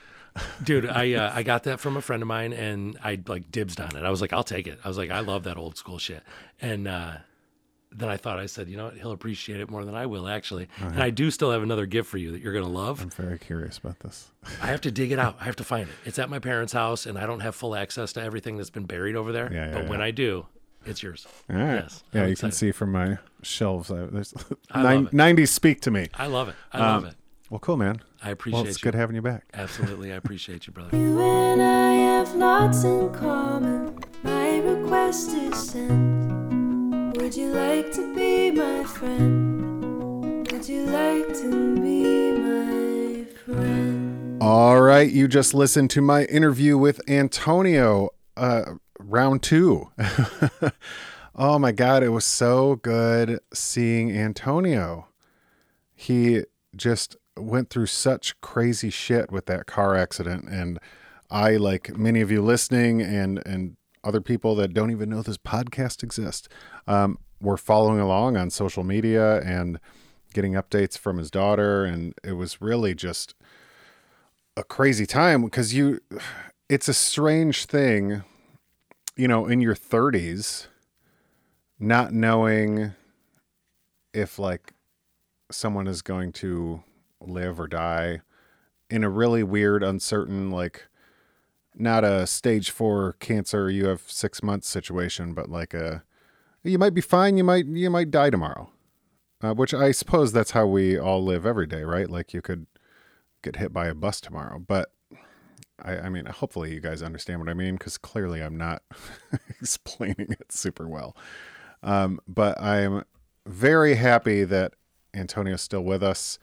Dude. 0.63 0.87
I 0.87 1.13
uh, 1.13 1.31
I 1.33 1.43
got 1.43 1.63
that 1.63 1.79
from 1.79 1.97
a 1.97 2.01
friend 2.01 2.21
of 2.21 2.27
mine, 2.27 2.53
and 2.53 2.97
I 3.03 3.19
like 3.27 3.51
dibsed 3.51 3.79
on 3.79 3.95
it. 3.95 4.03
I 4.05 4.09
was 4.09 4.21
like, 4.21 4.33
I'll 4.33 4.43
take 4.43 4.67
it. 4.67 4.79
I 4.83 4.87
was 4.87 4.97
like, 4.97 5.11
I 5.11 5.19
love 5.19 5.43
that 5.43 5.57
old 5.57 5.77
school 5.77 5.97
shit. 5.99 6.23
And 6.61 6.87
uh, 6.87 7.13
then 7.91 8.09
I 8.09 8.17
thought 8.17 8.37
I 8.37 8.45
said, 8.45 8.67
you 8.69 8.77
know 8.77 8.85
what, 8.85 8.97
he'll 8.97 9.11
appreciate 9.11 9.59
it 9.61 9.69
more 9.69 9.83
than 9.85 9.95
I 9.95 10.05
will 10.05 10.27
actually. 10.27 10.67
And 10.79 11.01
I 11.01 11.09
do 11.09 11.31
still 11.31 11.51
have 11.51 11.63
another 11.63 11.85
gift 11.85 12.09
for 12.09 12.17
you 12.17 12.31
that 12.33 12.41
you're 12.41 12.53
gonna 12.53 12.67
love. 12.67 13.01
I'm 13.01 13.09
very 13.09 13.39
curious 13.39 13.77
about 13.77 13.99
this. 14.01 14.31
I 14.61 14.67
have 14.67 14.81
to 14.81 14.91
dig 14.91 15.11
it 15.11 15.19
out. 15.19 15.37
I 15.39 15.45
have 15.45 15.55
to 15.57 15.63
find 15.63 15.87
it. 15.89 15.95
It's 16.05 16.19
at 16.19 16.29
my 16.29 16.39
parents' 16.39 16.73
house, 16.73 17.05
and 17.05 17.17
I 17.17 17.25
don't 17.25 17.39
have 17.39 17.55
full 17.55 17.75
access 17.75 18.13
to 18.13 18.21
everything 18.21 18.57
that's 18.57 18.69
been 18.69 18.85
buried 18.85 19.15
over 19.15 19.31
there. 19.31 19.51
Yeah, 19.51 19.67
yeah, 19.67 19.73
but 19.73 19.89
when. 19.89 20.01
I 20.01 20.11
do, 20.11 20.45
it's 20.85 21.01
yours. 21.01 21.25
All 21.49 21.55
right. 21.57 21.75
Yes. 21.75 22.03
Yeah, 22.13 22.23
I'm 22.23 22.29
you 22.29 22.35
can 22.35 22.51
see 22.51 22.71
from 22.71 22.91
my 22.91 23.17
shelves. 23.41 23.89
I, 23.91 24.05
there's 24.05 24.33
I 24.71 24.83
nine, 24.83 25.07
90s 25.07 25.49
speak 25.49 25.81
to 25.81 25.91
me. 25.91 26.07
I 26.13 26.27
love 26.27 26.49
it. 26.49 26.55
I 26.71 26.79
love 26.79 27.03
Um, 27.03 27.09
it. 27.09 27.15
Well, 27.49 27.59
cool, 27.59 27.77
man. 27.77 28.01
I 28.21 28.31
appreciate 28.31 28.59
Well, 28.61 28.67
it's 28.69 28.81
you. 28.81 28.91
good 28.91 28.95
having 28.95 29.15
you 29.15 29.21
back. 29.21 29.45
Absolutely, 29.53 30.11
I 30.11 30.15
appreciate 30.15 30.67
you, 30.67 30.73
brother. 30.73 30.97
You 30.97 31.19
and 31.21 31.61
I 31.61 31.91
have 31.93 32.35
lots 32.35 32.83
in 32.83 33.09
common. 33.13 33.97
My 34.23 34.57
request 34.59 35.29
is 35.31 35.69
sent. 35.71 37.15
Would 37.17 37.35
you 37.37 37.53
like 37.53 37.91
to 37.93 38.13
be 38.13 38.51
my 38.51 38.83
friend? 38.83 40.51
Would 40.51 40.67
you 40.67 40.85
like 40.87 41.27
to 41.39 41.75
be 41.81 42.31
my 42.33 43.23
friend? 43.45 44.43
All 44.43 44.81
right, 44.81 45.09
you 45.09 45.29
just 45.29 45.53
listened 45.53 45.89
to 45.91 46.01
my 46.01 46.25
interview 46.25 46.77
with 46.77 46.99
Antonio, 47.09 48.09
uh, 48.35 48.73
round 48.99 49.41
two. 49.41 49.89
oh 51.35 51.57
my 51.59 51.71
God, 51.71 52.03
it 52.03 52.09
was 52.09 52.25
so 52.25 52.75
good 52.75 53.39
seeing 53.53 54.11
Antonio. 54.11 55.07
He 55.95 56.43
just 56.75 57.15
went 57.37 57.69
through 57.69 57.87
such 57.87 58.39
crazy 58.41 58.89
shit 58.89 59.31
with 59.31 59.45
that 59.47 59.65
car 59.65 59.95
accident, 59.95 60.45
and 60.49 60.79
I, 61.29 61.57
like 61.57 61.97
many 61.97 62.21
of 62.21 62.31
you 62.31 62.41
listening, 62.41 63.01
and 63.01 63.45
and 63.45 63.77
other 64.03 64.21
people 64.21 64.55
that 64.55 64.73
don't 64.73 64.91
even 64.91 65.09
know 65.09 65.21
this 65.21 65.37
podcast 65.37 66.03
exists, 66.03 66.47
um, 66.87 67.17
were 67.41 67.57
following 67.57 67.99
along 67.99 68.37
on 68.37 68.49
social 68.49 68.83
media 68.83 69.41
and 69.41 69.79
getting 70.33 70.53
updates 70.53 70.97
from 70.97 71.17
his 71.17 71.31
daughter, 71.31 71.83
and 71.85 72.13
it 72.23 72.33
was 72.33 72.61
really 72.61 72.93
just 72.95 73.35
a 74.57 74.63
crazy 74.63 75.05
time 75.05 75.43
because 75.43 75.73
you 75.73 75.99
it's 76.67 76.87
a 76.87 76.93
strange 76.93 77.65
thing 77.65 78.23
you 79.15 79.27
know 79.27 79.45
in 79.45 79.61
your 79.61 79.75
30s 79.75 80.65
not 81.79 82.11
knowing 82.11 82.93
if 84.13 84.39
like 84.39 84.73
someone 85.51 85.87
is 85.87 86.01
going 86.01 86.31
to 86.31 86.83
live 87.21 87.59
or 87.59 87.67
die 87.67 88.21
in 88.89 89.03
a 89.03 89.09
really 89.09 89.43
weird 89.43 89.83
uncertain 89.83 90.49
like 90.51 90.87
not 91.75 92.03
a 92.03 92.25
stage 92.25 92.69
4 92.71 93.13
cancer 93.19 93.69
you 93.69 93.87
have 93.87 94.01
6 94.07 94.43
months 94.43 94.67
situation 94.67 95.33
but 95.33 95.49
like 95.49 95.73
a 95.73 96.03
you 96.63 96.77
might 96.77 96.93
be 96.93 97.01
fine 97.01 97.37
you 97.37 97.43
might 97.43 97.65
you 97.65 97.89
might 97.89 98.11
die 98.11 98.29
tomorrow 98.29 98.69
uh, 99.41 99.53
which 99.53 99.73
i 99.73 99.91
suppose 99.91 100.31
that's 100.31 100.51
how 100.51 100.65
we 100.65 100.97
all 100.97 101.23
live 101.23 101.45
every 101.45 101.67
day 101.67 101.83
right 101.83 102.09
like 102.09 102.33
you 102.33 102.41
could 102.41 102.65
get 103.41 103.57
hit 103.57 103.73
by 103.73 103.87
a 103.87 103.95
bus 103.95 104.21
tomorrow. 104.21 104.59
But 104.59 104.91
I, 105.81 105.97
I 105.97 106.09
mean, 106.09 106.25
hopefully 106.25 106.73
you 106.73 106.79
guys 106.79 107.01
understand 107.01 107.39
what 107.39 107.49
I 107.49 107.53
mean 107.53 107.75
because 107.75 107.97
clearly 107.97 108.41
I'm 108.41 108.57
not 108.57 108.83
explaining 109.61 110.31
it 110.31 110.51
super 110.51 110.87
well. 110.87 111.15
Um, 111.83 112.19
but 112.27 112.59
I'm 112.61 113.03
very 113.45 113.95
happy 113.95 114.43
that 114.43 114.73
Antonio's 115.13 115.61
still 115.61 115.83
with 115.83 116.03
us 116.03 116.37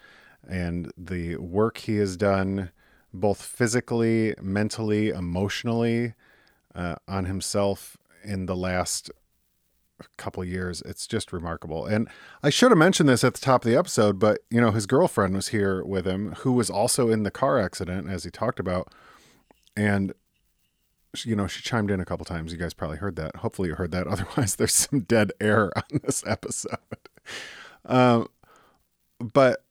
and 0.49 0.93
the 0.97 1.37
work 1.37 1.79
he 1.79 1.97
has 1.97 2.17
done, 2.17 2.71
both 3.13 3.43
physically, 3.43 4.35
mentally, 4.41 5.11
emotionally, 5.11 6.15
uh, 6.75 6.97
on 7.07 7.27
himself 7.27 7.97
in 8.25 8.47
the 8.47 8.57
last 8.57 9.11
couple 10.17 10.45
years. 10.45 10.83
It's 10.83 11.07
just 11.07 11.33
remarkable. 11.33 11.87
And 11.87 12.09
I 12.43 12.51
should 12.51 12.71
have 12.71 12.79
mentioned 12.79 13.09
this 13.09 13.25
at 13.25 13.35
the 13.35 13.41
top 13.41 13.65
of 13.65 13.71
the 13.71 13.77
episode, 13.77 14.19
but 14.19 14.41
you 14.51 14.61
know, 14.61 14.71
his 14.71 14.87
girlfriend 14.87 15.35
was 15.35 15.49
here 15.49 15.85
with 15.85 16.07
him, 16.07 16.33
who 16.39 16.53
was 16.53 16.71
also 16.71 17.09
in 17.11 17.23
the 17.23 17.31
car 17.31 17.59
accident, 17.59 18.09
as 18.09 18.25
he 18.25 18.31
talked 18.31 18.59
about. 18.59 18.93
And 19.77 20.13
you 21.25 21.37
know, 21.37 21.47
she 21.47 21.63
chimed 21.63 21.91
in 21.93 22.01
a 22.01 22.05
couple 22.05 22.25
times. 22.25 22.53
You 22.53 22.59
guys 22.59 22.75
probably 22.75 22.97
heard 22.97 23.15
that. 23.17 23.37
Hopefully, 23.37 23.69
you 23.69 23.77
heard 23.77 23.93
that. 23.93 24.07
Otherwise, 24.09 24.57
there's 24.57 24.75
some 24.75 25.01
dead 25.01 25.33
air 25.41 25.71
on 25.77 26.01
this 26.03 26.25
episode. 26.27 26.79
Um, 27.87 28.29
but 29.21 29.63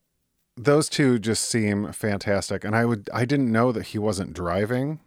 those 0.55 0.89
two 0.89 1.19
just 1.19 1.45
seem 1.45 1.91
fantastic. 1.91 2.63
And 2.63 2.75
I 2.75 2.85
would, 2.85 3.09
I 3.13 3.25
didn't 3.25 3.51
know 3.51 3.71
that 3.71 3.87
he 3.87 3.97
wasn't 3.97 4.33
driving. 4.33 4.99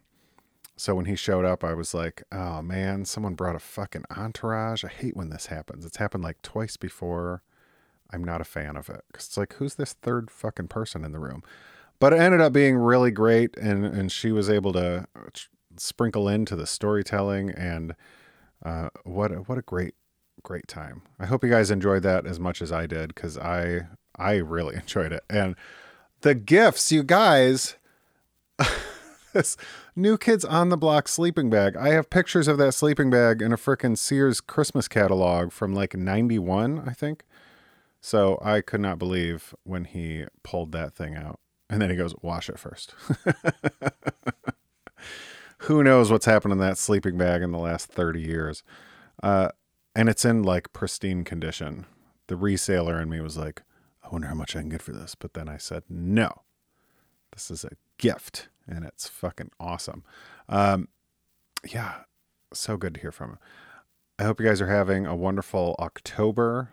So 0.75 0.93
when 0.93 1.05
he 1.05 1.15
showed 1.15 1.45
up, 1.45 1.63
I 1.63 1.73
was 1.73 1.93
like, 1.93 2.23
oh 2.31 2.61
man, 2.61 3.05
someone 3.05 3.33
brought 3.33 3.55
a 3.55 3.59
fucking 3.59 4.05
entourage. 4.15 4.83
I 4.83 4.89
hate 4.89 5.17
when 5.17 5.29
this 5.29 5.47
happens. 5.47 5.85
It's 5.85 5.97
happened 5.97 6.23
like 6.23 6.41
twice 6.41 6.77
before. 6.77 7.41
I'm 8.11 8.23
not 8.23 8.41
a 8.41 8.45
fan 8.45 8.77
of 8.77 8.89
it 8.89 9.03
because 9.11 9.27
it's 9.27 9.37
like, 9.37 9.53
who's 9.53 9.75
this 9.75 9.93
third 9.93 10.29
fucking 10.29 10.67
person 10.67 11.03
in 11.03 11.11
the 11.11 11.19
room? 11.19 11.43
But 11.99 12.13
it 12.13 12.19
ended 12.19 12.41
up 12.41 12.53
being 12.53 12.77
really 12.77 13.11
great, 13.11 13.57
and 13.57 13.83
and 13.83 14.11
she 14.11 14.31
was 14.31 14.49
able 14.49 14.71
to 14.73 15.07
uh, 15.15 15.29
sprinkle 15.77 16.29
into 16.29 16.55
the 16.55 16.67
storytelling, 16.67 17.49
and 17.49 17.95
uh, 18.63 18.89
what 19.03 19.31
a, 19.31 19.35
what 19.37 19.57
a 19.57 19.63
great 19.63 19.95
great 20.43 20.67
time. 20.67 21.01
I 21.19 21.25
hope 21.25 21.43
you 21.43 21.49
guys 21.49 21.71
enjoyed 21.71 22.03
that 22.03 22.27
as 22.27 22.39
much 22.39 22.61
as 22.61 22.71
I 22.71 22.85
did 22.85 23.13
because 23.15 23.37
I 23.37 23.87
I 24.17 24.35
really 24.35 24.75
enjoyed 24.75 25.11
it, 25.11 25.23
and 25.29 25.55
the 26.21 26.35
gifts, 26.35 26.91
you 26.91 27.03
guys. 27.03 27.75
this 29.33 29.57
new 29.95 30.17
kids 30.17 30.43
on 30.43 30.69
the 30.69 30.77
block 30.77 31.07
sleeping 31.07 31.49
bag. 31.49 31.75
I 31.75 31.89
have 31.89 32.09
pictures 32.09 32.47
of 32.47 32.57
that 32.57 32.73
sleeping 32.73 33.09
bag 33.09 33.41
in 33.41 33.53
a 33.53 33.57
frickin' 33.57 33.97
Sears 33.97 34.41
Christmas 34.41 34.87
catalog 34.87 35.51
from 35.51 35.73
like 35.73 35.95
91, 35.95 36.83
I 36.87 36.93
think. 36.93 37.23
So 38.01 38.39
I 38.41 38.61
could 38.61 38.81
not 38.81 38.99
believe 38.99 39.53
when 39.63 39.85
he 39.85 40.25
pulled 40.43 40.71
that 40.71 40.93
thing 40.93 41.15
out. 41.15 41.39
And 41.69 41.81
then 41.81 41.89
he 41.89 41.95
goes, 41.95 42.15
wash 42.21 42.49
it 42.49 42.57
first. 42.57 42.93
Who 45.59 45.83
knows 45.83 46.11
what's 46.11 46.25
happened 46.25 46.53
in 46.53 46.59
that 46.59 46.77
sleeping 46.77 47.17
bag 47.17 47.41
in 47.41 47.51
the 47.51 47.57
last 47.57 47.87
30 47.87 48.21
years? 48.21 48.63
Uh, 49.21 49.49
and 49.95 50.07
it's 50.07 50.23
in 50.23 50.43
like 50.43 50.73
pristine 50.73 51.23
condition. 51.23 51.85
The 52.27 52.35
reseller 52.35 53.01
in 53.01 53.09
me 53.09 53.19
was 53.19 53.37
like, 53.37 53.63
I 54.07 54.09
wonder 54.11 54.27
how 54.27 54.35
much 54.35 54.55
I 54.55 54.61
can 54.61 54.69
get 54.69 54.81
for 54.81 54.93
this. 54.93 55.15
But 55.15 55.33
then 55.33 55.49
I 55.49 55.57
said, 55.57 55.83
no, 55.89 56.43
this 57.33 57.51
is 57.51 57.65
a 57.65 57.71
gift 57.97 58.47
and 58.65 58.85
it's 58.85 59.07
fucking 59.07 59.51
awesome. 59.59 60.03
Um, 60.47 60.87
yeah, 61.69 62.03
so 62.53 62.77
good 62.77 62.93
to 62.93 63.01
hear 63.01 63.11
from 63.11 63.31
him. 63.31 63.39
I 64.17 64.23
hope 64.23 64.39
you 64.39 64.47
guys 64.47 64.61
are 64.61 64.67
having 64.67 65.05
a 65.05 65.15
wonderful 65.15 65.75
October. 65.79 66.69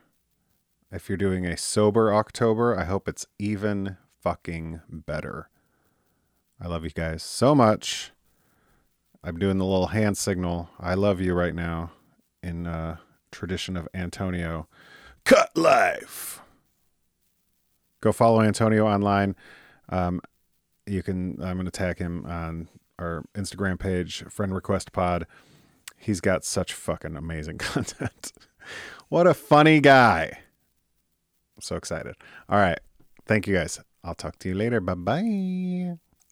If 0.93 1.09
you're 1.09 1.19
doing 1.19 1.45
a 1.45 1.57
sober 1.57 2.15
October, 2.15 2.79
I 2.79 2.85
hope 2.85 3.09
it's 3.09 3.27
even 3.39 3.97
fucking 4.23 4.83
better. 4.89 5.49
I 6.61 6.69
love 6.69 6.85
you 6.85 6.91
guys 6.91 7.23
so 7.23 7.55
much. 7.55 8.13
I'm 9.25 9.39
doing 9.39 9.59
the 9.59 9.65
little 9.65 9.89
hand 9.89 10.17
signal. 10.17 10.71
I 10.79 10.95
love 10.95 11.21
you 11.21 11.35
right 11.35 11.55
now 11.55 11.91
in 12.43 12.67
uh, 12.67 12.99
tradition 13.33 13.77
of 13.77 13.89
Antonio. 13.93 14.69
Cut 15.25 15.57
life. 15.57 16.44
Go 18.05 18.13
follow 18.13 18.43
Antonio 18.43 18.87
online. 18.87 19.35
Um, 19.89 20.21
you 20.87 21.03
can 21.03 21.41
i'm 21.43 21.57
going 21.57 21.65
to 21.65 21.71
tag 21.71 21.97
him 21.99 22.27
on 22.27 22.69
our 22.99 23.25
instagram 23.35 23.79
page 23.79 24.23
friend 24.29 24.55
request 24.55 24.93
pod. 24.93 25.27
He's 25.97 26.21
got 26.21 26.45
such 26.45 26.75
fucking 26.75 27.17
amazing 27.17 27.57
content. 27.73 28.33
What 29.09 29.27
a 29.27 29.33
funny 29.33 29.81
guy. 29.81 30.25
I'm 31.57 31.63
so 31.63 31.77
excited. 31.77 32.15
All 32.47 32.59
right. 32.59 32.79
Thank 33.25 33.47
you 33.47 33.55
guys. 33.55 33.81
I'll 34.03 34.15
talk 34.15 34.39
to 34.41 34.51
you 34.51 34.55
later. 34.55 34.81
Bye 34.83 34.95
bye 34.95 35.97